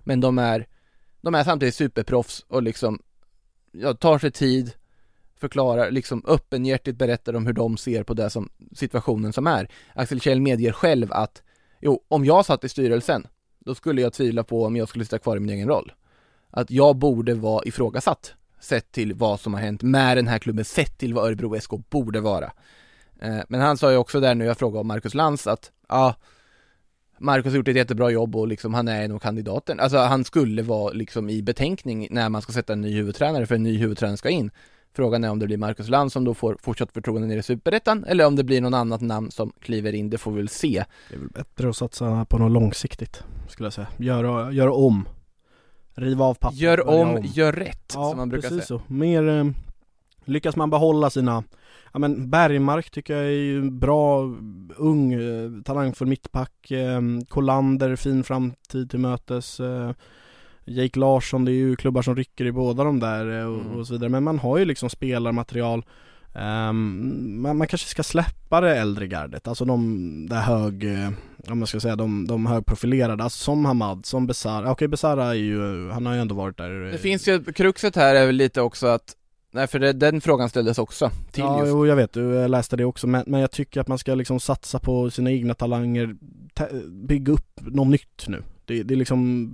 Men 0.03 0.21
de 0.21 0.37
är, 0.39 0.67
de 1.21 1.35
är 1.35 1.43
samtidigt 1.43 1.75
superproffs 1.75 2.45
och 2.47 2.63
liksom, 2.63 2.99
ja, 3.71 3.93
tar 3.93 4.19
sig 4.19 4.31
tid, 4.31 4.71
förklarar, 5.39 5.91
liksom 5.91 6.23
öppenhjärtigt 6.27 6.97
berättar 6.97 7.35
om 7.35 7.45
hur 7.45 7.53
de 7.53 7.77
ser 7.77 8.03
på 8.03 8.13
det 8.13 8.29
som, 8.29 8.49
situationen 8.75 9.33
som 9.33 9.47
är. 9.47 9.69
Axel 9.93 10.21
Kjell 10.21 10.41
medger 10.41 10.71
själv 10.71 11.11
att, 11.11 11.43
jo, 11.81 12.03
om 12.07 12.25
jag 12.25 12.45
satt 12.45 12.63
i 12.63 12.69
styrelsen, 12.69 13.27
då 13.59 13.75
skulle 13.75 14.01
jag 14.01 14.13
tvivla 14.13 14.43
på 14.43 14.65
om 14.65 14.75
jag 14.75 14.89
skulle 14.89 15.05
sitta 15.05 15.19
kvar 15.19 15.37
i 15.37 15.39
min 15.39 15.49
egen 15.49 15.67
roll. 15.67 15.91
Att 16.49 16.71
jag 16.71 16.95
borde 16.95 17.33
vara 17.33 17.63
ifrågasatt 17.65 18.33
sett 18.59 18.91
till 18.91 19.13
vad 19.13 19.39
som 19.39 19.53
har 19.53 19.61
hänt 19.61 19.83
med 19.83 20.17
den 20.17 20.27
här 20.27 20.39
klubben, 20.39 20.65
sett 20.65 20.97
till 20.97 21.13
vad 21.13 21.25
Örebro 21.25 21.59
SK 21.59 21.71
borde 21.89 22.19
vara. 22.19 22.51
Eh, 23.21 23.39
men 23.49 23.61
han 23.61 23.77
sa 23.77 23.91
ju 23.91 23.97
också 23.97 24.19
där 24.19 24.35
nu, 24.35 24.45
jag 24.45 24.57
frågade 24.57 24.79
om 24.79 24.87
Marcus 24.87 25.13
Lantz 25.13 25.47
att, 25.47 25.71
ja, 25.89 26.15
Marcus 27.19 27.51
har 27.51 27.57
gjort 27.57 27.67
ett 27.67 27.75
jättebra 27.75 28.09
jobb 28.09 28.35
och 28.35 28.47
liksom 28.47 28.73
han 28.73 28.87
är 28.87 29.05
en 29.05 29.11
av 29.11 29.19
kandidaterna. 29.19 29.83
Alltså 29.83 29.97
han 29.97 30.23
skulle 30.23 30.61
vara 30.61 30.93
liksom 30.93 31.29
i 31.29 31.41
betänkning 31.41 32.07
när 32.11 32.29
man 32.29 32.41
ska 32.41 32.53
sätta 32.53 32.73
en 32.73 32.81
ny 32.81 32.95
huvudtränare, 32.95 33.45
för 33.45 33.55
en 33.55 33.63
ny 33.63 33.77
huvudtränare 33.77 34.17
ska 34.17 34.29
in. 34.29 34.51
Frågan 34.93 35.23
är 35.23 35.29
om 35.31 35.39
det 35.39 35.45
blir 35.45 35.57
Marcus 35.57 35.89
Lantz 35.89 36.13
som 36.13 36.23
då 36.23 36.33
får 36.33 36.57
fortsatt 36.61 36.91
förtroende 36.91 37.27
nere 37.27 37.39
i 37.39 37.43
Superettan, 37.43 38.03
eller 38.03 38.25
om 38.27 38.35
det 38.35 38.43
blir 38.43 38.61
någon 38.61 38.73
annat 38.73 39.01
namn 39.01 39.31
som 39.31 39.51
kliver 39.59 39.93
in, 39.95 40.09
det 40.09 40.17
får 40.17 40.31
vi 40.31 40.37
väl 40.37 40.49
se. 40.49 40.83
Det 41.09 41.15
är 41.15 41.19
väl 41.19 41.29
bättre 41.29 41.69
att 41.69 41.75
satsa 41.75 42.25
på 42.25 42.37
något 42.37 42.51
långsiktigt 42.51 43.23
skulle 43.47 43.65
jag 43.65 43.73
säga. 43.73 43.87
Göra, 43.97 44.51
göra 44.51 44.73
om. 44.73 45.07
Riva 45.95 46.25
av 46.25 46.33
pappret. 46.33 46.59
Gör 46.59 46.77
börja 46.77 47.01
om, 47.01 47.23
gör 47.23 47.53
rätt, 47.53 47.93
Ja, 47.95 48.09
som 48.09 48.17
man 48.17 48.29
brukar 48.29 48.49
precis 48.49 48.67
säga. 48.67 48.79
så. 48.87 48.93
Mer, 48.93 49.27
eh, 49.27 49.45
lyckas 50.25 50.55
man 50.55 50.69
behålla 50.69 51.09
sina, 51.09 51.43
ja 51.93 51.99
men 51.99 52.29
Bergmark 52.29 52.89
tycker 52.91 53.15
jag 53.15 53.25
är 53.25 53.29
ju 53.29 53.71
bra, 53.71 54.21
ung, 54.77 55.13
eh, 55.13 55.61
talangfull 55.65 56.07
mittback, 56.07 56.71
eh, 56.71 57.01
Kolander, 57.29 57.95
fin 57.95 58.23
framtid 58.23 58.89
till 58.89 58.99
mötes, 58.99 59.59
eh, 59.59 59.91
Jake 60.69 60.99
Larsson, 60.99 61.45
det 61.45 61.51
är 61.51 61.53
ju 61.53 61.75
klubbar 61.75 62.01
som 62.01 62.15
rycker 62.15 62.45
i 62.45 62.51
båda 62.51 62.83
de 62.83 62.99
där 62.99 63.39
eh, 63.39 63.45
och, 63.45 63.61
Mm. 63.61 63.75
och 63.79 63.87
så 63.87 63.93
vidare, 63.93 64.09
men 64.09 64.23
man 64.23 64.39
har 64.39 64.57
ju 64.57 64.65
liksom 64.65 64.89
spelarmaterial 64.89 65.83
Ehm, 66.35 67.41
man, 67.41 67.57
man 67.57 67.67
kanske 67.67 67.87
ska 67.87 68.03
släppa 68.03 68.61
det 68.61 68.77
äldre 68.77 69.07
gardet, 69.07 69.47
alltså 69.47 69.65
de 69.65 70.27
där 70.29 70.41
hög, 70.41 70.83
eh, 70.83 71.09
om 71.51 71.59
man 71.59 71.67
ska 71.67 71.79
säga 71.79 71.95
de, 71.95 72.27
de 72.27 72.45
högprofilerade, 72.45 73.23
alltså 73.23 73.43
som 73.43 73.65
Hamad, 73.65 74.05
som 74.05 74.27
Besara, 74.27 74.71
okej 74.71 74.87
Besara 74.87 75.25
är 75.25 75.33
ju, 75.33 75.89
han 75.89 76.05
har 76.05 76.13
ju 76.13 76.19
ändå 76.21 76.35
varit 76.35 76.57
där 76.57 76.85
eh, 76.85 76.91
Det 76.91 76.97
finns 76.97 77.27
ju, 77.27 77.43
kruxet 77.43 77.95
här 77.95 78.15
är 78.15 78.25
väl 78.25 78.35
lite 78.35 78.61
också 78.61 78.87
att, 78.87 79.15
nej 79.51 79.67
för 79.67 79.79
det, 79.79 79.93
den 79.93 80.21
frågan 80.21 80.49
ställdes 80.49 80.77
också 80.79 81.11
till 81.31 81.43
ja, 81.43 81.59
just 81.59 81.69
jo, 81.69 81.87
jag 81.87 81.95
vet, 81.95 82.15
jag 82.15 82.51
läste 82.51 82.77
det 82.77 82.85
också, 82.85 83.07
men, 83.07 83.23
men 83.27 83.41
jag 83.41 83.51
tycker 83.51 83.81
att 83.81 83.87
man 83.87 83.97
ska 83.97 84.15
liksom 84.15 84.39
satsa 84.39 84.79
på 84.79 85.09
sina 85.11 85.31
egna 85.31 85.53
talanger, 85.53 86.15
ta- 86.53 86.67
bygga 86.87 87.33
upp 87.33 87.59
något 87.61 87.87
nytt 87.87 88.27
nu. 88.27 88.43
Det, 88.69 88.83
det 88.83 88.93
är 88.93 88.95
liksom, 88.95 89.51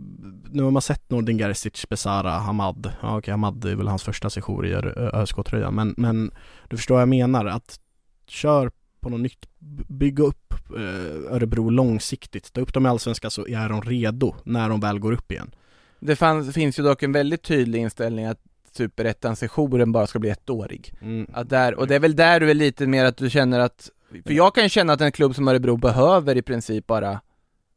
nu 0.51 0.63
har 0.63 0.71
man 0.71 0.81
sett 0.81 1.09
Nordin 1.09 1.37
Gerzic, 1.37 1.89
Besara, 1.89 2.31
Hamad, 2.31 2.91
ja 3.01 3.17
okej 3.17 3.31
Hamad 3.31 3.65
är 3.65 3.75
väl 3.75 3.87
hans 3.87 4.03
första 4.03 4.29
sejour 4.29 4.67
i 4.67 4.73
ÖSK-tröjan, 5.13 5.75
men, 5.75 5.93
men 5.97 6.31
du 6.69 6.77
förstår 6.77 6.95
vad 6.95 7.01
jag 7.01 7.09
menar, 7.09 7.45
att 7.45 7.79
kör 8.27 8.71
på 8.99 9.09
något 9.09 9.19
nytt, 9.19 9.45
bygga 9.87 10.23
upp 10.23 10.53
eh, 10.75 11.33
Örebro 11.35 11.69
långsiktigt, 11.69 12.53
ta 12.53 12.61
upp 12.61 12.73
dem 12.73 12.85
i 12.85 12.89
Allsvenskan 12.89 13.31
så 13.31 13.47
är 13.47 13.69
de 13.69 13.81
redo 13.81 14.35
när 14.43 14.69
de 14.69 14.79
väl 14.79 14.99
går 14.99 15.11
upp 15.11 15.31
igen. 15.31 15.55
Det 15.99 16.15
fanns, 16.15 16.53
finns 16.53 16.79
ju 16.79 16.83
dock 16.83 17.03
en 17.03 17.11
väldigt 17.11 17.43
tydlig 17.43 17.79
inställning 17.79 18.25
att 18.25 18.39
Superettan-sessionen 18.71 19.91
bara 19.91 20.07
ska 20.07 20.19
bli 20.19 20.29
ettårig. 20.29 20.93
Mm. 21.01 21.27
Att 21.33 21.49
där, 21.49 21.75
och 21.75 21.87
det 21.87 21.95
är 21.95 21.99
väl 21.99 22.15
där 22.15 22.39
du 22.39 22.49
är 22.49 22.53
lite 22.53 22.87
mer 22.87 23.05
att 23.05 23.17
du 23.17 23.29
känner 23.29 23.59
att, 23.59 23.89
för 24.25 24.33
jag 24.33 24.55
kan 24.55 24.63
ju 24.63 24.69
känna 24.69 24.93
att 24.93 25.01
en 25.01 25.11
klubb 25.11 25.35
som 25.35 25.47
Örebro 25.47 25.77
behöver 25.77 26.37
i 26.37 26.41
princip 26.41 26.87
bara 26.87 27.21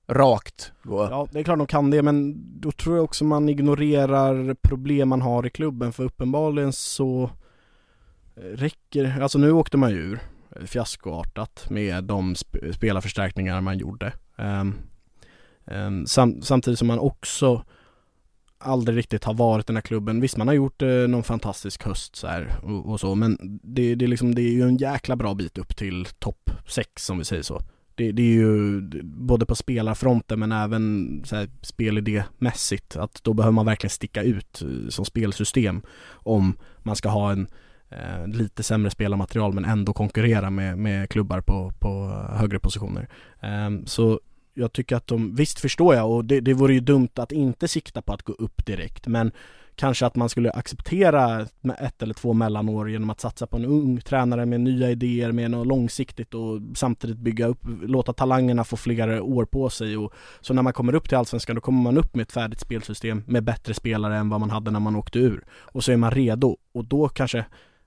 rakt 0.09 0.73
gå. 0.83 1.03
Ja, 1.11 1.29
det 1.33 1.39
är 1.39 1.43
klart 1.45 1.59
de 1.59 1.67
kan 1.67 1.91
det, 1.91 2.03
men 2.03 2.35
då 2.61 2.73
tror 2.73 2.97
jag 2.97 3.05
också 3.05 3.25
man 3.25 3.49
ignorerar 3.49 4.55
problem 4.55 5.09
man 5.09 5.23
har 5.23 5.47
i 5.47 5.51
klubben, 5.51 5.93
för 5.93 6.05
uppenbarligen 6.05 6.73
så 6.73 7.31
eh, 8.37 8.43
räcker, 8.43 9.21
alltså 9.23 9.39
nu 9.39 9.53
åkte 9.53 9.77
man 9.77 9.91
ju 9.91 9.97
ur, 9.97 10.21
eh, 10.57 10.65
fiaskoartat 10.65 11.71
med 11.71 12.05
de 12.05 12.35
sp- 12.35 12.73
spelarförstärkningar 12.73 13.61
man 13.61 13.79
gjorde. 13.79 14.13
Um, 14.37 14.75
um, 15.65 16.07
sam- 16.07 16.43
samtidigt 16.43 16.79
som 16.79 16.89
man 16.89 16.99
också 16.99 17.65
aldrig 18.59 18.97
riktigt 18.99 19.25
har 19.25 19.35
varit 19.35 19.67
den 19.67 19.77
här 19.77 19.81
klubben. 19.81 20.21
Visst, 20.21 20.37
man 20.37 20.49
har 20.49 20.55
gjort 20.55 20.83
eh, 20.83 20.89
någon 20.89 21.23
fantastisk 21.23 21.85
höst 21.85 22.17
så 22.17 22.27
här 22.27 22.59
och, 22.63 22.87
och 22.91 23.01
så, 23.01 23.15
men 23.15 23.61
det, 23.63 23.95
det, 23.95 24.05
är 24.05 24.09
liksom, 24.09 24.35
det 24.35 24.43
är 24.43 24.53
ju 24.53 24.63
en 24.63 24.77
jäkla 24.77 25.17
bra 25.17 25.35
bit 25.35 25.59
upp 25.59 25.77
till 25.77 26.05
topp 26.19 26.51
6 26.69 27.11
om 27.11 27.19
vi 27.19 27.25
säger 27.25 27.43
så. 27.43 27.63
Det, 27.99 28.13
det 28.13 28.23
är 28.23 28.35
ju 28.35 28.81
både 29.03 29.47
på 29.47 29.55
spelarfronten 29.55 30.39
men 30.39 30.53
även 30.53 31.23
så 31.25 31.37
här, 31.37 31.49
spelidémässigt 31.63 32.97
att 32.97 33.21
då 33.23 33.35
behöver 33.35 33.53
man 33.53 33.67
verkligen 33.67 33.91
sticka 33.91 34.23
ut 34.23 34.63
eh, 34.63 34.89
som 34.89 35.05
spelsystem 35.05 35.83
om 36.11 36.57
man 36.83 36.97
ska 36.97 37.09
ha 37.09 37.33
en 37.33 37.49
eh, 37.89 38.27
lite 38.27 38.63
sämre 38.63 38.91
spelarmaterial 38.91 39.53
men 39.53 39.65
ändå 39.65 39.93
konkurrera 39.93 40.51
med, 40.51 40.79
med 40.79 41.11
klubbar 41.11 41.41
på, 41.41 41.73
på 41.79 42.09
högre 42.33 42.59
positioner. 42.59 43.09
Eh, 43.41 43.85
så 43.85 44.21
jag 44.55 44.73
tycker 44.73 44.97
att 44.97 45.07
de, 45.07 45.35
visst 45.35 45.61
förstår 45.61 45.95
jag 45.95 46.11
och 46.11 46.25
det, 46.25 46.41
det 46.41 46.55
vore 46.55 46.75
ju 46.75 46.81
dumt 46.81 47.09
att 47.15 47.33
inte 47.33 47.69
sikta 47.69 48.03
på 48.03 48.13
att 48.13 48.23
gå 48.23 48.33
upp 48.33 48.67
direkt 48.67 49.07
men 49.07 49.33
kanske 49.79 50.07
att 50.07 50.17
man 50.17 50.29
skulle 50.29 50.51
acceptera 50.51 51.47
ett 51.79 52.03
eller 52.03 52.15
två 52.15 52.33
mellanår 52.33 52.91
genom 52.91 53.11
att 53.11 53.21
satsa 53.21 53.47
på 53.47 53.57
en 53.57 53.65
ung 53.65 54.01
tränare 54.01 54.47
med 54.47 54.61
nya 54.61 54.91
idéer, 54.91 55.33
med 55.33 55.51
något 55.51 55.67
långsiktigt 55.67 56.35
och 56.35 56.61
samtidigt 56.75 57.19
bygga 57.19 57.47
upp, 57.47 57.59
låta 57.83 58.13
talangerna 58.13 58.65
få 58.65 58.77
flera 58.77 59.23
år 59.23 59.45
på 59.45 59.71
sig 59.71 59.97
och 59.97 60.15
så 60.41 60.55
när 60.55 60.63
man 60.63 60.73
kommer 60.73 60.95
upp 60.95 61.09
till 61.09 61.19
Allsvenskan 61.19 61.55
då 61.55 61.61
kommer 61.61 61.83
man 61.83 61.99
upp 61.99 62.15
med 62.15 62.23
ett 62.23 62.33
färdigt 62.33 62.61
spelsystem 62.61 63.23
med 63.27 63.45
bättre 63.45 63.75
spelare 63.75 64.17
än 64.17 64.29
vad 64.29 64.41
man 64.41 64.51
hade 64.51 64.71
när 64.71 64.81
man 64.81 64.97
åkte 64.97 65.19
ur 65.19 65.45
och 65.51 65.85
så 65.85 65.93
är 65.93 65.97
man 65.97 66.11
redo 66.11 66.57
och 66.73 66.85
då 66.85 67.09
kanske 67.09 67.45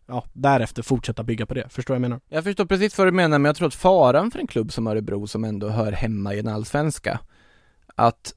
ja, 0.07 0.23
därefter 0.33 0.83
fortsätta 0.83 1.23
bygga 1.23 1.45
på 1.45 1.53
det. 1.53 1.69
Förstår 1.69 1.95
jag 1.95 2.01
menar? 2.01 2.19
Jag 2.29 2.43
förstår 2.43 2.65
precis 2.65 2.97
vad 2.97 3.07
du 3.07 3.11
menar, 3.11 3.39
men 3.39 3.49
jag 3.49 3.55
tror 3.55 3.67
att 3.67 3.75
faran 3.75 4.31
för 4.31 4.39
en 4.39 4.47
klubb 4.47 4.71
som 4.71 4.87
Örebro 4.87 5.27
som 5.27 5.43
ändå 5.43 5.69
hör 5.69 5.91
hemma 5.91 6.33
i 6.33 6.39
en 6.39 6.47
allsvenska, 6.47 7.19
att 7.95 8.33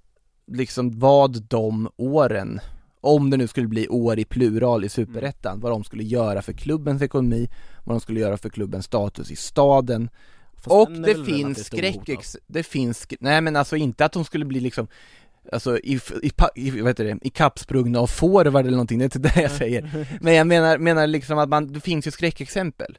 liksom 0.47 0.99
vad 0.99 1.43
de 1.43 1.89
åren 1.97 2.61
om 3.05 3.31
det 3.31 3.37
nu 3.37 3.47
skulle 3.47 3.69
bli 3.69 3.89
år 3.89 4.19
i 4.19 4.25
plural 4.25 4.85
i 4.85 4.89
superettan, 4.89 5.53
mm. 5.53 5.61
vad 5.61 5.73
de 5.73 5.85
skulle 5.85 6.05
göra 6.05 6.43
för 6.43 6.53
klubbens 6.53 7.03
ekonomi, 7.03 7.49
vad 7.85 7.97
de 7.97 8.01
skulle 8.01 8.21
göra 8.21 8.37
för 8.37 8.49
klubbens 8.49 8.85
status 8.85 9.31
i 9.31 9.37
staden. 9.37 10.11
Fast 10.55 10.67
och 10.67 10.91
det 10.91 11.25
finns 11.25 11.65
skräck, 11.65 12.19
det 12.47 12.63
finns, 12.63 13.07
nej 13.21 13.41
men 13.41 13.57
alltså 13.57 13.77
inte 13.77 14.05
att 14.05 14.13
de 14.13 14.25
skulle 14.25 14.45
bli 14.45 14.61
liksom 14.61 14.89
Alltså 15.53 15.79
i, 15.79 16.01
i, 16.23 16.31
i, 16.55 16.71
vad 16.71 16.89
heter 16.89 17.05
det, 17.05 17.19
i 17.23 17.31
kappsprungna 17.31 18.01
av 18.01 18.07
fårvar 18.07 18.61
eller 18.61 18.71
någonting, 18.71 18.99
det 18.99 19.03
är 19.03 19.07
inte 19.07 19.19
det 19.19 19.43
jag 19.43 19.51
säger. 19.51 20.07
Men 20.21 20.35
jag 20.35 20.47
menar, 20.47 20.79
menar 20.79 21.07
liksom 21.07 21.39
att 21.39 21.49
man, 21.49 21.73
det 21.73 21.81
finns 21.81 22.07
ju 22.07 22.11
skräckexempel. 22.11 22.99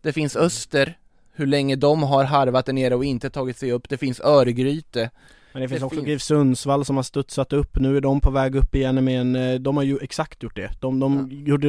Det 0.00 0.12
finns 0.12 0.36
mm. 0.36 0.46
Öster, 0.46 0.98
hur 1.32 1.46
länge 1.46 1.76
de 1.76 2.02
har 2.02 2.24
harvat 2.24 2.66
där 2.66 2.72
nere 2.72 2.94
och 2.94 3.04
inte 3.04 3.30
tagit 3.30 3.58
sig 3.58 3.72
upp, 3.72 3.88
det 3.88 3.98
finns 3.98 4.20
Örgryte 4.20 5.10
men 5.56 5.62
det 5.62 5.68
finns 5.68 5.80
det 5.80 5.86
också 5.86 6.00
GIF 6.00 6.22
Sundsvall 6.22 6.84
som 6.84 6.96
har 6.96 7.02
studsat 7.02 7.52
upp, 7.52 7.76
nu 7.76 7.96
är 7.96 8.00
de 8.00 8.20
på 8.20 8.30
väg 8.30 8.56
upp 8.56 8.74
igen 8.74 9.04
med 9.04 9.20
en, 9.20 9.36
eh, 9.36 9.54
de 9.54 9.76
har 9.76 9.84
ju 9.84 9.98
exakt 10.02 10.42
gjort 10.42 10.56
det. 10.56 10.70
De, 10.80 11.00
de 11.00 11.28
ja. 11.30 11.36
gjorde, 11.50 11.68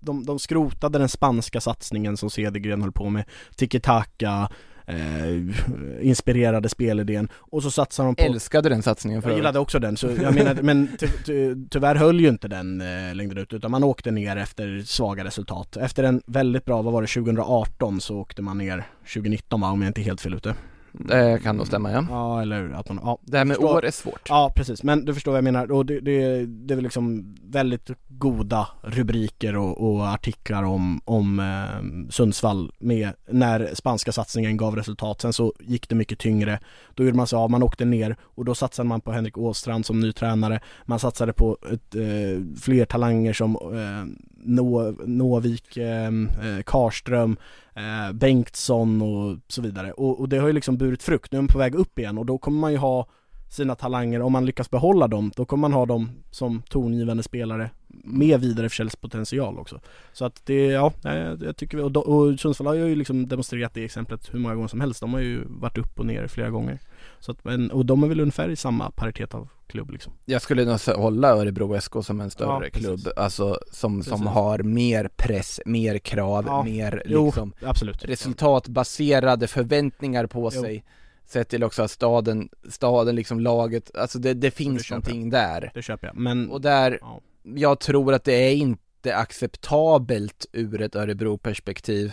de, 0.00 0.24
de 0.24 0.38
skrotade 0.38 0.98
den 0.98 1.08
spanska 1.08 1.60
satsningen 1.60 2.16
som 2.16 2.30
Cedergren 2.30 2.82
höll 2.82 2.92
på 2.92 3.10
med, 3.10 3.24
tiki-taka, 3.56 4.48
eh, 4.86 6.06
inspirerade 6.06 6.68
spelidén 6.68 7.28
och 7.34 7.62
så 7.62 7.70
satsar 7.70 8.04
de 8.04 8.14
på 8.14 8.22
Älskade 8.22 8.68
den 8.68 8.82
satsningen 8.82 9.22
för 9.22 9.28
Jag 9.28 9.36
gillade 9.36 9.58
också 9.58 9.78
den, 9.78 9.96
så 9.96 10.06
jag 10.22 10.34
menar, 10.34 10.54
men 10.62 10.88
ty, 10.98 11.06
ty, 11.26 11.54
tyvärr 11.70 11.94
höll 11.94 12.20
ju 12.20 12.28
inte 12.28 12.48
den 12.48 12.80
eh, 12.80 13.14
längden 13.14 13.38
ut 13.38 13.52
utan 13.52 13.70
man 13.70 13.84
åkte 13.84 14.10
ner 14.10 14.36
efter 14.36 14.82
svaga 14.86 15.24
resultat. 15.24 15.76
Efter 15.76 16.04
en 16.04 16.22
väldigt 16.26 16.64
bra, 16.64 16.82
vad 16.82 16.92
var 16.92 17.02
det, 17.02 17.08
2018 17.08 18.00
så 18.00 18.18
åkte 18.18 18.42
man 18.42 18.58
ner 18.58 18.86
2019 19.14 19.60
va, 19.60 19.70
om 19.70 19.82
jag 19.82 19.88
inte 19.88 20.00
är 20.00 20.04
helt 20.04 20.20
fel 20.20 20.34
ute. 20.34 20.54
Det 20.92 21.42
kan 21.42 21.56
nog 21.56 21.66
stämma 21.66 21.92
ja. 21.92 22.06
Ja 22.10 22.42
eller 22.42 22.70
att 22.70 22.88
man, 22.88 23.00
ja. 23.02 23.18
Det 23.22 23.38
här 23.38 23.44
med 23.44 23.56
förstår, 23.56 23.76
år 23.76 23.84
är 23.84 23.90
svårt. 23.90 24.26
Ja 24.28 24.52
precis, 24.56 24.82
men 24.82 25.04
du 25.04 25.14
förstår 25.14 25.32
vad 25.32 25.36
jag 25.38 25.44
menar 25.44 25.72
och 25.72 25.86
det, 25.86 26.00
det, 26.00 26.46
det 26.46 26.74
är 26.74 26.76
väl 26.76 26.84
liksom 26.84 27.34
väldigt 27.42 27.90
goda 28.08 28.68
rubriker 28.82 29.56
och, 29.56 29.90
och 29.90 30.08
artiklar 30.08 30.62
om, 30.62 31.00
om 31.04 31.38
eh, 31.38 32.10
Sundsvall 32.10 32.72
med 32.78 33.12
när 33.30 33.70
spanska 33.74 34.12
satsningen 34.12 34.56
gav 34.56 34.76
resultat. 34.76 35.20
Sen 35.20 35.32
så 35.32 35.52
gick 35.60 35.88
det 35.88 35.94
mycket 35.94 36.18
tyngre. 36.18 36.60
Då 36.94 37.04
gjorde 37.04 37.16
man 37.16 37.26
så, 37.26 37.36
ja 37.36 37.48
man 37.48 37.62
åkte 37.62 37.84
ner 37.84 38.16
och 38.22 38.44
då 38.44 38.54
satsade 38.54 38.88
man 38.88 39.00
på 39.00 39.12
Henrik 39.12 39.38
Åstrand 39.38 39.86
som 39.86 40.00
ny 40.00 40.12
tränare. 40.12 40.60
Man 40.84 40.98
satsade 40.98 41.32
på 41.32 41.58
ett, 41.72 41.94
eh, 41.94 42.60
fler 42.60 42.84
talanger 42.84 43.32
som 43.32 43.54
eh, 43.54 44.29
Nå, 44.40 44.94
Nåvik, 45.06 45.76
eh, 45.76 46.06
eh, 46.06 46.62
Karström, 46.66 47.36
eh, 47.74 48.12
Bengtsson 48.12 49.02
och 49.02 49.38
så 49.48 49.62
vidare. 49.62 49.92
Och, 49.92 50.20
och, 50.20 50.28
det 50.28 50.38
har 50.38 50.46
ju 50.46 50.52
liksom 50.52 50.76
burit 50.76 51.02
frukt. 51.02 51.32
Nu 51.32 51.38
är 51.38 51.42
man 51.42 51.48
på 51.48 51.58
väg 51.58 51.74
upp 51.74 51.98
igen 51.98 52.18
och 52.18 52.26
då 52.26 52.38
kommer 52.38 52.60
man 52.60 52.72
ju 52.72 52.78
ha 52.78 53.06
sina 53.50 53.74
talanger, 53.74 54.22
om 54.22 54.32
man 54.32 54.46
lyckas 54.46 54.70
behålla 54.70 55.08
dem, 55.08 55.32
då 55.36 55.44
kommer 55.44 55.60
man 55.60 55.72
ha 55.72 55.86
dem 55.86 56.10
som 56.30 56.62
tongivande 56.68 57.22
spelare 57.22 57.70
med 58.04 58.40
vidareförsäljningspotential 58.40 59.58
också. 59.58 59.80
Så 60.12 60.24
att 60.24 60.46
det, 60.46 60.66
ja, 60.66 60.92
jag 61.40 61.56
tycker 61.56 61.76
vi, 61.76 61.82
och, 61.82 61.96
och 61.96 62.40
Sundsvall 62.40 62.66
har 62.66 62.74
ju 62.74 62.94
liksom 62.94 63.28
demonstrerat 63.28 63.74
det 63.74 63.84
exemplet 63.84 64.34
hur 64.34 64.38
många 64.38 64.54
gånger 64.54 64.68
som 64.68 64.80
helst. 64.80 65.00
De 65.00 65.12
har 65.12 65.20
ju 65.20 65.44
varit 65.46 65.78
upp 65.78 65.98
och 65.98 66.06
ner 66.06 66.26
flera 66.26 66.50
gånger. 66.50 66.78
Så 67.20 67.32
att, 67.32 67.44
men, 67.44 67.70
och 67.70 67.86
de 67.86 68.02
är 68.02 68.08
väl 68.08 68.20
ungefär 68.20 68.48
i 68.48 68.56
samma 68.56 68.90
paritet 68.90 69.34
av 69.34 69.48
klubb 69.66 69.90
liksom. 69.90 70.12
Jag 70.24 70.42
skulle 70.42 70.64
nog 70.64 70.78
hålla 70.96 71.28
Örebro 71.28 71.80
SK 71.80 71.92
som 72.02 72.20
en 72.20 72.30
större 72.30 72.64
ja, 72.64 72.70
klubb, 72.70 73.00
alltså 73.16 73.58
som, 73.72 74.02
som 74.02 74.26
har 74.26 74.58
mer 74.58 75.10
press, 75.16 75.60
mer 75.66 75.98
krav, 75.98 76.44
ja. 76.46 76.62
mer 76.62 77.02
liksom 77.06 77.52
jo, 77.60 77.68
absolut. 77.68 78.04
resultatbaserade 78.04 79.46
förväntningar 79.46 80.26
på 80.26 80.50
jo. 80.54 80.62
sig. 80.62 80.84
Sett 81.26 81.48
till 81.48 81.64
också 81.64 81.82
att 81.82 81.90
staden, 81.90 82.48
staden 82.68 83.16
liksom 83.16 83.40
laget, 83.40 83.96
alltså 83.96 84.18
det, 84.18 84.34
det 84.34 84.50
finns 84.50 84.88
det 84.88 84.94
någonting 84.94 85.22
jag. 85.22 85.30
där. 85.30 85.70
Det 85.74 85.82
köper 85.82 86.06
jag, 86.06 86.16
men 86.16 86.50
Och 86.50 86.60
där, 86.60 86.98
ja. 87.00 87.20
Jag 87.42 87.80
tror 87.80 88.14
att 88.14 88.24
det 88.24 88.32
är 88.32 88.54
inte 88.54 89.16
acceptabelt 89.16 90.46
ur 90.52 90.80
ett 90.80 90.96
Örebro-perspektiv 90.96 92.12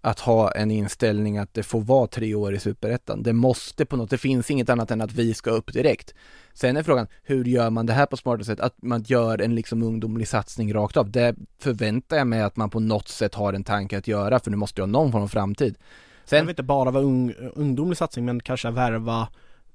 att 0.00 0.20
ha 0.20 0.52
en 0.52 0.70
inställning 0.70 1.38
att 1.38 1.54
det 1.54 1.62
får 1.62 1.80
vara 1.80 2.06
tre 2.06 2.34
år 2.34 2.54
i 2.54 2.58
superettan. 2.58 3.22
Det 3.22 3.32
måste 3.32 3.86
på 3.86 3.96
något, 3.96 4.10
det 4.10 4.18
finns 4.18 4.50
inget 4.50 4.68
annat 4.68 4.90
än 4.90 5.00
att 5.00 5.12
vi 5.12 5.34
ska 5.34 5.50
upp 5.50 5.72
direkt. 5.72 6.14
Sen 6.52 6.76
är 6.76 6.82
frågan, 6.82 7.06
hur 7.22 7.44
gör 7.44 7.70
man 7.70 7.86
det 7.86 7.92
här 7.92 8.06
på 8.06 8.16
smarta 8.16 8.44
sätt? 8.44 8.60
Att 8.60 8.82
man 8.82 9.02
gör 9.02 9.40
en 9.40 9.54
liksom 9.54 9.82
ungdomlig 9.82 10.28
satsning 10.28 10.74
rakt 10.74 10.96
av. 10.96 11.10
Det 11.10 11.34
förväntar 11.60 12.16
jag 12.16 12.26
mig 12.26 12.42
att 12.42 12.56
man 12.56 12.70
på 12.70 12.80
något 12.80 13.08
sätt 13.08 13.34
har 13.34 13.52
en 13.52 13.64
tanke 13.64 13.98
att 13.98 14.08
göra, 14.08 14.38
för 14.40 14.50
nu 14.50 14.56
måste 14.56 14.80
jag 14.80 14.86
ha 14.86 14.92
någon 14.92 15.12
form 15.12 15.22
av 15.22 15.28
framtid. 15.28 15.78
Sen... 16.24 16.36
Jag 16.36 16.44
vill 16.44 16.50
inte 16.50 16.62
bara 16.62 16.90
vara 16.90 17.04
ung, 17.04 17.34
ungdomlig 17.54 17.98
satsning, 17.98 18.24
men 18.24 18.40
kanske 18.40 18.70
värva 18.70 19.28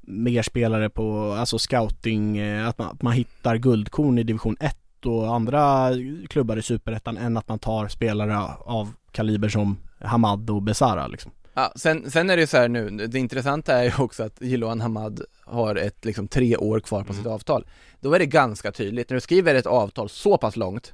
mer 0.07 0.41
spelare 0.41 0.89
på, 0.89 1.33
alltså 1.33 1.59
scouting, 1.59 2.37
eh, 2.37 2.67
att 2.67 2.77
man, 2.77 2.87
att 2.87 3.01
man 3.01 3.13
hittar 3.13 3.55
guldkorn 3.55 4.17
i 4.17 4.23
division 4.23 4.57
1 4.59 4.77
och 5.05 5.35
andra 5.35 5.89
klubbar 6.29 6.57
i 6.57 6.61
superettan 6.61 7.17
än 7.17 7.37
att 7.37 7.47
man 7.47 7.59
tar 7.59 7.87
spelare 7.87 8.37
av 8.59 8.93
kaliber 9.11 9.49
som 9.49 9.77
Hamad 9.99 10.49
och 10.49 10.61
Besara 10.61 11.07
liksom. 11.07 11.31
Ja, 11.53 11.73
sen, 11.75 12.11
sen 12.11 12.29
är 12.29 12.37
det 12.37 12.47
så 12.47 12.57
här 12.57 12.67
nu, 12.67 12.89
det 12.89 13.19
intressanta 13.19 13.73
är 13.73 13.83
ju 13.83 14.03
också 14.03 14.23
att 14.23 14.41
Jiloan 14.41 14.81
Hamad 14.81 15.21
har 15.45 15.75
ett 15.75 16.05
liksom 16.05 16.27
tre 16.27 16.57
år 16.57 16.79
kvar 16.79 17.03
på 17.03 17.13
mm. 17.13 17.23
sitt 17.23 17.31
avtal. 17.31 17.65
Då 17.99 18.13
är 18.13 18.19
det 18.19 18.25
ganska 18.25 18.71
tydligt, 18.71 19.09
när 19.09 19.15
du 19.15 19.21
skriver 19.21 19.55
ett 19.55 19.65
avtal 19.65 20.09
så 20.09 20.37
pass 20.37 20.55
långt 20.55 20.93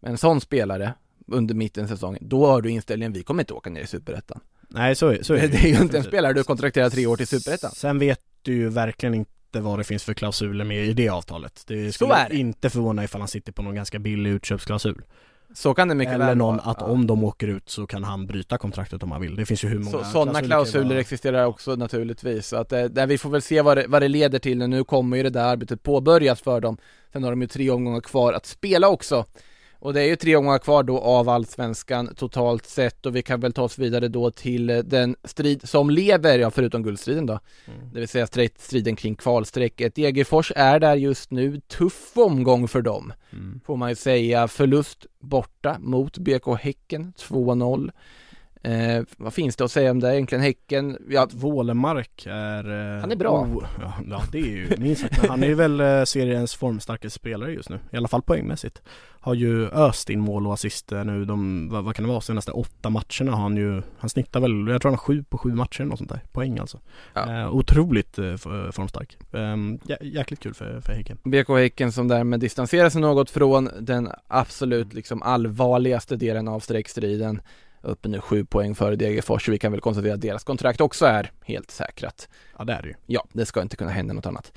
med 0.00 0.10
en 0.10 0.18
sån 0.18 0.40
spelare 0.40 0.94
under 1.26 1.54
mitten 1.54 1.84
av 1.84 1.88
säsongen, 1.88 2.22
då 2.26 2.46
har 2.46 2.62
du 2.62 2.70
inställningen, 2.70 3.12
vi 3.12 3.22
kommer 3.22 3.42
inte 3.42 3.54
åka 3.54 3.70
ner 3.70 3.80
i 3.80 3.86
Superettan. 3.86 4.40
Nej 4.68 4.94
så 4.94 5.08
är, 5.08 5.22
så 5.22 5.34
är 5.34 5.40
det. 5.40 5.48
Det 5.48 5.58
är 5.58 5.68
ju 5.68 5.82
inte 5.82 5.98
en 5.98 6.04
spelare 6.04 6.32
du 6.32 6.42
kontrakterar 6.42 6.90
tre 6.90 7.06
år 7.06 7.16
till 7.16 7.26
Superettan. 7.26 7.70
Sen 7.70 7.98
vet 7.98 8.20
ju 8.44 8.68
verkligen 8.68 9.14
inte 9.14 9.60
vad 9.60 9.78
det 9.78 9.84
finns 9.84 10.04
för 10.04 10.14
klausuler 10.14 10.64
med 10.64 10.86
i 10.86 10.92
det 10.92 11.08
avtalet. 11.08 11.64
Det 11.66 11.92
skulle 11.92 12.26
det. 12.28 12.36
inte 12.36 12.70
förvåna 12.70 13.04
ifall 13.04 13.20
han 13.20 13.28
sitter 13.28 13.52
på 13.52 13.62
någon 13.62 13.74
ganska 13.74 13.98
billig 13.98 14.30
utköpsklausul. 14.30 15.02
Så 15.54 15.74
kan 15.74 15.88
det 15.88 15.94
mycket 15.94 16.14
Eller 16.14 16.34
någon 16.34 16.56
vara. 16.56 16.70
att 16.70 16.82
om 16.82 17.06
de 17.06 17.24
åker 17.24 17.48
ut 17.48 17.68
så 17.68 17.86
kan 17.86 18.04
han 18.04 18.26
bryta 18.26 18.58
kontraktet 18.58 19.02
om 19.02 19.10
han 19.10 19.20
vill. 19.20 19.36
Det 19.36 19.46
finns 19.46 19.64
ju 19.64 19.68
hur 19.68 19.78
många 19.78 20.04
så, 20.04 20.04
Sådana 20.04 20.42
klausuler 20.42 20.96
existerar 20.96 21.44
också 21.44 21.76
naturligtvis. 21.76 22.46
Så 22.46 22.56
att 22.56 22.72
eh, 22.72 23.06
vi 23.06 23.18
får 23.18 23.30
väl 23.30 23.42
se 23.42 23.62
vad 23.62 23.76
det, 23.76 23.84
vad 23.88 24.02
det 24.02 24.08
leder 24.08 24.38
till. 24.38 24.58
Nu 24.58 24.84
kommer 24.84 25.16
ju 25.16 25.22
det 25.22 25.30
där 25.30 25.44
arbetet 25.44 25.82
påbörjas 25.82 26.40
för 26.40 26.60
dem. 26.60 26.76
Sen 27.12 27.24
har 27.24 27.30
de 27.30 27.42
ju 27.42 27.48
tre 27.48 27.70
omgångar 27.70 28.00
kvar 28.00 28.32
att 28.32 28.46
spela 28.46 28.88
också. 28.88 29.24
Och 29.80 29.92
det 29.92 30.00
är 30.00 30.06
ju 30.06 30.16
tre 30.16 30.36
omgångar 30.36 30.58
kvar 30.58 30.82
då 30.82 30.98
av 30.98 31.28
allsvenskan 31.28 32.14
totalt 32.14 32.66
sett 32.66 33.06
och 33.06 33.16
vi 33.16 33.22
kan 33.22 33.40
väl 33.40 33.52
ta 33.52 33.62
oss 33.62 33.78
vidare 33.78 34.08
då 34.08 34.30
till 34.30 34.70
eh, 34.70 34.78
den 34.78 35.16
strid 35.24 35.68
som 35.68 35.90
lever, 35.90 36.38
ja 36.38 36.50
förutom 36.50 36.82
guldstriden 36.82 37.26
då. 37.26 37.40
Mm. 37.66 37.80
Det 37.92 38.00
vill 38.00 38.08
säga 38.08 38.26
striden 38.56 38.96
kring 38.96 39.14
kvalstrecket. 39.14 39.94
Degerfors 39.94 40.52
är 40.56 40.80
där 40.80 40.96
just 40.96 41.30
nu, 41.30 41.60
tuff 41.60 42.12
omgång 42.16 42.68
för 42.68 42.82
dem. 42.82 43.12
Mm. 43.32 43.60
Får 43.64 43.76
man 43.76 43.88
ju 43.88 43.94
säga, 43.94 44.48
förlust 44.48 45.06
borta 45.20 45.76
mot 45.78 46.18
BK 46.18 46.46
Häcken 46.60 47.12
2-0. 47.18 47.90
Eh, 48.62 49.02
vad 49.16 49.34
finns 49.34 49.56
det 49.56 49.64
att 49.64 49.72
säga 49.72 49.90
om 49.90 50.00
det 50.00 50.14
egentligen? 50.14 50.42
Häcken, 50.44 50.98
ja 51.08 51.28
Wålemark 51.32 52.26
är... 52.26 52.94
Eh, 52.94 53.00
han 53.00 53.12
är 53.12 53.16
bra. 53.16 53.40
Oh, 53.40 53.64
ja, 54.10 54.22
det 54.32 54.38
är 54.38 54.46
ju 54.46 54.76
minst 54.78 55.02
sagt. 55.02 55.26
Han 55.26 55.42
är 55.42 55.48
ju 55.48 55.54
väl 55.54 55.80
eh, 55.80 56.04
seriens 56.04 56.54
formstarkaste 56.54 57.18
spelare 57.18 57.52
just 57.52 57.68
nu. 57.68 57.78
I 57.92 57.96
alla 57.96 58.08
fall 58.08 58.22
poängmässigt. 58.22 58.82
Har 59.22 59.34
ju 59.34 59.68
öst 59.68 60.10
in 60.10 60.20
mål 60.20 60.46
och 60.46 60.54
assister 60.54 61.04
nu 61.04 61.24
de, 61.24 61.68
vad, 61.68 61.84
vad 61.84 61.96
kan 61.96 62.04
det 62.04 62.08
vara, 62.08 62.20
senaste 62.20 62.52
åtta 62.52 62.90
matcherna 62.90 63.32
har 63.32 63.42
han 63.42 63.56
ju, 63.56 63.82
han 63.98 64.10
snittar 64.10 64.40
väl, 64.40 64.68
jag 64.68 64.82
tror 64.82 64.90
han 64.90 64.98
har 64.98 65.04
sju 65.04 65.24
på 65.24 65.38
sju 65.38 65.54
matcher 65.54 65.80
eller 65.80 65.90
något 65.90 65.98
sånt 65.98 66.10
där, 66.10 66.20
poäng 66.32 66.58
alltså. 66.58 66.80
Ja. 67.14 67.40
Eh, 67.40 67.54
otroligt 67.54 68.18
eh, 68.18 68.36
formstark. 68.72 69.16
Eh, 69.32 69.56
jä 69.84 69.96
jäkligt 70.00 70.40
kul 70.40 70.54
för, 70.54 70.80
för 70.80 70.92
Häcken. 70.92 71.18
BK 71.24 71.48
Häcken 71.48 71.92
som 71.92 72.08
därmed 72.08 72.40
distanserar 72.40 72.90
sig 72.90 73.00
något 73.00 73.30
från 73.30 73.70
den 73.80 74.08
absolut 74.28 74.94
liksom 74.94 75.22
allvarligaste 75.22 76.16
delen 76.16 76.48
av 76.48 76.60
streckstriden 76.60 77.40
uppe 77.82 78.08
nu 78.08 78.20
sju 78.20 78.44
poäng 78.44 78.74
före 78.74 78.96
Degerfors 78.96 79.48
och 79.48 79.54
vi 79.54 79.58
kan 79.58 79.72
väl 79.72 79.80
konstatera 79.80 80.14
att 80.14 80.20
deras 80.20 80.44
kontrakt 80.44 80.80
också 80.80 81.06
är 81.06 81.32
helt 81.44 81.70
säkrat. 81.70 82.28
Ja 82.58 82.64
det 82.64 82.72
är 82.72 82.82
det 82.82 82.88
ju. 82.88 82.94
Ja, 83.06 83.26
det 83.32 83.46
ska 83.46 83.62
inte 83.62 83.76
kunna 83.76 83.90
hända 83.90 84.14
något 84.14 84.26
annat. 84.26 84.52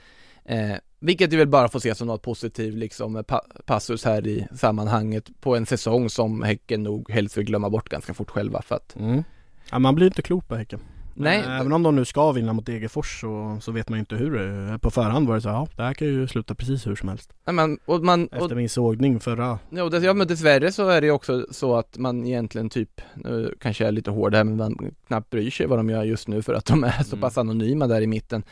Eh, 0.45 0.76
vilket 0.99 1.34
vi 1.34 1.38
väl 1.38 1.47
bara 1.47 1.67
får 1.67 1.80
se 1.80 1.95
som 1.95 2.07
något 2.07 2.21
positivt 2.21 2.76
liksom 2.76 3.24
pa 3.28 3.41
passus 3.65 4.05
här 4.05 4.28
i 4.28 4.47
sammanhanget 4.55 5.41
på 5.41 5.55
en 5.55 5.65
säsong 5.65 6.09
som 6.09 6.41
Häcken 6.41 6.84
nog 6.84 7.09
helst 7.11 7.38
vill 7.38 7.45
glömma 7.45 7.69
bort 7.69 7.89
ganska 7.89 8.13
fort 8.13 8.30
själva 8.30 8.61
för 8.61 8.76
att 8.76 8.95
Mm. 8.95 9.24
Ja, 9.71 9.80
man 9.80 9.95
blir 9.95 10.07
inte 10.07 10.21
klok 10.21 10.47
på 10.47 10.55
Häcken. 10.55 10.80
Nej, 11.16 11.41
Men 11.41 11.51
Även 11.59 11.74
om 11.74 11.84
de 11.84 11.95
nu 11.95 12.05
ska 12.05 12.32
vinna 12.32 12.53
mot 12.53 12.66
Degerfors 12.66 13.22
så, 13.22 13.57
så 13.61 13.72
vet 13.72 13.89
man 13.89 13.97
ju 13.97 13.99
inte 13.99 14.16
hur 14.16 14.32
det 14.32 14.43
är. 14.74 14.78
På 14.78 14.91
förhand 14.91 15.28
var 15.28 15.36
det 15.36 15.41
så 15.41 15.49
ja 15.49 15.68
det 15.76 15.84
här 15.84 15.93
kan 15.93 16.07
ju 16.07 16.28
sluta 16.28 16.55
precis 16.55 16.88
hur 16.88 16.95
som 16.95 17.09
helst. 17.09 17.34
nej, 17.45 17.55
men, 17.55 17.80
och 17.86 18.03
man, 18.03 18.28
och, 18.28 18.38
Efter 18.38 18.55
min 18.55 18.70
sågning 18.70 19.20
förra 19.20 19.59
ja, 19.70 19.89
ja 20.01 20.14
men 20.14 20.28
dessvärre 20.28 20.72
så 20.72 20.88
är 20.89 21.01
det 21.01 21.07
ju 21.07 21.14
också 21.14 21.45
så 21.51 21.76
att 21.76 21.97
man 21.97 22.26
egentligen 22.26 22.70
typ, 22.70 23.01
nu 23.16 23.55
kanske 23.59 23.84
jag 23.84 23.88
är 23.88 23.91
lite 23.91 24.11
hård 24.11 24.36
här 24.36 24.43
men 24.43 24.57
man 24.57 24.91
knappt 25.07 25.30
bryr 25.30 25.49
sig 25.51 25.66
vad 25.68 25.80
de 25.80 25.89
gör 25.89 26.03
just 26.03 26.28
nu 26.28 26.41
för 26.41 26.53
att 26.53 26.66
de 26.66 26.84
är 26.84 27.03
så 27.03 27.16
Mm. 27.16 27.22
pass 27.22 27.38
anonyma 27.38 27.88
där 27.88 28.01
i 28.01 28.07
mitten. 28.07 28.43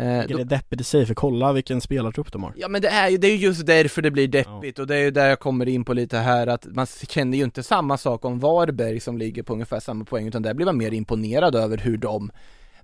Eh, 0.00 0.26
då- 0.28 0.38
är 0.38 0.44
deppigt 0.44 0.80
i 0.80 0.84
sig 0.84 1.06
för 1.06 1.14
kolla 1.14 1.52
vilken 1.52 1.80
spelartrupp 1.80 2.32
de 2.32 2.42
har. 2.42 2.52
Ja 2.56 2.68
men 2.68 2.82
det 2.82 2.88
är 2.88 3.08
ju, 3.08 3.16
det 3.18 3.26
är 3.26 3.30
ju 3.30 3.36
just 3.46 3.66
därför 3.66 4.02
det 4.02 4.10
blir 4.10 4.28
deppigt 4.28 4.78
och 4.78 4.86
det 4.86 4.96
är 4.96 5.00
ju 5.02 5.10
där 5.10 5.28
jag 5.28 5.40
kommer 5.40 5.68
in 5.68 5.84
på 5.84 5.94
lite 5.94 6.18
här 6.18 6.46
att 6.46 6.66
man 6.66 6.86
känner 6.86 7.38
ju 7.38 7.44
inte 7.44 7.62
samma 7.62 7.96
sak 7.96 8.24
om 8.24 8.38
Varberg 8.38 9.00
som 9.00 9.18
ligger 9.18 9.42
på 9.42 9.52
ungefär 9.52 9.80
samma 9.80 10.04
poäng 10.04 10.26
utan 10.26 10.42
där 10.42 10.54
blir 10.54 10.66
man 10.66 10.76
mer 10.78 10.92
imponerad 10.92 11.54
över 11.54 11.76
hur 11.78 11.96
de 11.96 12.30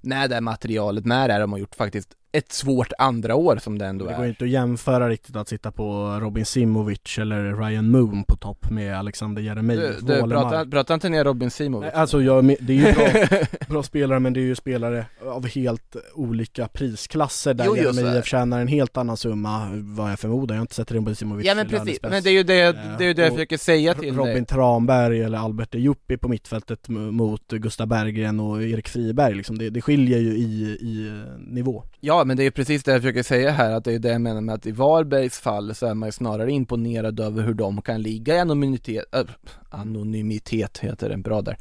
med 0.01 0.31
det 0.31 0.41
materialet, 0.41 1.05
med 1.05 1.31
det 1.31 1.39
de 1.39 1.53
har 1.53 1.59
gjort 1.59 1.75
faktiskt 1.75 2.09
ett 2.33 2.53
svårt 2.53 2.93
andra 2.99 3.35
år 3.35 3.57
som 3.57 3.79
det 3.79 3.87
ändå 3.87 4.07
Det 4.07 4.15
går 4.15 4.25
är. 4.25 4.29
inte 4.29 4.45
att 4.45 4.51
jämföra 4.51 5.09
riktigt 5.09 5.37
att 5.37 5.49
sitta 5.49 5.73
på 5.73 6.19
Robin 6.21 6.45
Simovic 6.45 7.19
eller 7.19 7.57
Ryan 7.57 7.91
Moon 7.91 8.25
på 8.25 8.37
topp 8.37 8.71
med 8.71 8.99
Alexander 8.99 9.43
Jeremejeff, 9.43 10.03
Wålemark. 10.03 10.71
prata, 10.71 10.95
inte 10.95 11.09
ner 11.09 11.25
Robin 11.25 11.51
Simovic. 11.51 11.91
Alltså 11.95 12.23
jag, 12.23 12.45
det 12.61 12.73
är 12.73 12.89
ju 12.89 12.93
bra, 12.93 13.47
bra 13.69 13.83
spelare 13.83 14.21
men 14.21 14.33
det 14.33 14.41
är 14.41 14.43
ju 14.43 14.55
spelare 14.55 15.07
av 15.27 15.47
helt 15.47 15.97
olika 16.15 16.69
prisklasser 16.69 17.55
där 17.55 17.77
är. 17.77 17.77
Jeremejeff 17.77 18.27
tjänar 18.27 18.61
en 18.61 18.69
helt 18.69 18.97
annan 18.97 19.17
summa 19.17 19.69
vad 19.75 20.11
jag 20.11 20.19
förmodar, 20.19 20.55
jag 20.55 20.61
har 20.61 20.65
inte 20.65 20.75
sett 20.75 20.93
Robin 20.93 21.15
Simovic 21.17 21.47
Ja 21.47 21.55
men 21.55 21.69
precis, 21.69 21.99
men 22.03 22.23
det 22.23 22.31
är 22.31 22.33
ju 22.33 22.43
det, 22.43 22.73
det, 22.99 23.05
är 23.05 23.09
ju 23.09 23.15
det 23.15 23.23
jag 23.23 23.33
försöker 23.33 23.59
säga 23.59 23.95
till 23.95 24.17
Robin 24.17 24.35
dig. 24.35 24.47
Tranberg 24.47 25.23
eller 25.23 25.39
Albert 25.39 25.75
Juppi 25.75 26.17
på 26.17 26.29
mittfältet 26.29 26.89
mot 26.89 27.49
Gustav 27.49 27.87
Berggren 27.87 28.41
och 28.41 28.63
Erik 28.63 28.89
Friberg 28.89 29.35
liksom. 29.35 29.59
det, 29.59 29.71
det 29.71 29.83
skiljer 29.83 30.19
ju 30.19 30.31
i, 30.37 30.79
i 30.81 31.09
eh, 31.09 31.39
nivå. 31.39 31.85
Ja 32.01 32.25
men 32.27 32.37
det 32.37 32.43
är 32.47 32.51
precis 32.51 32.83
det 32.85 32.93
jag 32.93 33.01
försöker 33.03 33.23
säga 33.23 33.51
här, 33.51 33.71
att 33.73 33.85
det 33.85 33.93
är 33.95 33.99
det 33.99 34.09
jag 34.09 34.21
menar 34.21 34.41
med 34.41 34.55
att 34.55 34.67
i 34.67 34.73
Varbergs 34.73 35.39
fall 35.41 35.75
så 35.75 35.87
är 35.87 35.95
man 35.95 36.09
ju 36.09 36.13
snarare 36.13 36.53
imponerad 36.53 37.21
över 37.21 37.43
hur 37.43 37.55
de 37.55 37.83
kan 37.83 38.03
ligga 38.03 38.35
i 38.35 38.39
anonymitet, 38.39 39.05
äh, 39.15 39.23
anonymitet 39.71 40.79
heter 40.79 41.09
det, 41.09 41.17
bra 41.17 41.43
där, 41.43 41.57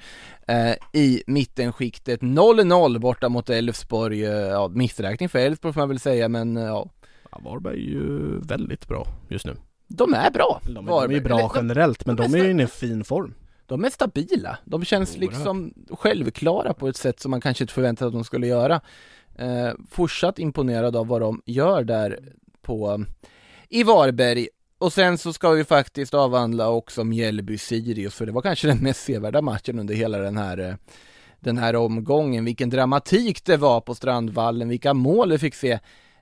eh, 0.47 0.76
i 1.01 1.24
mittenskiktet 1.28 2.22
0-0 2.22 2.99
borta 2.99 3.30
mot 3.30 3.49
Elfsborg, 3.49 4.26
eh, 4.26 4.32
ja 4.32 4.68
missräkning 4.68 5.30
för 5.30 5.39
Elfsborg 5.39 5.74
får 5.74 5.82
man 5.82 5.89
väl 5.89 5.99
säga 5.99 6.30
men 6.30 6.57
eh, 6.57 6.63
ja, 6.63 6.89
Ja, 7.32 7.41
Varberg 7.43 7.76
är 7.76 7.89
ju 7.89 8.39
väldigt 8.39 8.88
bra 8.88 9.07
just 9.30 9.45
nu. 9.45 9.55
de 9.88 10.13
är 10.13 10.32
bra. 10.32 10.59
De, 10.63 10.70
är- 10.70 10.74
de 10.76 10.88
är 10.88 10.91
Varberg. 10.91 11.20
bra 11.22 11.39
Eller, 11.39 11.49
generellt 11.55 12.05
men 12.05 12.16
de 12.16 12.24
är 12.24 12.28
de 12.30 12.39
är 12.39 12.43
ju 12.43 12.59
i 12.59 12.61
en 12.61 12.68
fin 12.68 13.03
form. 13.03 13.34
de 13.66 13.86
är 13.86 13.89
stabila, 13.89 14.57
de 14.66 14.86
känns 14.86 15.09
Oerhört. 15.18 15.30
liksom 15.32 15.74
självklara 15.89 16.74
på 16.74 16.88
ett 16.88 16.95
sätt 16.97 17.20
som 17.20 17.32
man 17.32 17.41
kanske 17.41 17.63
inte 17.63 17.74
förväntade 17.74 18.07
att 18.07 18.13
de 18.13 18.24
skulle 18.24 18.47
göra. 18.47 18.82
Eh, 19.39 19.69
fortsatt 19.91 20.39
imponerad 20.39 20.95
av 20.95 21.07
vad 21.07 21.21
de 21.21 21.41
gör 21.45 21.83
där 21.83 22.19
på 22.61 23.05
i 23.69 23.83
Varberg 23.83 24.47
och 24.77 24.93
sen 24.93 25.17
så 25.17 25.33
ska 25.33 25.49
vi 25.49 25.63
faktiskt 25.63 26.13
avhandla 26.13 26.69
också 26.69 27.01
Mjällby-Sirius 27.03 28.09
för 28.09 28.25
det 28.25 28.31
var 28.31 28.41
kanske 28.41 28.67
den 28.67 28.77
mest 28.77 29.03
sevärda 29.03 29.41
matchen 29.41 29.79
under 29.79 29.93
hela 29.95 30.17
den 30.17 30.38
här 30.38 30.57
eh, 30.57 30.73
den 31.39 31.57
här 31.57 31.75
omgången, 31.75 32.45
vilken 32.45 32.69
dramatik 32.69 33.45
det 33.45 33.57
var 33.57 33.81
på 33.81 33.95
Strandvallen, 33.95 34.69
vilka 34.69 34.93
mål 34.93 35.31
vi 35.31 35.38
fick 35.38 35.55
se 35.55 35.71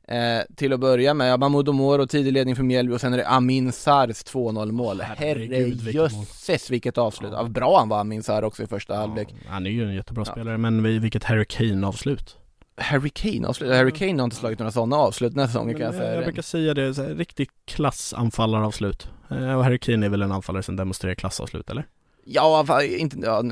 eh, 0.07 0.41
till 0.55 0.73
att 0.73 0.79
börja 0.79 1.13
med, 1.13 1.31
ja, 1.31 1.37
Mahmoud 1.37 1.69
Omoro 1.69 2.07
tidig 2.07 2.33
ledning 2.33 2.55
för 2.55 2.63
Mjällby 2.63 2.93
och 2.95 3.01
sen 3.01 3.13
är 3.13 3.17
det 3.17 3.27
Amin 3.27 3.71
Sars 3.71 4.09
2-0 4.09 4.71
mål. 4.71 5.01
Herregud, 5.01 5.81
vilket. 5.81 5.83
Herrejösses 6.11 6.69
vilket 6.69 6.97
avslut, 6.97 7.31
Ja. 7.33 7.43
bra 7.43 7.79
han 7.79 7.89
var 7.89 7.99
Amin 7.99 8.23
Sar 8.23 8.43
också 8.43 8.63
i 8.63 8.67
första 8.67 8.95
halvlek. 8.95 9.27
Ja, 9.31 9.35
han 9.49 9.65
är 9.65 9.69
ju 9.69 9.83
en 9.89 9.95
jättebra 9.95 10.23
Ja. 10.27 10.31
spelare 10.31 10.57
men 10.57 10.83
vi- 10.83 10.99
vilket 10.99 11.23
Harry 11.23 11.45
Kane 11.49 11.87
avslut. 11.87 12.37
Harry 12.77 13.09
Kane 13.09 13.47
avslut, 13.47 13.71
Harry 13.75 13.91
Kane 13.91 14.13
har 14.21 14.23
inte 14.23 14.35
slagit 14.35 14.59
några 14.59 14.71
sådana 14.71 14.95
avslut 14.95 15.31
den 15.33 15.39
här 15.39 15.47
säsongen 15.47 15.75
kan 15.77 15.85
jag 15.85 15.91
Men, 15.93 16.01
säga 16.01 16.15
jag 16.15 16.23
brukar 16.23 16.41
säga 16.41 16.73
det, 16.73 16.93
så 16.93 17.03
här, 17.03 17.09
riktigt 17.09 17.49
klassanfallaravslut. 17.65 19.07
Eh, 19.31 19.53
Och 19.57 19.63
Harry 19.63 19.79
Kane 19.79 20.05
är 20.05 20.09
väl 20.09 20.21
en 20.21 20.31
anfallare 20.31 20.63
som 20.63 20.75
demonstrerar 20.75 21.15
klassavslut 21.15 21.69
eller? 21.69 21.85
Ja, 22.25 22.81
inte, 22.83 23.17
ja, 23.23 23.43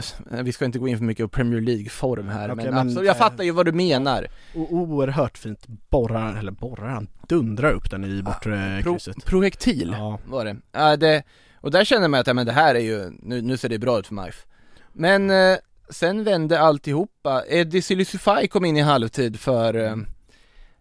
vi 0.43 0.53
ska 0.53 0.65
inte 0.65 0.80
gå 0.80 0.88
in 0.88 0.97
för 0.97 1.05
mycket 1.05 1.24
på 1.24 1.30
Premier 1.30 1.61
League-form 1.61 2.30
här 2.30 2.51
Okej, 2.51 2.55
men, 2.65 2.65
men, 2.76 2.88
absolut, 2.88 3.07
jag 3.07 3.15
eh, 3.15 3.19
fattar 3.19 3.43
ju 3.43 3.51
vad 3.51 3.65
du 3.65 3.72
menar. 3.72 4.28
O- 4.55 4.67
oerhört 4.69 5.38
fint 5.38 5.67
borrar, 5.89 6.36
eller 6.39 6.51
borrar 6.51 6.88
han 6.89 7.07
dundrar 7.28 7.72
upp 7.72 7.91
den 7.91 8.03
i 8.05 8.24
bortre 8.24 8.80
Pro, 8.84 8.93
krysset. 8.93 9.26
projektil 9.26 9.95
Ja, 9.97 10.19
var 10.26 10.45
det. 10.45 10.57
Ja, 10.72 10.97
det. 10.97 11.24
Och 11.55 11.72
där 11.72 11.84
känner 11.84 12.07
man 12.07 12.19
att, 12.19 12.28
ja, 12.28 12.34
men 12.34 12.45
det 12.45 12.51
här 12.51 12.76
är 12.76 12.80
ju, 12.80 13.11
nu, 13.22 13.41
nu 13.41 13.57
ser 13.57 13.69
det 13.69 13.80
bra 13.80 13.99
ut 13.99 14.07
för 14.07 14.15
MIF. 14.15 14.45
Men 14.93 15.30
eh, 15.30 15.57
sen 15.92 16.24
vände 16.24 16.60
alltihopa. 16.60 17.44
Eddie 17.48 17.82
Silisufaj 17.82 18.48
kom 18.48 18.66
in 18.66 18.78
i 18.78 18.82
halvtid 18.82 19.39
för 19.39 19.74
eh, 19.76 19.96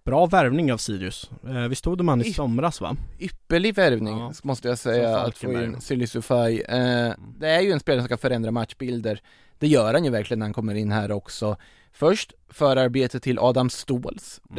bra 0.05 0.27
värvning 0.27 0.73
av 0.73 0.79
Sirius. 0.79 1.31
Eh, 1.49 1.69
visst 1.69 1.85
tog 1.85 1.99
de 1.99 2.09
han 2.09 2.21
i 2.21 2.33
somras 2.33 2.81
va? 2.81 2.97
ypperlig 3.19 3.75
värvning, 3.75 4.19
Ja. 4.19 4.33
måste 4.43 4.69
jag 4.69 4.79
säga, 4.79 5.19
att 5.19 5.39
få 5.39 5.53
in 5.53 5.81
Silisufaj. 5.81 6.61
Eh, 6.61 7.13
det 7.39 7.49
är 7.49 7.61
ju 7.61 7.73
en 7.73 7.81
spelare 7.81 8.01
som 8.03 8.07
ska 8.09 8.17
förändra 8.17 8.51
matchbilder. 8.51 9.21
Det 9.59 9.67
gör 9.69 9.95
han 9.95 10.05
ju 10.05 10.11
verkligen 10.11 10.39
när 10.39 10.47
han 10.47 10.53
kommer 10.53 10.75
in 10.75 10.93
här 10.93 11.11
också. 11.13 11.57
Först 11.93 12.33
förarbete 12.49 13.21
till 13.21 13.39
Adam 13.39 13.71
Ståhls 13.71 14.41
Mm. 14.51 14.57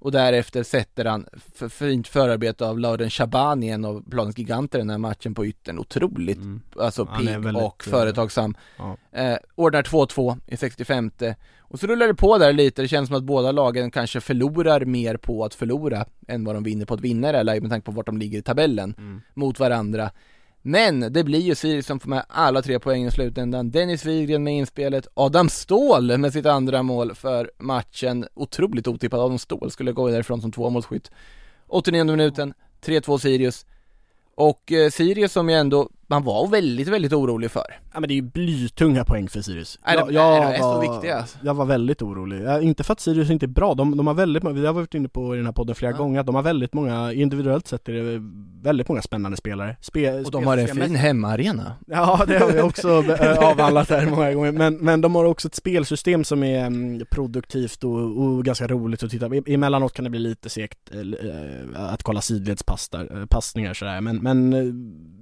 Och 0.00 0.12
därefter 0.12 0.62
sätter 0.62 1.04
han 1.04 1.26
för 1.54 1.68
fint 1.68 2.08
förarbete 2.08 2.66
av 2.66 2.78
Lauren 2.78 3.10
Shabani, 3.10 3.68
en 3.68 3.84
av 3.84 4.10
planens 4.10 4.38
giganter 4.38 4.78
i 4.78 4.80
den 4.80 4.90
här 4.90 4.98
matchen 4.98 5.34
på 5.34 5.46
yttern. 5.46 5.78
Otroligt 5.78 6.36
Mm. 6.38 6.60
alltså 6.80 7.06
pigg 7.06 7.28
väldigt, 7.28 7.62
och 7.62 7.84
eh, 7.86 7.90
företagsam. 7.90 8.54
ja. 8.78 8.96
Eh, 9.12 9.36
ordnar 9.54 9.82
2-2 9.82 10.36
i 10.46 10.56
65 10.56 11.10
och 11.60 11.80
så 11.80 11.86
rullar 11.86 12.06
det 12.06 12.14
på 12.14 12.38
där 12.38 12.52
lite, 12.52 12.82
det 12.82 12.88
känns 12.88 13.08
som 13.08 13.16
att 13.16 13.22
båda 13.24 13.52
lagen 13.52 13.90
kanske 13.90 14.20
förlorar 14.20 14.84
mer 14.84 15.16
på 15.16 15.44
att 15.44 15.54
förlora 15.54 16.04
än 16.28 16.44
vad 16.44 16.54
de 16.56 16.62
vinner 16.62 16.86
på 16.86 16.94
att 16.94 17.00
vinna 17.00 17.28
i 17.28 17.32
det 17.32 17.38
här 17.38 17.44
läget 17.44 17.62
med 17.62 17.70
tanke 17.70 17.84
på 17.84 17.92
vart 17.92 18.06
de 18.06 18.18
ligger 18.18 18.38
i 18.38 18.42
tabellen 18.42 18.94
Mm. 18.98 19.20
mot 19.34 19.58
varandra. 19.60 20.10
Men 20.62 21.12
det 21.12 21.24
blir 21.24 21.40
ju 21.40 21.54
Sirius 21.54 21.86
som 21.86 22.00
får 22.00 22.10
med 22.10 22.24
alla 22.28 22.62
tre 22.62 22.78
poäng 22.78 23.06
i 23.06 23.10
slutändan. 23.10 23.70
Dennis 23.70 24.04
Wigren 24.04 24.44
med 24.44 24.54
inspelet, 24.54 25.08
Adam 25.14 25.48
Ståhl 25.48 26.18
med 26.18 26.32
sitt 26.32 26.46
andra 26.46 26.82
mål 26.82 27.14
för 27.14 27.50
matchen. 27.58 28.26
Otroligt 28.34 28.88
otippat, 28.88 29.20
Adam 29.20 29.38
Ståhl 29.38 29.70
skulle 29.70 29.92
gå 29.92 30.08
därifrån 30.08 30.40
som 30.40 30.52
tvåmålsskytt. 30.52 31.10
89 31.66 32.04
minuten, 32.04 32.54
3-2 32.84 33.18
Sirius. 33.18 33.66
Och 34.34 34.72
eh, 34.72 34.90
Sirius 34.90 35.32
som 35.32 35.48
ju 35.48 35.54
ändå, 35.54 35.90
man 36.10 36.24
var 36.24 36.48
väldigt, 36.48 36.88
väldigt 36.88 37.12
orolig 37.12 37.50
för. 37.50 37.64
Ja 37.94 38.00
men 38.00 38.08
det 38.08 38.14
är 38.14 38.16
ju 38.16 38.22
blytunga 38.22 39.04
poäng 39.04 39.28
för 39.28 39.40
Sirius. 39.40 39.78
Är 39.82 39.96
de- 39.98 40.08
är 40.08 40.12
de- 40.12 40.42
är 40.54 40.58
så 40.58 40.80
viktiga, 40.80 41.16
alltså? 41.18 41.38
jag 41.42 41.54
var 41.54 41.64
väldigt 41.64 42.02
orolig. 42.02 42.42
Ja, 42.42 42.60
inte 42.60 42.84
för 42.84 42.92
att 42.92 43.00
Sirius 43.00 43.30
inte 43.30 43.46
är 43.46 43.48
bra, 43.48 43.74
de, 43.74 43.96
de 43.96 44.06
har 44.06 44.14
väldigt 44.14 44.42
många, 44.42 44.60
vi 44.60 44.66
har 44.66 44.72
varit 44.72 44.94
inne 44.94 45.08
på 45.08 45.34
i 45.34 45.36
den 45.36 45.46
här 45.46 45.52
podden 45.52 45.74
flera 45.74 45.92
Ja. 45.92 45.98
gånger, 45.98 46.20
att 46.20 46.26
de 46.26 46.34
har 46.34 46.42
väldigt 46.42 46.74
många, 46.74 47.12
individuellt 47.12 47.66
sett 47.68 47.88
är 47.88 47.92
det 47.92 48.20
väldigt 48.62 48.88
många 48.88 49.02
spännande 49.02 49.36
spelare. 49.36 49.76
Spe, 49.80 50.20
Och 50.20 50.30
de 50.30 50.44
har 50.46 50.56
en 50.56 50.68
fin 50.68 50.94
hemmaarena. 50.94 51.72
Ja 51.86 52.24
det 52.28 52.38
har 52.38 52.52
vi 52.52 52.60
också 52.60 52.88
avhandlat 53.42 53.90
här 53.90 54.06
många 54.06 54.32
gånger, 54.32 54.52
men, 54.52 54.74
men 54.76 55.00
de 55.00 55.14
har 55.14 55.24
också 55.24 55.48
ett 55.48 55.54
spelsystem 55.54 56.24
som 56.24 56.42
är 56.42 56.66
mm, 56.66 57.02
produktivt 57.10 57.84
och, 57.84 58.22
och 58.22 58.44
ganska 58.44 58.66
roligt 58.66 59.02
att 59.02 59.10
titta 59.10 59.28
på. 59.28 59.34
E- 59.34 59.42
Emellanåt 59.46 59.92
kan 59.92 60.04
det 60.04 60.10
bli 60.10 60.20
lite 60.20 60.48
segt 60.48 60.78
äh, 61.74 61.84
att 61.92 62.02
kolla 62.02 62.20
sidledspassningar 62.20 63.74
sådär, 63.74 64.00
men, 64.00 64.16
men 64.16 64.50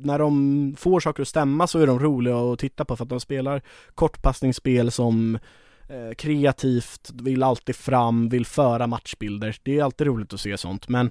när 0.03 0.19
de 0.19 0.76
får 0.77 1.01
saker 1.01 1.23
att 1.23 1.29
stämma 1.29 1.67
så 1.67 1.79
är 1.79 1.87
de 1.87 1.99
roliga 1.99 2.37
att 2.37 2.59
titta 2.59 2.85
på 2.85 2.97
för 2.97 3.05
att 3.05 3.09
de 3.09 3.21
spelar 3.21 3.63
kortpassningsspel 3.95 4.91
som 4.91 5.39
eh, 5.89 6.15
kreativt, 6.19 7.11
vill 7.15 7.43
alltid 7.43 7.77
fram, 7.77 8.29
vill 8.29 8.47
föra 8.47 8.87
matchbilder. 8.87 9.57
Det 9.63 9.79
är 9.79 9.85
alltid 9.85 10.07
roligt 10.07 10.33
att 10.33 10.41
se 10.41 10.59
sånt, 10.59 10.89
men 10.89 11.11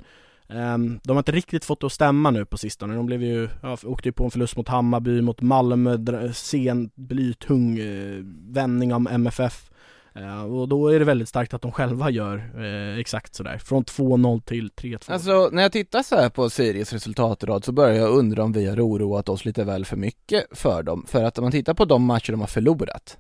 Ehm, 0.50 1.00
de 1.04 1.12
har 1.12 1.20
inte 1.20 1.32
riktigt 1.32 1.66
fått 1.66 1.80
det 1.82 1.86
att 1.86 1.94
stämma 1.94 2.32
nu 2.32 2.46
på 2.46 2.58
sistone. 2.58 2.96
De 2.96 3.06
blev 3.06 3.24
ju, 3.24 3.50
ja, 3.62 3.78
åkte 3.84 4.10
ju 4.10 4.14
på 4.14 4.24
en 4.24 4.32
förlust 4.32 4.58
mot 4.58 4.68
Hammarby, 4.68 5.22
mot 5.22 5.42
Malmö, 5.42 5.98
sen 6.34 6.90
blytung 6.96 7.78
eh, 7.78 8.20
vändning 8.50 8.94
av 8.94 9.08
MFF. 9.12 9.72
Eh, 10.16 10.44
och 10.44 10.68
då 10.68 10.88
är 10.88 11.00
det 11.00 11.06
väldigt 11.06 11.30
starkt 11.30 11.54
att 11.54 11.62
de 11.62 11.72
själva 11.72 12.10
gör 12.10 12.52
eh, 12.58 13.00
exakt 13.00 13.36
sådär. 13.36 13.58
Från 13.58 13.84
2-0 13.84 14.42
till 14.42 14.70
3-2. 14.70 15.12
Alltså 15.12 15.50
när 15.52 15.62
jag 15.62 15.72
tittar 15.72 16.04
så 16.04 16.16
här 16.16 16.30
på 16.30 16.50
Sirius 16.50 16.94
resultatrad 16.94 17.64
så 17.66 17.72
börjar 17.72 17.96
jag 17.96 18.10
undra 18.10 18.44
om 18.44 18.52
vi 18.52 18.66
har 18.66 18.80
oroat 18.88 19.30
oss 19.30 19.46
lite 19.46 19.64
väl 19.64 19.86
för 19.86 19.98
mycket 19.98 20.46
för 20.52 20.84
dem. 20.84 21.06
För 21.08 21.24
att 21.24 21.38
om 21.38 21.44
man 21.44 21.52
tittar 21.52 21.74
på 21.74 21.86
de 21.86 22.04
matcher 22.04 22.32
de 22.32 22.40
har 22.40 22.48
förlorat 22.48 23.18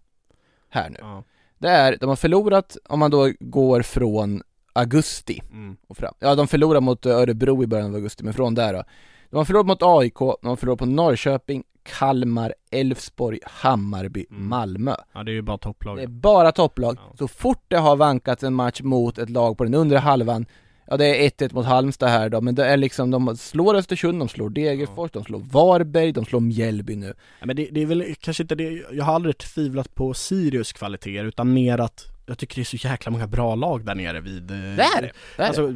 här 0.69 0.89
nu. 0.89 0.97
ja. 1.01 1.23
Det 1.57 1.69
är, 1.69 1.97
de 1.99 2.09
har 2.09 2.15
förlorat 2.15 2.77
om 2.89 2.99
man 2.99 3.11
då 3.11 3.31
går 3.39 3.81
från 3.81 4.41
augusti 4.73 5.41
mm. 5.51 5.77
och 5.87 5.97
fram. 5.97 6.13
Ja, 6.19 6.35
de 6.35 6.47
förlorar 6.47 6.81
mot 6.81 7.05
Örebro 7.05 7.63
i 7.63 7.67
början 7.67 7.89
av 7.89 7.95
augusti, 7.95 8.23
men 8.23 8.33
från 8.33 8.55
där 8.55 8.73
då. 8.73 8.83
De 9.29 9.37
har 9.37 9.45
förlorat 9.45 9.65
mot 9.65 9.83
AIK, 9.83 10.19
de 10.19 10.47
har 10.47 10.55
förlorat 10.55 10.79
på 10.79 10.85
Norrköping, 10.85 11.63
Kalmar, 11.85 12.53
Elfsborg, 12.71 13.39
Hammarby, 13.45 14.25
Mm. 14.31 14.47
Malmö. 14.47 14.95
Ja 15.13 15.23
det 15.23 15.31
är 15.31 15.33
ju 15.33 15.41
bara 15.41 15.57
Det 15.57 15.59
är 15.59 15.63
topplag. 15.63 16.09
bara 16.09 16.51
topplag. 16.51 16.97
Ja. 17.09 17.15
Så 17.17 17.27
fort 17.27 17.63
det 17.67 17.77
har 17.77 17.95
vankats 17.95 18.43
en 18.43 18.53
match 18.53 18.81
mot 18.81 19.17
ett 19.17 19.29
lag 19.29 19.57
på 19.57 19.63
den 19.63 19.73
undre 19.73 19.97
halvan, 19.97 20.45
ja 20.87 20.97
det 20.97 21.05
är 21.25 21.29
1-1 21.29 21.53
mot 21.53 21.65
Halmstad 21.65 22.09
här 22.09 22.29
då, 22.29 22.41
men 22.41 22.55
det 22.55 22.65
är 22.65 22.77
liksom, 22.77 23.11
de 23.11 23.37
slår 23.37 23.75
Östersund, 23.75 24.19
de 24.19 24.27
slår 24.29 24.49
Degerfors, 24.49 25.11
de 25.11 25.23
slår 25.23 25.39
Varberg, 25.39 26.11
de 26.11 26.25
slår 26.25 26.39
Mjällby 26.39 26.95
nu. 26.95 27.13
Ja, 27.39 27.45
men 27.45 27.55
det, 27.55 27.69
det 27.71 27.81
är 27.81 27.85
väl 27.85 28.15
kanske 28.19 28.43
inte 28.43 28.55
det, 28.55 28.83
jag 28.91 29.05
har 29.05 29.13
aldrig 29.15 29.37
tvivlat 29.37 29.95
på 29.95 30.13
Sirius 30.13 30.73
kvaliteter 30.73 31.25
utan 31.25 31.53
mer 31.53 31.77
att 31.79 32.05
jag 32.25 32.37
tycker 32.37 32.55
det 32.55 32.61
är 32.61 32.77
så 32.77 32.87
jäkla 32.87 33.11
många 33.11 33.27
bra 33.27 33.55
lag 33.55 33.85
där 33.85 33.95
nere 33.95 34.21
vid 34.21 34.51
eh, 34.51 34.57
Det 34.57 34.63
är 34.63 34.75
det! 34.75 34.81
det, 35.01 35.07
är 35.07 35.11
det. 35.37 35.47
Alltså, 35.47 35.75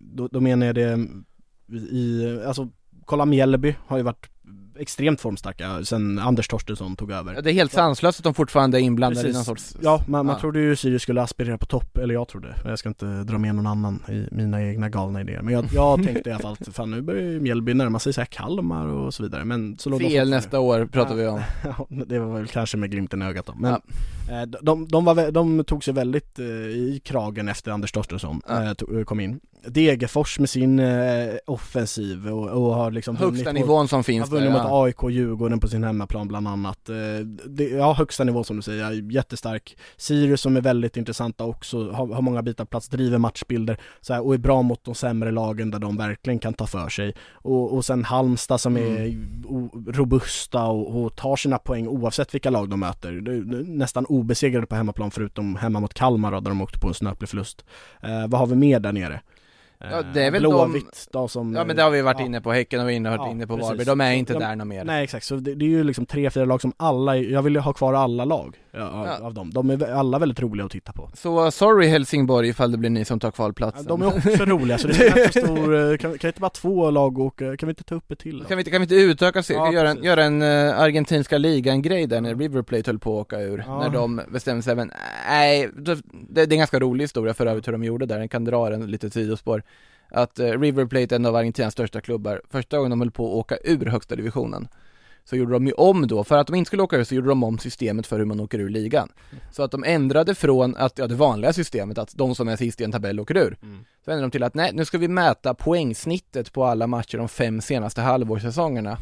då, 0.00 0.28
då 0.28 0.40
menar 0.40 0.66
jag 0.66 0.74
det 0.74 0.98
i, 1.72 2.38
alltså 2.46 2.68
kolla 3.04 3.24
Mjällby 3.24 3.74
har 3.86 3.96
ju 3.96 4.02
varit 4.02 4.28
extremt 4.78 5.20
formstarka 5.20 5.84
sen 5.84 6.18
Anders 6.18 6.48
Torstensson 6.48 6.96
tog 6.96 7.10
över 7.10 7.34
Ja, 7.34 7.40
det 7.40 7.50
är 7.50 7.54
helt 7.54 7.72
sanslöst 7.72 8.18
att 8.20 8.24
de 8.24 8.34
fortfarande 8.34 8.78
är 8.78 8.80
inblandade 8.80 9.22
Precis. 9.22 9.34
i 9.34 9.38
någon 9.38 9.44
sorts... 9.44 9.76
Ja, 9.82 10.02
man, 10.06 10.26
man 10.26 10.34
Ja. 10.34 10.40
trodde 10.40 10.60
ju 10.60 10.76
Sirius 10.76 11.02
skulle 11.02 11.22
aspirera 11.22 11.58
på 11.58 11.66
topp, 11.66 11.98
eller 11.98 12.14
jag 12.14 12.28
trodde, 12.28 12.54
jag 12.64 12.78
ska 12.78 12.88
inte 12.88 13.06
dra 13.06 13.38
med 13.38 13.54
någon 13.54 13.66
annan 13.66 14.02
i 14.08 14.34
mina 14.34 14.62
egna 14.62 14.88
galna 14.88 15.20
idéer 15.20 15.42
Men 15.42 15.54
jag, 15.54 15.64
jag 15.74 16.02
tänkte 16.06 16.30
i 16.30 16.32
alla 16.32 16.42
fall 16.42 16.56
att 16.60 16.74
fan 16.74 16.90
nu 16.90 17.00
börjar 17.02 17.22
ju 17.22 17.40
Mjällby 17.40 17.74
närma 17.74 17.98
sig 17.98 18.12
så 18.12 18.20
här 18.20 18.26
Kalmar 18.26 18.86
och 18.86 19.14
så 19.14 19.22
vidare 19.22 19.44
men 19.44 19.78
så 19.78 19.90
låg 19.90 20.00
Fel 20.00 20.30
nästa 20.30 20.60
år 20.60 20.86
pratar 20.86 21.14
vi 21.14 21.26
om. 21.26 21.40
Ja, 21.64 21.86
det 22.06 22.18
var 22.18 22.34
väl 22.38 22.46
kanske 22.48 22.76
med 22.76 22.90
glimten 22.90 23.22
i 23.22 23.24
ögat 23.24 23.46
då, 23.46 23.54
men 23.58 23.70
Ja. 24.28 24.40
eh, 24.42 24.46
de, 24.62 24.88
de, 24.88 25.04
var, 25.04 25.30
de 25.30 25.64
tog 25.64 25.84
sig 25.84 25.94
väldigt 25.94 26.38
eh, 26.38 26.44
i 26.46 27.00
kragen 27.04 27.48
efter 27.48 27.70
Anders 27.72 27.92
Torstensson 27.92 28.40
Ja. 28.48 28.64
eh, 28.64 29.04
kom 29.04 29.20
in 29.20 29.40
Degerfors 29.66 30.38
med 30.38 30.50
sin 30.50 30.80
offensiv 31.46 32.28
och, 32.28 32.48
och 32.48 32.74
har 32.74 32.90
liksom 32.90 33.16
Högsta 33.16 33.44
mot- 33.52 33.54
nivån 33.60 33.88
som 33.88 33.96
har 33.96 34.02
finns 34.02 34.30
där, 34.30 34.36
vunnit 34.36 34.52
mot 34.52 34.62
ja. 34.68 34.84
AIK 34.84 35.02
och 35.02 35.10
Djurgården 35.10 35.60
på 35.60 35.68
sin 35.68 35.84
hemmaplan 35.84 36.28
bland 36.28 36.48
annat. 36.48 36.88
Eh, 36.88 36.94
Det, 37.46 37.68
ja, 37.68 37.92
högsta 37.92 38.24
nivå 38.24 38.44
som 38.44 38.56
du 38.56 38.62
säger, 38.62 39.12
jättestark. 39.12 39.76
Sirius 39.96 40.40
som 40.40 40.56
är 40.56 40.60
väldigt 40.60 40.96
intressanta 40.96 41.44
också, 41.44 41.90
har, 41.90 42.06
har 42.14 42.22
många 42.22 42.42
bitar 42.42 42.64
plats, 42.64 42.88
driver 42.88 43.18
matchbilder 43.18 43.78
så 44.00 44.12
här, 44.14 44.26
och 44.26 44.34
är 44.34 44.38
bra 44.38 44.62
mot 44.62 44.84
de 44.84 44.94
sämre 44.94 45.30
lagen 45.30 45.70
där 45.70 45.78
de 45.78 45.96
verkligen 45.96 46.38
kan 46.38 46.54
ta 46.54 46.66
för 46.66 46.88
sig. 46.88 47.14
Och, 47.32 47.72
och 47.74 47.84
sen 47.84 48.04
Halmstad 48.04 48.60
som 48.60 48.76
är 48.76 48.88
Mm. 48.98 49.44
o, 49.48 49.70
robusta 49.86 50.64
och, 50.64 51.02
och 51.04 51.16
tar 51.16 51.36
sina 51.36 51.58
poäng 51.58 51.88
oavsett 51.88 52.34
vilka 52.34 52.50
lag 52.50 52.68
de 52.70 52.80
möter. 52.80 53.08
Är 53.12 53.64
nästan 53.64 54.04
obesegrade 54.06 54.66
på 54.66 54.74
hemmaplan 54.74 55.10
förutom 55.10 55.56
hemma 55.56 55.80
mot 55.80 55.94
Kalmar 55.94 56.32
då, 56.32 56.40
där 56.40 56.50
de 56.50 56.60
åkte 56.60 56.78
på 56.78 56.88
en 56.88 56.94
snöplig 56.94 57.28
förlust. 57.28 57.64
Eh, 58.02 58.26
vad 58.28 58.40
har 58.40 58.46
vi 58.46 58.54
mer 58.54 58.80
där 58.80 58.92
nere? 58.92 59.20
Ja, 59.80 60.02
det 60.14 60.22
är 60.22 60.30
väl 60.30 60.40
Blåvitt 60.40 61.08
då 61.12 61.28
som 61.28 61.54
Ja 61.54 61.64
men 61.64 61.76
det 61.76 61.82
har 61.82 61.90
vi 61.90 62.02
varit 62.02 62.18
ja. 62.20 62.26
inne 62.26 62.40
på, 62.40 62.52
Häcken 62.52 62.80
har 62.80 62.86
vi 62.86 62.94
inne, 62.94 63.10
varit 63.10 63.20
Ja, 63.20 63.30
inne 63.30 63.46
på. 63.46 63.56
Varberg, 63.56 63.86
de 63.86 64.00
är 64.00 64.12
inte 64.12 64.32
Ja, 64.32 64.38
där 64.38 64.56
något 64.56 64.66
mer. 64.66 64.84
Nej 64.84 65.04
exakt, 65.04 65.26
så 65.26 65.36
det, 65.36 65.54
det 65.54 65.64
är 65.64 65.68
ju 65.68 65.84
liksom 65.84 66.06
tre, 66.06 66.30
fyra 66.30 66.44
lag 66.44 66.60
som 66.60 66.72
alla, 66.76 67.16
jag 67.16 67.42
vill 67.42 67.54
ju 67.54 67.60
ha 67.60 67.72
kvar 67.72 67.94
alla 67.94 68.24
lag 68.24 68.56
av, 68.86 69.06
Ja. 69.06 69.26
av 69.26 69.34
dem. 69.34 69.50
De 69.50 69.70
är 69.70 69.92
alla 69.92 70.18
väldigt 70.18 70.40
roliga 70.40 70.66
att 70.66 70.72
titta 70.72 70.92
på. 70.92 71.10
Så 71.14 71.50
sorry 71.50 71.86
Helsingborg 71.86 72.48
ifall 72.48 72.72
det 72.72 72.78
blir 72.78 72.90
ni 72.90 73.04
som 73.04 73.20
tar 73.20 73.30
kvalplatsen. 73.30 73.86
De 73.86 74.02
är 74.02 74.06
också 74.06 74.44
roliga, 74.44 74.78
så 74.78 74.88
det 74.88 75.08
är 75.08 75.24
inte 75.24 75.40
stor, 75.40 75.90
eh, 75.90 75.96
kan, 75.96 76.18
kan 76.18 76.28
inte 76.28 76.40
bara 76.40 76.50
två 76.50 76.90
lag 76.90 77.18
åka, 77.18 77.56
kan 77.56 77.66
vi 77.66 77.70
inte 77.70 77.84
ta 77.84 77.94
upp 77.94 78.10
ett 78.10 78.18
till? 78.18 78.38
Då? 78.38 78.44
Kan 78.44 78.56
vi 78.56 78.60
inte, 78.60 78.70
kan 78.70 78.80
vi 78.80 78.84
inte 78.84 78.94
utöka 78.94 79.42
serien? 79.42 79.64
Ja, 79.64 79.72
göra 79.72 79.90
en, 79.90 80.04
göra 80.04 80.24
en 80.24 80.42
uh, 80.42 80.80
argentinska 80.80 81.38
ligan-grej 81.38 82.06
där 82.06 82.20
när 82.20 82.34
River 82.34 82.62
Plate 82.62 82.90
höll 82.90 82.98
på 82.98 83.20
att 83.20 83.26
åka 83.26 83.40
ur? 83.40 83.64
Ja. 83.66 83.78
När 83.80 83.90
de 83.90 84.20
bestämde 84.32 84.62
sig, 84.62 84.76
men 84.76 84.90
nej, 85.28 85.68
det, 85.76 85.98
det 86.30 86.40
är 86.40 86.52
en 86.52 86.58
ganska 86.58 86.78
rolig 86.78 87.04
historia 87.04 87.34
för 87.34 87.46
övrigt 87.46 87.68
hur 87.68 87.72
de 87.72 87.84
gjorde 87.84 88.06
där, 88.06 88.18
den 88.18 88.28
kan 88.28 88.44
dra 88.44 88.70
den 88.70 88.90
lite 88.90 89.10
sidospår. 89.10 89.62
Att 90.10 90.38
eh, 90.38 90.60
River 90.60 90.86
Plate 90.86 91.14
är 91.14 91.16
en 91.16 91.26
av 91.26 91.36
Argentinas 91.36 91.72
största 91.72 92.00
klubbar, 92.00 92.42
första 92.50 92.76
gången 92.76 92.90
de 92.90 93.00
höll 93.00 93.10
på 93.10 93.26
att 93.26 93.34
åka 93.34 93.56
ur 93.64 93.86
högsta 93.86 94.16
divisionen 94.16 94.68
så 95.28 95.36
gjorde 95.36 95.52
de 95.52 95.66
ju 95.66 95.72
om 95.72 96.06
då, 96.06 96.24
för 96.24 96.38
att 96.38 96.46
de 96.46 96.56
inte 96.56 96.68
skulle 96.68 96.82
åka 96.82 96.96
ur 96.96 97.04
så 97.04 97.14
gjorde 97.14 97.28
de 97.28 97.44
om 97.44 97.58
systemet 97.58 98.06
för 98.06 98.18
hur 98.18 98.24
man 98.24 98.40
åker 98.40 98.58
ur 98.58 98.68
ligan. 98.68 99.08
Så 99.52 99.62
att 99.62 99.70
de 99.70 99.84
ändrade 99.84 100.34
från 100.34 100.76
att, 100.76 100.98
ja 100.98 101.06
det 101.06 101.14
vanliga 101.14 101.52
systemet, 101.52 101.98
att 101.98 102.14
de 102.16 102.34
som 102.34 102.48
är 102.48 102.56
sist 102.56 102.80
i 102.80 102.84
en 102.84 102.92
tabell 102.92 103.20
åker 103.20 103.36
ur. 103.36 103.58
Mm. 103.62 103.84
Så 104.04 104.10
ändrade 104.10 104.26
de 104.26 104.30
till 104.30 104.42
att 104.42 104.54
nej, 104.54 104.70
nu 104.74 104.84
ska 104.84 104.98
vi 104.98 105.08
mäta 105.08 105.54
poängsnittet 105.54 106.52
på 106.52 106.64
alla 106.64 106.86
matcher 106.86 107.18
de 107.18 107.28
fem 107.28 107.60
senaste 107.60 108.00
halvårssäsongerna. 108.00 108.98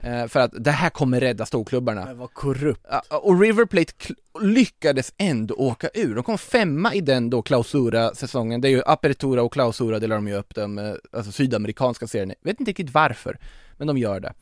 Eh, 0.00 0.26
för 0.26 0.40
att 0.40 0.52
det 0.58 0.70
här 0.70 0.90
kommer 0.90 1.20
rädda 1.20 1.46
storklubbarna. 1.46 2.06
Det 2.06 2.14
var 2.14 2.26
korrupt. 2.26 2.86
Ja, 2.90 3.18
Och 3.18 3.40
River 3.40 3.64
Plate 3.64 3.92
lyckades 4.40 5.14
ändå 5.18 5.54
åka 5.54 5.88
ur. 5.94 6.14
De 6.14 6.24
kom 6.24 6.38
femma 6.38 6.94
i 6.94 7.00
den 7.00 7.30
då 7.30 7.42
klausura-säsongen. 7.42 8.60
Det 8.60 8.68
är 8.68 8.70
ju 8.70 8.82
Apertura 8.86 9.42
och 9.42 9.52
Clausura 9.52 9.98
delar 9.98 10.16
de 10.16 10.28
ju 10.28 10.34
upp 10.34 10.54
de 10.54 10.78
eh, 10.78 10.92
alltså 11.12 11.32
sydamerikanska 11.32 12.06
serierna. 12.06 12.34
Jag 12.42 12.50
vet 12.50 12.60
inte 12.60 12.70
riktigt 12.70 12.94
varför, 12.94 13.38
men 13.76 13.86
de 13.86 13.98
gör 13.98 14.20
det. 14.20 14.32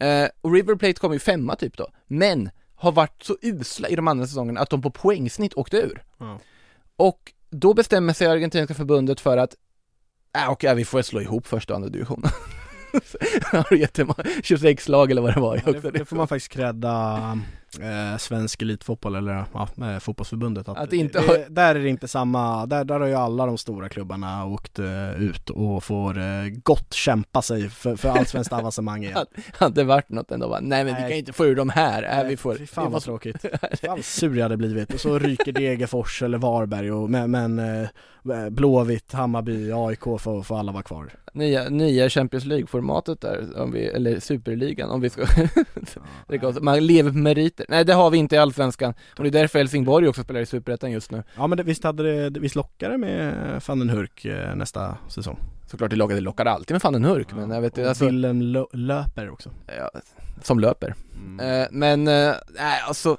Eh, 0.00 0.28
och 0.40 0.52
River 0.52 0.74
Plate 0.74 1.00
kom 1.00 1.12
ju 1.12 1.18
femma 1.18 1.56
typ 1.56 1.76
då, 1.76 1.88
men 2.06 2.50
har 2.74 2.92
varit 2.92 3.22
så 3.22 3.36
usla 3.42 3.88
i 3.88 3.96
de 3.96 4.08
andra 4.08 4.26
säsongerna 4.26 4.60
att 4.60 4.70
de 4.70 4.82
på 4.82 4.90
poängsnitt 4.90 5.54
åkte 5.54 5.76
ur. 5.76 6.04
Ja. 6.18 6.38
Och 6.96 7.32
då 7.50 7.74
bestämmer 7.74 8.12
sig 8.12 8.26
argentinska 8.26 8.74
förbundet 8.74 9.20
för 9.20 9.36
att 9.36 9.54
Äh, 10.36 10.50
okej, 10.50 10.74
vi 10.74 10.84
får 10.84 11.02
slå 11.02 11.20
ihop 11.20 11.46
första 11.46 11.72
och 11.72 11.76
andra 11.76 11.88
divisionen. 11.90 12.30
Har 13.42 13.66
du 13.70 13.78
jättemånga, 13.78 14.24
26 14.42 14.88
lag 14.88 15.10
eller 15.10 15.22
vad 15.22 15.34
det 15.34 15.40
var 15.40 15.62
Ja, 15.66 15.72
det, 15.72 15.90
det 15.90 16.04
får 16.04 16.16
man 16.16 16.28
faktiskt 16.28 16.52
credda 16.52 17.38
eh, 17.80 18.16
svensk 18.18 18.62
elitfotboll 18.62 19.14
eller 19.14 19.44
ja, 19.52 19.68
eh, 19.92 19.98
fotbollsförbundet 19.98 20.68
att, 20.68 20.78
Att 20.78 20.90
det 20.90 20.96
inte 20.96 21.18
det, 21.20 21.26
har- 21.26 21.34
det, 21.34 21.46
Där 21.48 21.74
är 21.74 21.80
det 21.80 21.88
inte 21.88 22.08
samma, 22.08 22.66
där, 22.66 22.84
där 22.84 23.00
har 23.00 23.06
ju 23.06 23.14
alla 23.14 23.46
de 23.46 23.58
stora 23.58 23.88
klubbarna 23.88 24.46
åkt 24.46 24.78
eh, 24.78 25.22
ut 25.22 25.50
och 25.50 25.84
får 25.84 26.18
eh, 26.18 26.24
gott 26.62 26.94
kämpa 26.94 27.42
sig 27.42 27.68
för, 27.70 27.96
för 27.96 28.08
allsvenskt 28.08 28.52
avancemang 28.52 29.04
igen. 29.04 29.26
hade 29.58 29.84
varit 29.84 30.08
något 30.08 30.30
ändå 30.30 30.48
bara, 30.48 30.60
nej 30.60 30.84
men 30.84 30.94
vi 30.94 31.00
Nej. 31.00 31.10
kan 31.10 31.18
inte 31.18 31.32
få 31.32 31.46
ur 31.46 31.56
de 31.56 31.68
här, 31.70 32.02
äh, 32.02 32.22
vi 32.22 32.24
Nej, 32.28 32.36
får 32.36 32.54
Fy 32.54 32.66
fan 32.66 32.86
vi 32.86 32.92
vad 32.92 33.02
tråkigt. 33.02 33.44
Fan 33.82 34.02
sur 34.02 34.36
jag 34.36 34.42
hade 34.42 34.56
blivit. 34.56 34.94
Och 34.94 35.00
så 35.00 35.18
ryker 35.18 35.52
Degerfors 35.52 36.22
eller 36.22 36.38
Varberg 36.38 36.92
och 36.92 37.10
men, 37.10 37.30
men 37.30 37.58
eh, 37.58 37.88
Blåvitt, 38.50 39.12
Hammarby, 39.12 39.72
AIK 39.72 40.00
får, 40.00 40.42
får 40.42 40.58
alla 40.58 40.72
vara 40.72 40.82
kvar. 40.82 41.12
nya, 41.32 41.68
nya 41.68 42.08
Champions 42.10 42.44
League-formatet 42.44 43.20
där, 43.20 43.58
om 43.60 43.72
vi, 43.72 43.86
eller 43.86 44.20
Superligan 44.20 44.90
om 44.90 45.00
vi 45.00 45.10
ska 45.10 45.22
det 46.28 46.38
går, 46.38 46.60
man 46.60 46.86
lever 46.86 47.10
på 47.10 47.16
meriter. 47.18 47.63
Nej 47.68 47.84
det 47.84 47.92
har 47.94 48.10
vi 48.10 48.18
inte 48.18 48.34
i 48.34 48.38
Allsvenskan, 48.38 48.94
och 49.18 49.22
det 49.24 49.28
är 49.28 49.32
därför 49.32 49.58
Helsingborg 49.58 50.08
också 50.08 50.22
spelar 50.22 50.40
i 50.40 50.46
Superettan 50.46 50.90
just 50.92 51.10
nu. 51.10 51.22
Ja 51.36 51.46
men 51.46 51.58
det, 51.58 51.62
visst 51.64 51.84
hade 51.84 52.30
det, 52.30 52.40
visst 52.40 52.54
lockade 52.54 52.94
det 52.94 52.98
med 52.98 53.62
van 53.66 53.78
den 53.78 53.90
Hurk 53.90 54.24
eh, 54.24 54.54
nästa 54.54 54.96
säsong? 55.08 55.38
Såklart 55.66 55.90
det 55.90 55.96
lockar, 55.96 56.14
det 56.14 56.20
lockar 56.20 56.46
alltid 56.46 56.74
med 56.74 56.82
fan 56.82 56.94
en 56.94 57.04
hurk, 57.04 57.32
men 57.34 57.50
jag 57.50 57.60
vet 57.60 57.78
inte, 57.78 57.88
alltså, 57.88 58.04
Willem 58.04 58.42
Lö- 58.42 58.66
löper 58.76 59.30
också. 59.30 59.50
ja, 59.78 59.90
som 60.42 60.60
löper. 60.60 60.94
Mm. 61.26 61.62
Eh, 61.62 61.68
men, 61.70 62.08
eh, 62.08 62.34
nej 62.58 62.80
alltså 62.88 63.16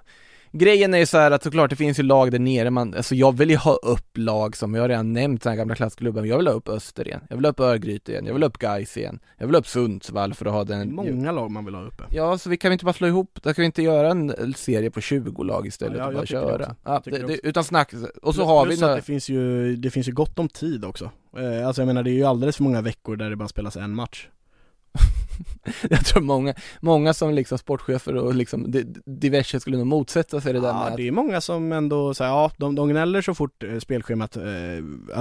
Grejen 0.58 0.94
är 0.94 0.98
ju 0.98 1.06
så 1.06 1.18
här 1.18 1.32
att 1.32 1.44
såklart 1.44 1.70
det 1.70 1.76
finns 1.76 2.00
ju 2.00 2.04
lag 2.04 2.32
där 2.32 2.40
nere 2.40 2.70
man, 2.70 2.94
alltså 2.94 3.16
jag 3.16 3.38
vill 3.38 3.50
ju 3.50 3.56
ha 3.56 3.74
upp 3.74 4.18
lag 4.18 4.58
som 4.58 4.74
jag 4.74 4.84
har 4.84 4.90
redan 4.90 5.14
nämnt, 5.14 5.42
den 5.42 5.50
här 5.52 5.58
gamla 5.58 5.76
klassklubben, 5.76 6.26
jag 6.26 6.38
vill 6.38 6.48
ha 6.48 6.54
upp 6.54 6.70
Öster 6.70 7.08
igen, 7.08 7.22
jag 7.30 7.36
vill 7.36 7.46
ha 7.46 7.52
upp 7.52 7.60
Örgryte 7.60 8.12
igen, 8.12 8.26
jag 8.26 8.34
vill 8.34 8.44
ha 8.44 8.48
upp 8.48 8.58
Gais 8.58 8.98
igen, 8.98 9.20
jag 9.38 9.46
vill 9.46 9.56
ha 9.56 9.60
upp 9.60 9.68
Sundsvall 9.68 10.34
för 10.34 10.46
att 10.46 10.52
ha 10.52 10.64
den 10.64 10.96
många 10.96 11.32
lag 11.32 11.52
man 11.52 11.66
vill 11.66 11.76
ha 11.76 11.84
uppe. 11.84 12.04
Ja, 12.12 12.38
så 12.38 12.50
vi 12.50 12.58
kan 12.58 12.70
vi 12.70 12.74
inte 12.74 12.86
bara 12.86 12.94
slå 12.94 13.08
ihop, 13.08 13.40
då 13.42 13.54
kan 13.54 13.62
vi 13.62 13.66
inte 13.66 13.82
göra 13.82 14.12
en 14.12 14.54
serie 14.54 14.92
på 14.92 15.02
20 15.02 15.44
lag 15.44 15.68
istället 15.68 15.98
Ja, 15.98 16.08
och 16.08 16.14
bara 16.14 16.26
köra? 16.26 16.76
Ja, 16.84 17.02
det, 17.06 17.28
det 17.28 17.40
utan 17.48 17.64
snack, 17.64 17.94
och 18.22 18.36
så 18.36 18.46
har 18.46 18.66
vi 18.66 18.70
Plus 18.70 18.82
att 18.82 18.82
några, 18.82 18.96
det 18.96 19.02
finns 19.02 19.30
ju, 19.30 19.76
det 19.76 19.90
finns 19.90 20.08
ju 20.08 20.12
gott 20.12 20.40
om 20.40 20.50
tid 20.50 20.86
också. 20.86 21.12
Eh, 21.38 21.68
alltså 21.68 21.82
jag 21.82 21.88
menar 21.88 22.04
det 22.04 22.12
är 22.12 22.16
ju 22.16 22.24
alldeles 22.26 22.56
för 22.56 22.64
många 22.64 22.82
veckor 22.82 23.16
där 23.16 23.30
det 23.30 23.36
bara 23.36 23.48
spelas 23.48 23.76
en 23.76 23.96
match. 23.96 24.28
jag 25.90 26.06
tror 26.06 26.22
många, 26.22 26.54
många 26.80 27.14
som 27.14 27.34
liksom 27.34 27.58
sportchefer 27.58 28.16
och 28.16 28.36
liksom 28.36 28.72
di- 28.72 28.86
diverse 29.06 29.60
skulle 29.60 29.78
nog 29.78 29.88
motsätta 29.88 30.42
sig 30.42 30.54
det 30.54 30.60
där 30.60 30.74
med 30.74 30.92
Ja, 30.92 30.96
det 30.98 31.08
är 31.08 31.12
många 31.12 31.42
som 31.42 31.72
ändå 31.72 32.14
säger, 32.14 32.32
ja 32.32 32.52
de, 32.58 32.76
de 32.76 32.90
gnäller 32.90 33.22
så 33.22 33.34
fort 33.36 33.64
eh, 33.64 33.80
spelschemat 33.80 34.38
eh, 34.38 34.44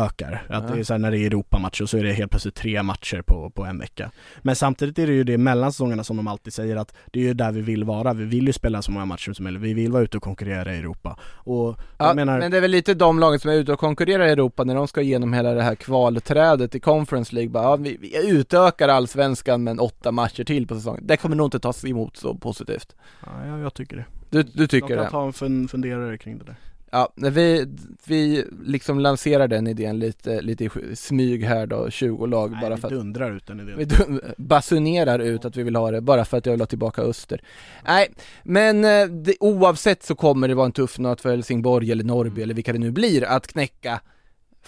ökar. 0.05 0.47
Att 0.49 0.65
Ja. 0.69 0.75
det 0.75 0.81
är 0.81 0.85
så 0.85 0.93
här, 0.95 0.99
när 0.99 1.11
det 1.11 1.19
är 1.19 1.27
Europamatcher 1.27 1.87
så 1.87 1.99
är 1.99 2.03
det 2.05 2.13
helt 2.13 2.31
plötsligt 2.31 2.55
tre 2.55 2.83
matcher 2.83 3.23
på, 3.23 3.51
på 3.51 3.65
en 3.65 3.79
vecka. 3.79 4.11
Men 4.43 4.57
samtidigt 4.57 4.99
är 4.99 5.07
det 5.07 5.13
ju 5.13 5.25
det 5.25 5.39
mellan 5.39 5.73
säsongerna 5.73 6.05
som 6.05 6.17
de 6.17 6.27
alltid 6.29 6.53
säger 6.53 6.77
att 6.77 6.95
det 7.13 7.21
är 7.21 7.25
ju 7.25 7.35
där 7.35 7.53
vi 7.53 7.61
vill 7.61 7.85
vara. 7.85 8.13
Vi 8.13 8.25
vill 8.25 8.47
ju 8.47 8.53
spela 8.53 8.83
så 8.83 8.91
många 8.91 9.05
matcher 9.05 9.33
som 9.33 9.43
möjligt. 9.45 9.63
Vi 9.63 9.75
vill 9.75 9.93
vara 9.93 10.03
ute 10.03 10.17
och 10.17 10.23
konkurrera 10.23 10.75
i 10.75 10.79
Europa. 10.79 11.19
Och 11.35 11.77
Ja, 11.99 12.15
menar, 12.15 12.39
men 12.39 12.51
det 12.51 12.57
är 12.57 12.61
väl 12.61 12.71
lite 12.71 12.95
de 12.95 13.19
lagen 13.19 13.41
som 13.41 13.51
är 13.51 13.55
ute 13.55 13.73
och 13.73 13.79
konkurrerar 13.79 14.27
i 14.27 14.31
Europa 14.31 14.65
när 14.65 14.75
de 14.75 14.89
ska 14.89 15.01
igenom 15.01 15.33
hela 15.33 15.55
det 15.55 15.63
här 15.63 15.75
kvalträdet 15.75 16.75
i 16.75 16.81
Conference 16.81 17.35
League 17.35 17.51
bara, 17.51 17.65
ja, 17.65 17.77
vi, 17.77 17.97
vi 18.01 18.29
utökar 18.31 18.89
allsvenskan 18.89 19.65
med 19.65 19.81
åtta 19.81 20.04
matcher 20.13 20.45
till 20.45 20.67
på 20.67 20.75
säsongen. 20.75 21.07
Det 21.07 21.17
kommer 21.17 21.37
nog 21.37 21.47
inte 21.47 21.61
tas 21.61 21.85
emot 21.85 22.17
så 22.17 22.35
positivt. 22.35 22.97
ja, 23.27 23.47
jag, 23.47 23.61
jag 23.61 23.75
tycker 23.75 23.97
det. 23.97 24.05
Du, 24.31 24.43
du 24.43 24.67
tycker 24.67 24.89
jag 24.89 24.99
kan 24.99 25.05
det? 25.05 25.11
ta 25.11 25.27
en 25.27 25.33
fun, 25.33 25.69
funderare 25.69 26.19
kring 26.19 26.39
det 26.39 26.45
där. 26.45 26.57
Ja, 26.95 27.13
vi, 27.17 27.67
vi 28.07 28.45
liksom 28.65 28.99
lanserar 29.01 29.49
den 29.49 29.67
idén 29.67 29.99
lite, 29.99 30.41
lite 30.41 30.65
i 30.65 30.71
smyg 30.97 31.45
här 31.45 31.67
då, 31.67 31.91
20 31.91 32.27
lag 32.27 32.51
Nej, 32.51 32.61
bara 32.61 32.75
vi 32.75 32.81
för 32.81 32.89
att 32.89 32.95
dundrar 32.95 33.37
ut 33.37 33.47
den 33.47 33.61
idén. 33.61 33.79
vi 33.79 34.21
basunerar 34.37 35.19
ut 35.19 35.45
att 35.45 35.57
vi 35.57 35.63
vill 35.63 35.77
ha 35.77 35.91
det 35.91 36.01
bara 36.01 36.25
för 36.25 36.37
att 36.39 36.47
jag 36.47 36.53
vill 36.53 36.61
ha 36.61 36.67
tillbaka 36.67 37.03
Öster. 37.03 37.41
Nej, 37.87 38.09
men 38.43 38.85
eh, 38.85 39.07
det, 39.07 39.35
oavsett 39.41 40.03
så 40.03 40.15
kommer 40.15 40.49
det 40.49 40.55
vara 40.55 40.67
en 40.67 40.73
tuff 40.73 40.99
nöt 40.99 41.21
för 41.21 41.31
Helsingborg 41.31 41.93
eller 41.93 42.05
Norrby 42.05 42.43
eller 42.43 42.55
vilka 42.55 42.73
det 42.73 42.79
nu 42.79 42.91
blir 42.91 43.25
att 43.25 43.47
knäcka 43.47 44.01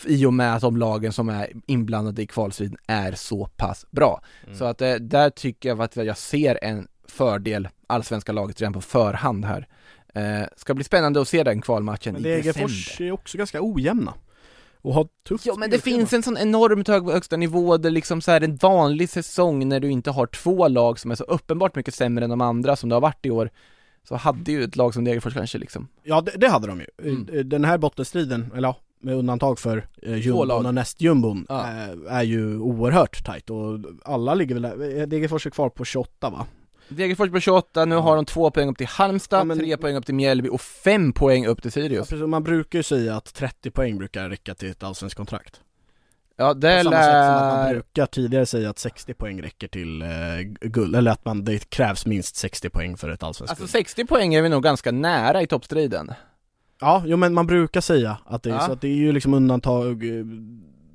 i 0.05 0.27
och 0.27 0.35
med 0.35 0.55
att 0.55 0.61
de 0.61 0.77
lagen 0.77 1.13
som 1.13 1.29
är 1.29 1.53
inblandade 1.67 2.23
i 2.23 2.27
kvalstriden 2.27 2.77
är 2.87 3.13
så 3.13 3.47
pass 3.47 3.87
bra. 3.91 4.21
Mm. 4.45 4.59
Så 4.59 4.65
att 4.65 4.83
eh, 4.83 4.95
där 4.95 5.31
tycker 5.31 5.69
jag 5.69 5.83
att 5.83 5.97
jag 5.97 6.19
ser 6.19 6.59
en 6.63 6.89
fördel, 7.09 7.69
allsvenska 7.87 8.33
laget 8.33 8.61
redan 8.61 8.73
på 8.73 8.81
förhand 8.81 9.45
här. 9.45 9.69
Eh, 10.15 10.47
ska 10.57 10.75
bli 10.75 10.85
spännande 10.85 11.21
att 11.21 11.29
se 11.29 11.43
den 11.43 11.61
kvalmatchen 11.63 12.13
Men 12.13 12.21
i 12.21 12.25
Degerfors 12.25 12.87
december. 12.87 13.09
är 13.09 13.13
också 13.13 13.39
ganska 13.39 13.59
ojämna. 13.63 14.15
Och 14.81 14.95
har 14.95 15.09
tufft 15.29 15.47
Ja 15.47 15.55
men 15.57 15.71
det 15.71 15.79
finns 15.79 16.13
en 16.13 16.23
sån 16.23 16.37
enormt 16.37 16.89
hög 16.89 17.11
högsta 17.11 17.37
nivå 17.37 17.77
där 17.77 17.91
liksom 17.91 18.21
så 18.21 18.31
här 18.31 18.41
en 18.41 18.57
vanlig 18.57 19.09
säsong 19.11 19.69
när 19.69 19.81
du 19.81 19.91
inte 19.91 20.11
har 20.11 20.27
två 20.27 20.69
lag 20.69 20.99
som 20.99 21.11
är 21.11 21.15
så 21.15 21.25
uppenbart 21.25 21.75
mycket 21.75 21.95
sämre 21.95 22.25
än 22.25 22.31
de 22.31 22.41
andra 22.41 22.77
som 22.77 22.89
det 22.89 22.95
har 22.95 23.01
varit 23.01 23.27
i 23.27 23.31
år 23.31 23.51
Så 24.09 24.17
hade 24.17 24.53
ju 24.53 24.65
ett 24.65 24.77
lag 24.77 24.95
som 24.95 25.05
Degerfors 25.05 25.35
kanske 25.35 25.59
liksom 25.59 25.89
Ja 26.03 26.21
det, 26.21 26.33
det 26.37 26.49
hade 26.49 26.67
de 26.67 26.81
ju. 26.81 26.87
Mm. 27.03 27.29
Eh, 27.33 27.45
Den 27.45 27.65
här 27.65 27.79
bottenstriden, 27.79 28.53
eller 28.57 28.69
ja, 28.69 28.77
med 29.07 29.15
undantag 29.15 29.59
för 29.59 29.87
eh, 30.03 30.17
jumbon 30.17 30.67
och 30.67 30.75
nästjumbon, 30.75 31.47
Ja. 31.49 31.61
eh, 31.61 32.15
är 32.17 32.23
ju 32.23 32.59
oerhört 32.59 33.25
tajt 33.25 33.51
och 33.51 33.79
alla 34.05 34.35
ligger 34.35 34.55
väl 34.55 34.63
där, 34.63 35.01
Eh, 35.01 35.07
Degerfors 35.07 35.47
är 35.47 35.51
kvar 35.51 35.69
på 35.69 35.85
28 35.85 36.31
va? 36.31 36.47
Degerfors 36.89 37.31
på 37.31 37.41
28, 37.41 37.85
nu 37.85 37.95
Ja. 37.95 38.01
har 38.01 38.17
de 38.17 38.25
två 38.25 38.51
poäng 38.51 38.69
upp 38.69 38.79
till 38.79 38.87
Halmstad, 38.87 39.41
Ja, 39.41 39.45
men- 39.45 39.59
tre 39.59 39.77
poäng 39.77 39.97
upp 39.97 40.07
till 40.07 40.15
Mjällby 40.15 40.49
och 40.49 40.61
fem 40.61 41.13
poäng 41.13 41.47
upp 41.47 41.63
till 41.63 41.69
Ja, 41.75 41.83
Sirius 41.83 42.09
precis, 42.09 42.27
man 42.27 42.43
brukar 42.45 42.79
ju 42.79 42.83
säga 42.83 43.17
att 43.17 43.35
30 43.35 43.71
poäng 43.71 43.99
brukar 43.99 44.29
räcka 44.29 44.55
till 44.55 44.71
ett 44.71 44.83
allsvenskt 44.83 45.17
kontrakt. 45.17 45.61
Ja 46.39 46.55
det 46.55 46.79
På 46.85 46.91
samma 46.91 46.97
sätt 47.03 47.27
som 47.27 47.35
att 47.35 47.55
man 47.65 47.71
brukar 47.73 48.07
tidigare 48.07 48.47
säga 48.47 48.71
att 48.71 48.79
60 48.79 49.15
poäng 49.15 49.43
räcker 49.43 49.69
till 49.69 50.03
eh, 50.03 50.09
guld, 50.61 50.97
eller 50.97 51.11
att 51.11 51.25
man, 51.25 51.45
det 51.45 51.71
krävs 51.71 52.07
minst 52.07 52.37
60 52.37 52.71
poäng 52.71 52.97
för 52.97 53.09
ett 53.11 53.23
allsvenskt 53.23 53.51
Alltså 53.51 53.63
guld. 53.63 53.71
60 53.71 54.05
poäng 54.07 54.35
är 54.35 54.43
vi 54.43 54.49
nog 54.49 54.63
ganska 54.63 54.93
nära 54.93 55.43
i 55.43 55.47
toppstriden 55.47 56.11
Ja, 56.81 57.03
jo 57.07 57.17
men 57.17 57.35
man 57.35 57.47
brukar 57.47 57.81
säga 57.81 58.19
att 58.25 58.43
det 58.43 58.51
är 58.51 58.55
Ja. 58.55 58.61
så 58.61 58.73
att 58.73 58.81
det 58.81 58.89
är 58.89 58.95
ju 58.95 59.13
liksom 59.13 59.35
undantag, 59.35 60.19
eh, 60.19 60.25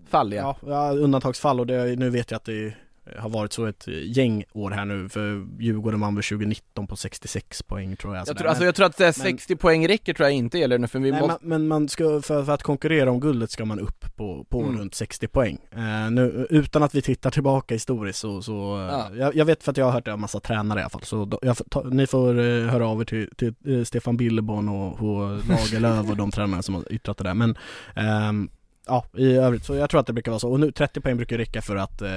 Fall 0.09 0.33
ja. 0.33 0.55
ja, 0.67 0.91
undantagsfall 0.91 1.59
och 1.59 1.67
det, 1.67 1.99
nu 1.99 2.09
vet 2.09 2.31
jag 2.31 2.37
att 2.37 2.45
det 2.45 2.73
har 3.17 3.29
varit 3.29 3.53
så 3.53 3.65
ett 3.65 3.87
gäng 3.87 4.43
år 4.53 4.71
här 4.71 4.85
nu 4.85 5.09
för 5.09 5.47
Djurgården 5.59 5.99
vann 5.99 6.15
väl 6.15 6.23
2019 6.23 6.87
på 6.87 6.95
66 6.95 7.61
poäng 7.63 7.95
tror 7.95 8.15
jag. 8.15 8.27
Jag 8.27 8.37
tror, 8.37 8.47
alltså 8.47 8.65
jag 8.65 8.75
tror 8.75 8.85
att 8.85 8.97
det 8.97 9.05
här 9.05 9.11
60 9.11 9.55
poäng 9.55 9.87
räcker 9.87 10.13
tror 10.13 10.27
jag 10.29 10.35
inte 10.37 10.57
gäller 10.59 10.77
nu 10.77 10.87
för 10.87 10.99
vi 10.99 11.11
Nej, 11.11 11.21
måste 11.21 11.37
men, 11.41 11.49
men 11.49 11.67
man 11.67 11.89
ska, 11.89 12.21
för, 12.21 12.43
för 12.43 12.51
att 12.53 12.63
konkurrera 12.63 13.11
om 13.11 13.19
guldet 13.19 13.51
ska 13.51 13.65
man 13.65 13.79
upp 13.79 14.15
på, 14.15 14.45
på 14.49 14.61
Mm. 14.61 14.77
runt 14.79 14.95
60 14.95 15.27
poäng. 15.27 15.57
Eh, 15.71 16.11
nu, 16.11 16.47
utan 16.49 16.83
att 16.83 16.95
vi 16.95 17.01
tittar 17.01 17.31
tillbaka 17.31 17.75
historiskt 17.75 18.19
så, 18.19 18.41
så 18.41 18.77
eh, 18.77 18.81
Ja. 18.81 19.07
jag, 19.15 19.35
jag 19.35 19.45
vet 19.45 19.63
för 19.63 19.71
att 19.71 19.77
jag 19.77 19.85
har 19.85 19.91
hört 19.91 20.05
det 20.05 20.13
av 20.13 20.19
massa 20.19 20.39
tränare 20.39 20.79
i 20.79 20.83
alla 20.83 20.89
fall, 20.89 21.03
så 21.03 21.39
jag, 21.41 21.57
ta, 21.69 21.83
ni 21.83 22.07
får 22.07 22.39
eh, 22.39 22.65
höra 22.67 22.87
av 22.87 23.01
er 23.01 23.05
till, 23.05 23.29
till 23.37 23.53
eh, 23.67 23.83
Stefan 23.83 24.17
Billeborn 24.17 24.69
och, 24.69 24.87
och 24.87 25.47
Lagerlöf 25.49 26.09
och 26.09 26.17
de 26.17 26.31
tränarna 26.31 26.61
som 26.61 26.75
har 26.75 26.93
yttrat 26.93 27.17
det 27.17 27.23
där, 27.23 27.33
men 27.33 27.57
ehm, 27.95 28.49
Ja, 28.87 29.05
i 29.17 29.35
övrigt, 29.35 29.65
så 29.65 29.75
jag 29.75 29.89
tror 29.89 29.99
att 29.99 30.07
det 30.07 30.13
brukar 30.13 30.31
vara 30.31 30.39
så. 30.39 30.51
Och 30.51 30.59
nu 30.59 30.71
30 30.71 31.01
poäng 31.01 31.17
brukar 31.17 31.37
räcka 31.37 31.61
för 31.61 31.75
att 31.75 32.01
eh, 32.01 32.09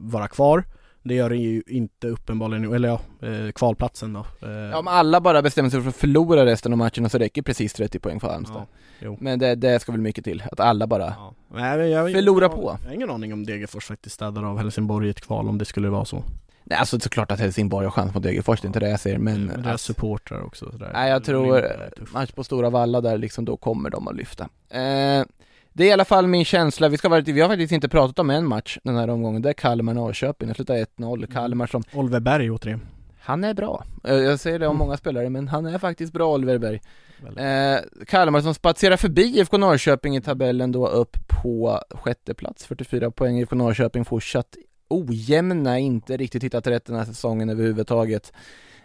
vara 0.00 0.28
kvar. 0.28 0.64
Det 1.02 1.14
gör 1.14 1.30
det 1.30 1.36
ju 1.36 1.62
inte 1.66 2.08
uppenbarligen, 2.08 2.74
eller 2.74 2.88
ja, 2.88 3.00
eh, 3.28 3.52
kvalplatsen 3.52 4.12
då. 4.12 4.26
Eh, 4.42 4.50
Ja 4.50 4.78
om 4.78 4.88
alla 4.88 5.20
bara 5.20 5.42
bestämmer 5.42 5.70
sig 5.70 5.82
för 5.82 5.88
att 5.88 5.96
förlora 5.96 6.46
resten 6.46 6.72
av 6.72 6.78
matcherna 6.78 7.08
så 7.08 7.18
räcker 7.18 7.42
precis 7.42 7.72
30 7.72 7.98
poäng 7.98 8.20
för 8.20 8.28
Halmstad 8.28 8.62
ja. 9.00 9.16
Men 9.20 9.38
det, 9.38 9.54
det 9.54 9.80
ska 9.80 9.92
väl 9.92 10.00
mycket 10.00 10.24
till, 10.24 10.42
att 10.52 10.60
alla 10.60 10.86
bara 10.86 11.04
Ja. 11.04 11.34
Nej, 11.54 11.88
jag, 11.90 12.12
Förlora 12.12 12.44
jag, 12.44 12.52
på. 12.52 12.78
Jag 12.82 12.88
har 12.88 12.94
ingen 12.94 13.10
aning 13.10 13.32
om 13.32 13.46
Degerfors 13.46 13.84
faktiskt 13.86 14.14
städar 14.14 14.44
av 14.44 14.58
Helsingborg 14.58 15.06
i 15.06 15.10
ett 15.10 15.20
kval 15.20 15.48
om 15.48 15.58
det 15.58 15.64
skulle 15.64 15.88
vara 15.88 16.04
så. 16.04 16.24
Nej 16.64 16.78
alltså 16.78 17.00
såklart 17.00 17.30
att 17.32 17.40
Helsingborg 17.40 17.86
har 17.86 17.90
chans 17.90 18.14
mot 18.14 18.22
Degerfors, 18.22 18.60
det 18.60 18.64
är 18.64 18.68
inte 18.68 18.80
det 18.80 18.90
jag 18.90 19.00
säger 19.00 19.18
men 19.18 19.44
Men 19.44 19.62
deras 19.62 19.82
supportrar 19.82 20.42
också 20.46 20.70
sådär. 20.70 20.90
Nej 20.92 21.10
jag 21.10 21.24
tror, 21.24 21.64
match 22.12 22.30
på 22.32 22.44
Stora 22.44 22.70
Valla 22.70 23.00
där 23.00 23.18
liksom, 23.18 23.44
då 23.44 23.56
kommer 23.56 23.90
de 23.90 24.08
att 24.08 24.16
lyfta 24.16 24.48
eh, 24.70 25.24
Det 25.78 25.84
är 25.84 25.88
i 25.88 25.92
alla 25.92 26.04
fall 26.04 26.26
min 26.26 26.44
känsla, 26.44 26.88
vi 26.88 26.96
ska 26.96 27.08
vara, 27.08 27.20
vi 27.20 27.40
har 27.40 27.48
faktiskt 27.48 27.72
inte 27.72 27.88
pratat 27.88 28.18
om 28.18 28.30
en 28.30 28.46
match 28.46 28.78
den 28.82 28.96
här 28.96 29.10
omgången, 29.10 29.42
det 29.42 29.48
är 29.48 29.52
Kalmar-Norrköping, 29.52 30.48
det 30.48 30.54
slutar 30.54 30.74
1-0, 30.74 31.32
Kalmar 31.32 31.66
som, 31.66 31.82
Oliver 31.92 32.20
Berg 32.20 32.50
återigen. 32.50 32.80
han 33.20 33.44
är 33.44 33.54
bra. 33.54 33.84
Eh, 34.04 34.14
Jag 34.14 34.40
säger 34.40 34.58
det 34.58 34.66
om 34.66 34.76
många 34.76 34.96
spelare, 34.96 35.30
men 35.30 35.48
han 35.48 35.66
är 35.66 35.78
faktiskt 35.78 36.12
bra 36.12 36.34
Oliver 36.34 36.58
Berg. 36.58 36.80
Eh, 37.36 37.80
Kalmar 38.06 38.40
som 38.40 38.54
spatserar 38.54 38.96
förbi 38.96 39.22
IFK 39.38 39.56
Norrköping 39.58 40.16
i 40.16 40.20
tabellen 40.20 40.72
då 40.72 40.88
upp 40.88 41.16
på 41.42 41.80
sjätte 41.90 42.34
plats 42.34 42.66
44 42.66 43.10
poäng, 43.10 43.38
IFK 43.38 43.56
Norrköping 43.56 44.04
fortsatt 44.04 44.56
ojämna, 44.90 45.78
inte 45.78 46.16
riktigt 46.16 46.44
hittat 46.44 46.66
rätt 46.66 46.84
den 46.86 46.96
här 46.96 47.04
säsongen 47.04 47.48
överhuvudtaget 47.50 48.32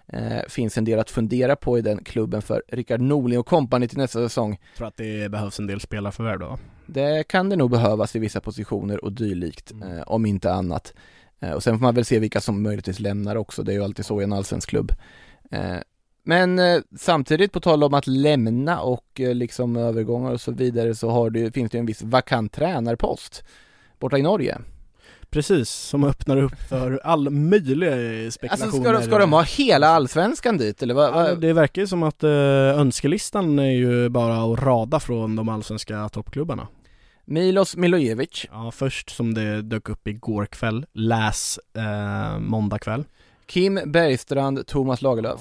eh, 0.07 0.39
Finns 0.49 0.77
en 0.77 0.85
del 0.85 0.99
att 0.99 1.09
fundera 1.09 1.55
på 1.55 1.77
i 1.77 1.81
den 1.81 2.03
klubben 2.03 2.41
för 2.41 2.63
Rickard 2.67 3.01
Norling 3.01 3.39
och 3.39 3.45
kompani 3.45 3.87
till 3.87 3.97
nästa 3.97 4.19
säsong. 4.19 4.59
Tror 4.77 4.87
att 4.87 4.97
det 4.97 5.31
behövs 5.31 5.59
en 5.59 5.67
del 5.67 5.79
spelarförvärv 5.79 6.39
då. 6.39 6.57
Det 6.85 7.27
kan 7.27 7.49
det 7.49 7.55
nog 7.55 7.71
behövas 7.71 8.15
i 8.15 8.19
vissa 8.19 8.41
positioner 8.41 9.03
och 9.05 9.11
dylikt, 9.11 9.71
Mm. 9.71 9.97
eh, 9.97 10.03
om 10.07 10.25
inte 10.25 10.53
annat. 10.53 10.93
Eh, 11.39 11.51
Och 11.51 11.63
sen 11.63 11.75
får 11.77 11.81
man 11.81 11.95
väl 11.95 12.05
se 12.05 12.19
vilka 12.19 12.41
som 12.41 12.63
möjligtvis 12.63 12.99
lämnar 12.99 13.35
också, 13.35 13.63
det 13.63 13.71
är 13.71 13.75
ju 13.75 13.83
alltid 13.83 14.05
så 14.05 14.21
i 14.21 14.23
en 14.23 14.33
allsvensk 14.33 14.69
klubb. 14.69 14.91
Eh, 15.51 15.75
Men 16.25 16.59
eh, 16.59 16.81
samtidigt 16.97 17.51
på 17.51 17.59
tal 17.59 17.83
om 17.83 17.93
att 17.93 18.07
lämna 18.07 18.81
och 18.81 19.19
eh, 19.21 19.35
liksom 19.35 19.75
övergångar 19.75 20.31
och 20.31 20.41
så 20.41 20.51
vidare 20.51 20.95
så 20.95 21.09
har 21.09 21.29
det, 21.29 21.51
finns 21.53 21.71
det 21.71 21.75
ju 21.77 21.79
en 21.79 21.85
viss 21.85 22.01
vakant 22.03 22.53
tränarpost 22.53 23.43
borta 23.99 24.17
i 24.17 24.21
Norge 24.21 24.57
Precis, 25.33 25.69
som 25.69 26.03
öppnar 26.03 26.37
upp 26.37 26.55
för 26.69 27.01
all 27.03 27.29
möjliga 27.29 27.91
spekulationer. 28.31 28.65
Alltså 28.65 28.81
ska 28.81 28.91
de, 28.91 29.03
ska 29.03 29.17
de 29.17 29.33
ha 29.33 29.41
hela 29.41 29.87
allsvenskan 29.87 30.57
dit 30.57 30.83
eller 30.83 30.93
vad? 30.93 31.09
Ja, 31.29 31.35
det 31.35 31.53
verkar 31.53 31.81
ju 31.81 31.87
som 31.87 32.03
att 32.03 32.23
eh, 32.23 32.29
önskelistan 32.79 33.59
är 33.59 33.71
ju 33.71 34.09
bara 34.09 34.53
att 34.53 34.59
rada 34.59 34.99
från 34.99 35.35
de 35.35 35.49
allsvenska 35.49 36.09
toppklubbarna. 36.09 36.67
Milos 37.25 37.75
Milojevic, 37.75 38.45
Ja, 38.51 38.71
först 38.71 39.09
som 39.09 39.33
det 39.33 39.61
dök 39.61 39.89
upp 39.89 40.07
igår 40.07 40.45
kväll, 40.45 40.85
läs 40.93 41.59
eh, 41.77 42.39
måndag 42.39 42.79
kväll. 42.79 43.03
Kim 43.45 43.79
Bergstrand, 43.85 44.67
Thomas 44.67 45.01
Lagerlöf 45.01 45.39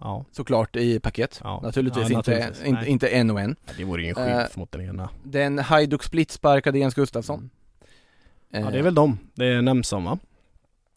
Ja, 0.00 0.24
Såklart 0.32 0.76
i 0.76 1.00
paket, 1.00 1.40
Ja. 1.44 1.60
naturligtvis, 1.62 2.10
Ja, 2.10 2.18
inte, 2.18 2.30
naturligtvis. 2.30 2.66
inte, 2.66 2.80
Nej. 2.80 2.90
inte 2.90 3.08
en 3.08 3.30
och 3.30 3.40
en 3.40 3.56
det 3.76 3.84
vore 3.84 4.02
ingen 4.02 4.16
Eh, 4.16 4.38
skit 4.44 4.56
mot 4.56 4.72
den 4.72 4.80
ena. 4.80 5.08
Den 5.24 5.58
Hajduk 5.58 6.02
Split-sparkade 6.02 6.78
Jens 6.78 6.94
Gustafsson 6.94 7.50
Ja, 8.52 8.70
det 8.70 8.78
är 8.78 8.82
väl 8.82 8.94
de 8.94 9.18
det 9.34 9.62
nämns 9.62 9.92
om 9.92 10.04
va? 10.04 10.18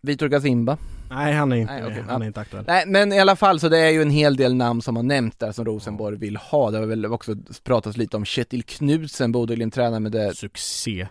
Vitor 0.01 0.28
Gazimba 0.28 0.78
Nej, 1.10 1.34
han 1.34 1.51
är 1.51 1.56
inte, 1.56 1.74
Nej, 1.74 1.84
okej, 1.86 2.03
han 2.08 2.22
är 2.22 2.26
inte 2.26 2.39
aktuell. 2.39 2.64
Nej 2.68 2.84
men 2.88 3.14
i 3.14 3.20
alla 3.20 3.36
fall 3.36 3.60
så 3.60 3.70
det 3.70 3.78
är 3.78 3.89
ju 3.89 4.01
en 4.01 4.10
hel 4.10 4.36
del 4.36 4.56
namn 4.56 4.82
som 4.82 4.95
har 4.95 5.03
nämnts 5.03 5.38
där 5.38 5.51
som 5.51 5.66
Rosenborg 5.66 6.18
vill 6.18 6.38
ha. 6.38 6.72
Det 6.72 6.78
har 6.78 6.86
väl 6.86 7.06
också 7.06 7.36
pratats 7.64 7.97
lite 7.97 8.18
om 8.18 8.26
Kjetil 8.26 8.64
Knudsen, 8.64 9.32
Bodø 9.32 9.56
Glimt-tränare 9.56 9.99
med 9.99 10.12
det 10.12 10.34
Succétränaren. 10.34 11.08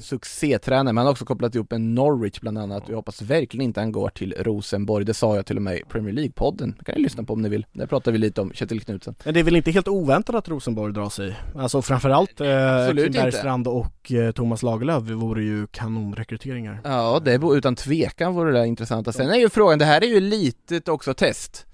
Succétränare, 0.00 0.84
men 0.84 0.96
han 0.96 1.06
har 1.06 1.12
också 1.12 1.24
kopplat 1.24 1.54
ihop 1.54 1.70
med 1.70 1.80
Norwich 1.80 2.40
bland 2.40 2.58
annat 2.58 2.84
och 2.84 2.90
jag 2.90 2.96
hoppas 2.96 3.22
verkligen 3.22 3.64
inte 3.64 3.80
han 3.80 3.92
går 3.92 4.08
till 4.08 4.34
Rosenborg 4.38 5.04
Det 5.04 5.14
sa 5.14 5.36
jag 5.36 5.46
till 5.46 5.56
och 5.56 5.62
med 5.62 5.76
i 5.76 5.82
Premier 5.88 6.14
League-podden, 6.14 6.74
det 6.78 6.84
kan 6.84 6.94
ni 6.94 7.02
lyssna 7.02 7.24
på 7.24 7.32
om 7.32 7.42
ni 7.42 7.48
vill 7.48 7.66
Där 7.72 7.86
pratar 7.86 8.12
vi 8.12 8.18
lite 8.18 8.40
om 8.40 8.52
Kjetil 8.52 8.80
Knudsen 8.80 9.14
Men 9.24 9.34
det 9.34 9.40
är 9.40 9.44
väl 9.44 9.56
inte 9.56 9.70
helt 9.70 9.88
oväntat 9.88 10.34
att 10.34 10.48
Rosenborg 10.48 10.94
drar 10.94 11.08
sig? 11.08 11.36
Alltså 11.56 11.82
framförallt 11.82 12.40
eh. 12.40 12.46
Bergstrand 12.46 13.68
och 13.68 14.12
eh, 14.12 14.32
Thomas 14.32 14.62
Lagerlöf 14.62 15.02
vore 15.02 15.42
ju 15.42 15.66
kanonrekryteringar. 15.66 16.80
Ja, 16.84 17.20
det 17.24 17.32
är 17.32 17.56
utan 17.56 17.76
tvekan 17.76 18.34
vore 18.34 18.52
det 18.52 18.66
intressanta. 18.66 19.12
Sen 19.12 19.30
är 19.30 19.38
ju 19.38 19.48
frågan, 19.48 19.78
det 19.78 19.84
här 19.84 20.04
är 20.04 20.08
ju 20.08 20.20
litet 20.20 20.88
också 20.88 21.14
test 21.14 21.66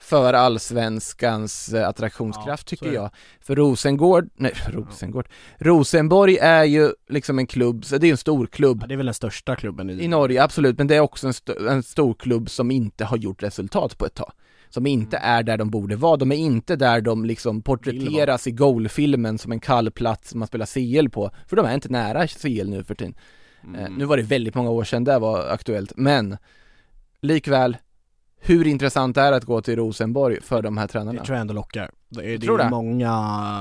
för 0.00 0.32
allsvenskans 0.32 1.72
eh, 1.72 1.88
attraktionskraft 1.88 2.72
Ja, 2.72 2.76
tycker 2.76 2.92
jag. 2.92 3.10
För 3.40 3.56
Rosengård, 3.56 4.28
nej 4.36 4.52
Rosengård, 4.68 5.28
Rosenborg 5.58 6.36
är 6.38 6.64
ju 6.64 6.90
liksom 7.08 7.38
en 7.38 7.46
klubb, 7.46 7.84
så 7.84 7.98
det 7.98 8.04
är 8.04 8.08
ju 8.08 8.12
en 8.12 8.16
stor 8.16 8.46
klubb 8.46 8.78
Ja, 8.82 8.86
det 8.86 8.94
är 8.94 8.96
väl 8.96 9.06
den 9.06 9.14
största 9.14 9.56
klubben 9.56 9.90
i, 9.90 10.04
i 10.04 10.08
Norge, 10.08 10.42
absolut, 10.42 10.78
men 10.78 10.86
det 10.86 10.96
är 10.96 11.00
också 11.00 11.26
en, 11.26 11.30
st- 11.30 11.52
en 11.70 11.82
stor 11.82 12.14
klubb 12.14 12.50
som 12.50 12.70
inte 12.70 13.04
har 13.04 13.16
gjort 13.16 13.42
resultat 13.42 13.98
på 13.98 14.06
ett 14.06 14.14
tag. 14.14 14.32
Som 14.70 14.86
inte 14.86 15.16
Mm. 15.16 15.30
är 15.38 15.42
där 15.42 15.56
de 15.56 15.70
borde 15.70 15.96
vara, 15.96 16.16
de 16.16 16.32
är 16.32 16.36
inte 16.36 16.76
där 16.76 17.00
de 17.00 17.24
liksom 17.24 17.62
porträtteras 17.62 18.46
i 18.46 18.50
goalfilmen 18.50 19.38
som 19.38 19.52
en 19.52 19.60
kall 19.60 19.90
plats 19.90 20.34
man 20.34 20.48
spelar 20.48 20.66
CL 20.66 21.08
på, 21.08 21.30
för 21.46 21.56
de 21.56 21.66
är 21.66 21.74
inte 21.74 21.88
nära 21.88 22.26
CL 22.26 22.68
nu 22.68 22.84
för 22.84 22.94
tiden. 22.94 23.14
Eh, 23.14 23.24
Mm. 23.64 23.94
Nu 23.94 24.04
var 24.04 24.16
det 24.16 24.22
väldigt 24.22 24.54
många 24.54 24.70
år 24.70 24.84
sedan 24.84 25.04
det 25.04 25.18
var 25.18 25.48
aktuellt, 25.48 25.92
men 25.96 26.36
likväl, 27.20 27.76
hur 28.40 28.66
intressant 28.66 29.16
är 29.16 29.30
det 29.30 29.36
att 29.36 29.44
gå 29.44 29.60
till 29.60 29.76
Rosenborg 29.76 30.40
för 30.42 30.62
de 30.62 30.76
här 30.76 30.86
Det 30.86 30.92
tränarna? 30.92 31.24
tror 31.24 31.36
jag 31.36 31.40
ändå 31.40 31.54
lockar. 31.54 31.90
Det 32.08 32.34
är, 32.34 32.38
det 32.38 32.46
tror 32.46 32.60
är 32.60 32.64
det? 32.64 32.70
många, 32.70 33.12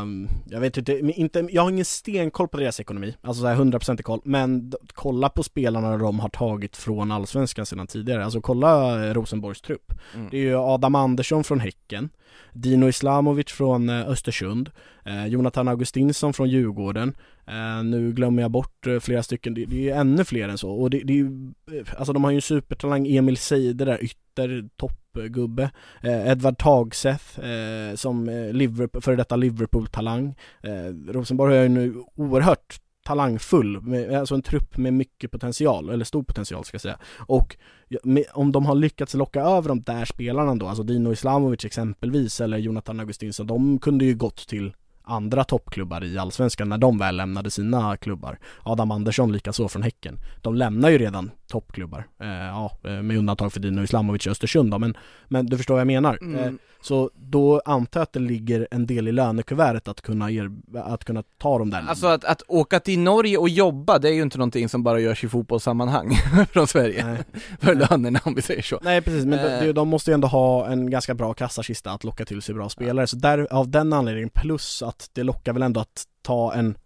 mm, 0.02 0.30
jag 0.46 0.60
vet 0.60 0.78
inte, 0.78 1.00
inte, 1.00 1.48
jag 1.52 1.62
har 1.62 1.70
ingen 1.70 1.86
stenkoll 1.86 2.48
på 2.48 2.58
deras 2.58 2.80
ekonomi, 2.80 3.16
alltså 3.22 3.42
så 3.42 3.48
här 3.48 3.56
100% 3.56 4.02
koll, 4.02 4.22
men 4.24 4.74
kolla 4.94 5.30
på 5.30 5.44
spelarna 5.44 5.98
de 5.98 6.20
har 6.20 6.30
tagit 6.30 6.78
från 6.78 7.12
Allsvenskan 7.12 7.66
sedan 7.66 7.88
tidigare, 7.88 8.24
alltså 8.24 8.42
kolla 8.42 9.14
Rosenborgs 9.14 9.62
trupp. 9.62 9.94
Mm. 10.16 10.28
Det 10.32 10.38
är 10.38 10.42
ju 10.42 10.56
Adam 10.56 10.96
Andersson 10.96 11.44
från 11.44 11.60
Häcken, 11.60 12.10
Dino 12.54 12.88
Islamovic 12.88 13.48
från 13.48 13.90
eh, 13.90 14.10
Östersund, 14.10 14.72
eh, 15.06 15.28
Jonathan 15.28 15.68
Augustinsson 15.68 16.34
från 16.34 16.50
Djurgården, 16.50 17.14
Eh, 17.48 17.84
nu 17.84 18.14
glömmer 18.14 18.42
jag 18.42 18.52
bort 18.52 18.88
eh, 18.88 19.00
flera 19.00 19.24
stycken, 19.24 19.54
det, 19.54 19.66
det 19.66 19.76
är 19.76 19.82
ju 19.82 19.92
ännu 19.92 20.24
fler 20.24 20.50
än 20.50 20.58
så, 20.58 20.72
och 20.72 20.90
det, 20.90 21.00
det 21.04 21.14
är 21.14 21.18
ju, 21.18 21.54
eh, 21.72 21.88
alltså 21.98 22.14
de 22.14 22.24
har 22.24 22.32
ju 22.32 22.36
en 22.36 22.42
supertalang, 22.42 23.08
Emil 23.08 23.38
Seide 23.38 23.86
där, 23.86 24.04
ytter, 24.04 24.70
toppgubbe, 24.76 25.72
eh, 26.02 26.28
Edvard 26.32 26.58
Tagseth 26.58 27.40
eh, 27.40 27.96
som 27.96 28.26
Liverpool, 28.54 29.02
före 29.02 29.16
detta 29.16 29.36
Liverpool-talang, 29.36 30.36
eh, 30.64 31.12
Rosenborg 31.14 31.56
har 31.56 31.64
ju 31.64 31.70
nu 31.70 32.04
oerhört 32.16 32.80
talangfull, 33.06 33.82
med, 33.82 34.14
alltså 34.14 34.36
en 34.36 34.42
trupp 34.42 34.78
med 34.78 34.94
mycket 34.94 35.32
potential, 35.32 35.90
eller 35.90 36.06
stor 36.06 36.24
potential 36.24 36.66
ska 36.66 36.76
jag 36.76 36.82
säga. 36.82 37.00
Och 37.18 37.58
med, 38.04 38.24
om 38.34 38.52
de 38.52 38.66
har 38.66 38.76
lyckats 38.76 39.14
locka 39.14 39.42
över 39.42 39.70
de 39.70 39.82
där 39.82 40.06
spelarna 40.06 40.56
då, 40.56 40.68
alltså 40.68 40.84
Dino 40.84 41.12
Islamovic 41.12 41.66
exempelvis, 41.66 42.42
eller 42.42 42.58
Jonathan 42.58 43.00
Augustinsson, 43.00 43.48
de 43.48 43.80
kunde 43.80 44.06
ju 44.06 44.16
gått 44.16 44.48
till 44.48 44.74
andra 45.08 45.44
toppklubbar 45.44 46.04
i 46.04 46.18
Allsvenskan 46.18 46.70
när 46.70 46.78
de 46.78 46.98
väl 46.98 47.18
lämnade 47.18 47.52
sina 47.52 47.98
klubbar. 47.98 48.40
Adam 48.64 48.92
Andersson 48.92 49.32
likaså 49.32 49.68
från 49.68 49.84
Häcken. 49.84 50.18
De 50.42 50.56
lämnar 50.56 50.90
ju 50.90 50.98
redan 50.98 51.32
toppklubbar, 51.48 52.08
eh, 52.22 52.28
ja, 52.28 52.78
eh, 52.84 52.92
med 52.92 53.18
undantag 53.18 53.54
för 53.54 53.60
Dino 53.60 53.84
Islamovic 53.84 54.28
i 54.28 54.30
Östersund 54.30 54.72
då, 54.72 54.80
men, 54.80 54.98
men 55.28 55.46
du 55.46 55.58
förstår 55.58 55.74
vad 55.74 55.82
jag 55.82 55.88
menar. 55.88 56.18
Mm. 56.22 56.44
Eh, 56.44 56.52
så 56.82 57.12
då 57.16 57.62
antar 57.66 58.00
jag 58.00 58.04
att 58.04 58.14
det 58.14 58.20
ligger 58.20 58.68
en 58.72 58.86
del 58.86 59.08
i 59.08 59.12
lönekuvertet 59.12 59.88
att 59.88 60.02
kunna, 60.02 60.32
er, 60.32 60.52
att 60.76 61.06
kunna 61.06 61.24
ta 61.38 61.60
de 61.60 61.70
där 61.70 61.84
Alltså 61.88 62.08
att, 62.08 62.26
att 62.26 62.42
åka 62.48 62.80
till 62.80 63.00
Norge 63.00 63.38
och 63.38 63.50
jobba, 63.50 64.00
det 64.00 64.10
är 64.10 64.14
ju 64.14 64.22
inte 64.22 64.38
någonting 64.38 64.70
som 64.70 64.84
bara 64.84 65.00
görs 65.00 65.24
i 65.24 65.30
fotbollssammanhang 65.30 66.16
från 66.52 66.68
Sverige, 66.68 67.06
Nej. 67.06 67.24
för 67.60 67.76
lönerna 67.76 68.20
om 68.24 68.36
vi 68.36 68.42
säger 68.42 68.62
så. 68.62 68.80
Nej 68.82 69.02
precis, 69.02 69.26
men 69.26 69.38
Eh. 69.40 69.62
de, 69.62 69.72
de 69.72 69.88
måste 69.88 70.12
ju 70.12 70.14
ändå 70.14 70.28
ha 70.28 70.68
en 70.68 70.90
ganska 70.90 71.14
bra 71.14 71.34
kassakista 71.34 71.92
att 71.92 72.04
locka 72.04 72.26
till 72.26 72.42
sig 72.42 72.56
bra 72.56 72.70
spelare, 72.70 73.08
så 73.08 73.16
där, 73.16 73.48
av 73.54 73.70
den 73.70 73.94
anledningen, 73.94 74.30
plus 74.30 74.82
att 74.82 75.10
det 75.14 75.24
lockar 75.24 75.54
väl 75.54 75.62
ändå 75.62 75.80
att 75.80 76.04
ta 76.22 76.54
en 76.54 76.78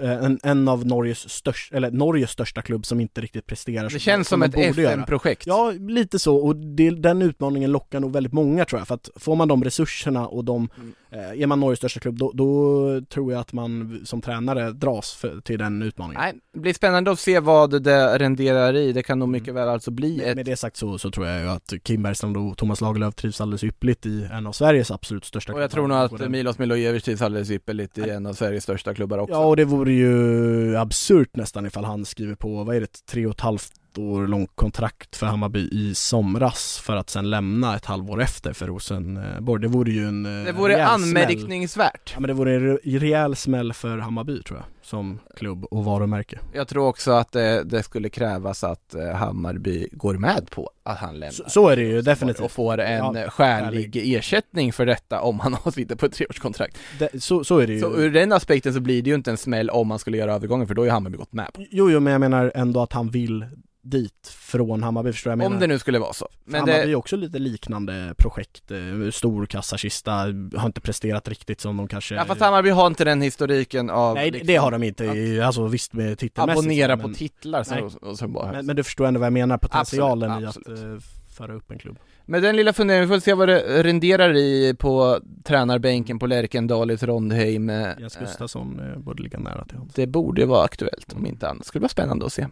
en, 0.00 0.40
en 0.42 0.68
av 0.68 0.86
Norges 0.86 1.30
största, 1.30 1.76
eller 1.76 1.90
Norges 1.90 2.30
största 2.30 2.62
klubb 2.62 2.86
som 2.86 3.00
inte 3.00 3.20
riktigt 3.20 3.46
presterar 3.46 3.90
Det 3.90 3.98
känns 3.98 4.28
som 4.28 4.40
de 4.40 4.46
ett. 4.46 4.78
FN-projekt. 4.78 5.46
Ja, 5.46 5.70
lite 5.88 6.18
så, 6.18 6.36
och 6.36 6.56
det, 6.56 6.90
den 6.90 7.22
utmaningen 7.22 7.72
lockar 7.72 8.00
nog 8.00 8.12
väldigt 8.12 8.32
många 8.32 8.64
tror 8.64 8.80
jag, 8.80 8.88
för 8.88 8.94
att 8.94 9.10
får 9.16 9.36
man 9.36 9.48
de 9.48 9.64
resurserna 9.64 10.26
och 10.26 10.44
de, 10.44 10.68
Mm. 10.76 10.94
eh, 11.34 11.42
är 11.42 11.46
man 11.46 11.60
Norges 11.60 11.78
största 11.78 12.00
klubb, 12.00 12.18
då, 12.18 12.30
då 12.34 13.00
tror 13.08 13.32
jag 13.32 13.40
att 13.40 13.52
man 13.52 14.00
som 14.04 14.20
tränare 14.22 14.70
dras 14.72 15.12
för, 15.14 15.40
till 15.40 15.58
den 15.58 15.82
utmaningen. 15.82 16.22
Nej, 16.22 16.32
det 16.52 16.60
blir 16.60 16.74
spännande 16.74 17.10
att 17.10 17.20
se 17.20 17.40
vad 17.40 17.82
det 17.82 18.18
renderar 18.18 18.76
i, 18.76 18.92
det 18.92 19.02
kan 19.02 19.18
nog 19.18 19.28
mycket 19.28 19.54
väl 19.54 19.68
alltså 19.68 19.90
bli 19.90 20.22
ett 20.24 20.36
med 20.36 20.46
det 20.46 20.56
sagt 20.56 20.76
så, 20.76 20.98
så 20.98 21.10
tror 21.10 21.26
jag 21.26 21.40
ju 21.42 21.48
att 21.48 21.72
Kim 21.82 22.02
Bergstrand 22.02 22.36
och 22.36 22.56
Thomas 22.58 22.80
Lagerlöf 22.80 23.14
trivs 23.14 23.40
alldeles 23.40 23.64
ypperligt 23.64 24.06
i 24.06 24.28
en 24.32 24.46
av 24.46 24.52
Sveriges 24.52 24.90
absolut 24.90 25.24
största 25.24 25.52
Och 25.52 25.62
jag 25.62 25.70
klubbar. 25.70 25.88
tror 25.88 26.10
nog 26.18 26.24
att 26.24 26.30
Milos 26.30 26.58
Milojevic 26.58 27.02
trivs 27.04 27.22
alldeles 27.22 27.50
ypperligt 27.50 27.98
i 27.98 28.10
en 28.10 28.26
av 28.26 28.32
Sveriges 28.32 28.62
största 28.62 28.94
klubbar 28.94 29.18
också. 29.18 29.34
Ja 29.34 29.43
och 29.44 29.56
det 29.56 29.64
vore 29.64 29.92
ju 29.92 30.76
absurt 30.76 31.36
nästan 31.36 31.66
ifall 31.66 31.84
han 31.84 32.04
skriver 32.04 32.34
på, 32.34 32.64
vad 32.64 32.76
är 32.76 32.80
det, 32.80 32.84
ett 32.84 33.06
tre 33.06 33.26
och 33.26 33.32
ett 33.34 33.40
halvt 33.40 33.72
år 33.98 34.26
långt 34.26 34.50
kontrakt 34.54 35.16
för 35.16 35.26
Hammarby 35.26 35.68
i 35.72 35.94
somras 35.94 36.78
för 36.78 36.96
att 36.96 37.10
sen 37.10 37.30
lämna 37.30 37.76
ett 37.76 37.84
halvår 37.84 38.22
efter 38.22 38.52
för 38.52 38.66
Rosenborg. 38.66 39.62
Det 39.62 39.68
vore 39.68 39.92
ju 39.92 40.08
en 40.08 40.26
eh, 40.26 40.44
det 40.44 40.52
vore 40.52 40.74
smäll. 40.74 40.86
anmärkningsvärt. 40.88 42.10
Ja 42.14 42.20
men 42.20 42.28
det 42.28 42.34
vore 42.34 42.54
en 42.54 42.60
re- 42.78 42.98
rejäl 42.98 43.36
smäll 43.36 43.72
för 43.72 43.98
Hammarby 43.98 44.42
tror 44.42 44.58
jag, 44.58 44.66
som 44.84 45.18
klubb 45.36 45.64
och 45.64 45.84
varumärke. 45.84 46.38
Jag 46.52 46.68
tror 46.68 46.86
också 46.88 47.12
att 47.12 47.32
det, 47.32 47.62
det 47.64 47.82
skulle 47.82 48.08
krävas 48.08 48.64
att 48.64 48.94
eh, 48.94 49.08
Hammarby 49.08 49.88
går 49.92 50.14
med 50.14 50.50
på 50.50 50.70
att 50.82 50.98
han 50.98 51.14
lämnar. 51.14 51.30
Så, 51.32 51.44
så 51.46 51.68
är 51.68 51.76
det 51.76 51.82
ju 51.82 51.98
Och 51.98 52.04
definitivt. 52.04 52.50
får 52.52 52.78
en 52.80 53.14
Ja, 53.14 53.30
skälig 53.30 54.16
ersättning 54.16 54.72
för 54.72 54.86
detta 54.86 55.20
om 55.20 55.40
han 55.40 55.54
har 55.62 55.70
sitter 55.70 55.96
på 55.96 56.06
ett 56.06 56.12
treårskontrakt. 56.12 56.78
Det, 56.98 57.22
så, 57.22 57.44
så 57.44 57.58
är 57.58 57.66
det 57.66 57.72
ju. 57.72 57.80
Så 57.80 57.96
ur 57.96 58.10
den 58.10 58.32
aspekten 58.32 58.74
så 58.74 58.80
blir 58.80 59.02
det 59.02 59.08
ju 59.10 59.14
inte 59.16 59.30
en 59.30 59.36
smäll 59.36 59.70
om 59.70 59.88
man 59.88 59.98
skulle 59.98 60.16
göra 60.18 60.34
övergången 60.34 60.66
för 60.66 60.74
då 60.74 60.82
har 60.82 60.86
ju 60.86 60.92
Hammarby 60.92 61.16
gått 61.18 61.32
med 61.32 61.52
på. 61.52 61.64
Jo, 61.70 61.90
jo, 61.90 62.00
men 62.00 62.10
jag 62.12 62.20
menar 62.20 62.52
ändå 62.54 62.82
att 62.82 62.92
han 62.92 63.10
vill 63.10 63.46
dit 63.84 64.28
från 64.38 64.82
Hammarby, 64.82 65.12
förstår 65.12 65.30
jag 65.30 65.38
menar? 65.38 65.54
Om 65.54 65.60
det 65.60 65.66
nu 65.66 65.78
skulle 65.78 65.98
vara 65.98 66.12
så. 66.12 66.28
Men 66.44 66.60
Hammarby 66.60 66.86
det, 66.86 66.92
är 66.92 66.94
också 66.94 67.16
lite 67.16 67.38
liknande 67.38 68.14
projekt, 68.18 68.70
eh, 68.70 68.78
stor 69.12 69.46
kassakista, 69.46 70.12
har 70.56 70.66
inte 70.66 70.80
presterat 70.80 71.28
riktigt 71.28 71.60
som 71.60 71.76
de 71.76 71.88
kanske 71.88 72.14
ja 72.14 72.24
fast 72.24 72.40
Hammarby 72.40 72.70
har 72.70 72.86
inte 72.86 73.04
den 73.04 73.22
historiken 73.22 73.90
av 73.90 74.14
Nej 74.14 74.30
det, 74.30 74.38
liksom, 74.38 74.46
det 74.46 74.56
har 74.56 74.70
de 74.70 74.82
inte, 74.82 75.04
i- 75.04 75.40
alltså 75.40 75.66
visst 75.66 75.92
med 75.92 76.18
titelmässigt 76.18 76.58
abonnera 76.58 76.96
men, 76.96 77.08
på 77.12 77.18
titlar 77.18 77.62
som, 77.62 77.74
Nej. 77.76 77.84
och, 78.10 78.18
som 78.18 78.32
bara 78.32 78.52
men, 78.52 78.66
men 78.66 78.76
du 78.76 78.82
förstår 78.84 79.06
ändå 79.06 79.20
vad 79.20 79.26
jag 79.26 79.32
menar, 79.32 79.58
potentialen 79.58 80.30
Absolut, 80.30 80.68
i 80.68 80.72
att 80.72 80.78
eh, 80.78 80.98
föra 81.34 81.54
upp 81.54 81.70
en 81.70 81.78
klubb. 81.78 81.98
Med 82.26 82.42
den 82.42 82.56
lilla 82.56 82.72
funderingen, 82.72 83.08
vi 83.08 83.14
får 83.14 83.20
se 83.20 83.34
vad 83.34 83.48
det 83.48 83.82
renderar 83.82 84.36
i 84.36 84.74
på 84.78 85.20
tränarbänken 85.44 86.18
på 86.18 86.26
Lärkendal 86.26 86.90
i 86.90 86.96
Trondheim 86.96 87.70
eh, 87.70 87.88
Jens 87.98 88.16
Gustafsson 88.16 88.80
eh, 88.80 88.98
borde 88.98 89.22
ligga 89.22 89.38
nära 89.38 89.64
till 89.64 89.78
hans 89.78 89.94
Det 89.94 90.06
borde 90.06 90.46
vara 90.46 90.64
aktuellt 90.64 91.12
om 91.12 91.26
inte 91.26 91.48
annat, 91.48 91.66
skulle 91.66 91.82
vara 91.82 91.88
spännande 91.88 92.26
att 92.26 92.32
se. 92.32 92.46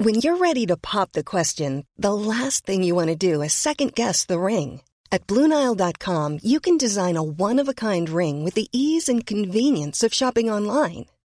When 0.00 0.14
you're 0.22 0.36
ready 0.36 0.64
to 0.66 0.76
pop 0.76 1.12
the 1.12 1.24
question, 1.24 1.84
the 1.98 2.14
last 2.14 2.64
thing 2.64 2.82
you 2.82 2.94
want 2.94 3.08
to 3.08 3.32
do 3.32 3.42
is 3.42 3.52
second 3.52 3.94
guess 3.94 4.24
the 4.24 4.38
ring. 4.38 4.80
At 5.10 5.26
Bluenile.com, 5.26 6.38
you 6.42 6.60
can 6.60 6.78
design 6.78 7.16
a 7.16 7.22
one 7.22 7.58
of 7.58 7.68
a 7.68 7.74
kind 7.74 8.08
ring 8.08 8.44
with 8.44 8.54
the 8.54 8.68
ease 8.72 9.08
and 9.08 9.26
convenience 9.26 10.02
of 10.02 10.14
shopping 10.14 10.48
online. 10.48 11.06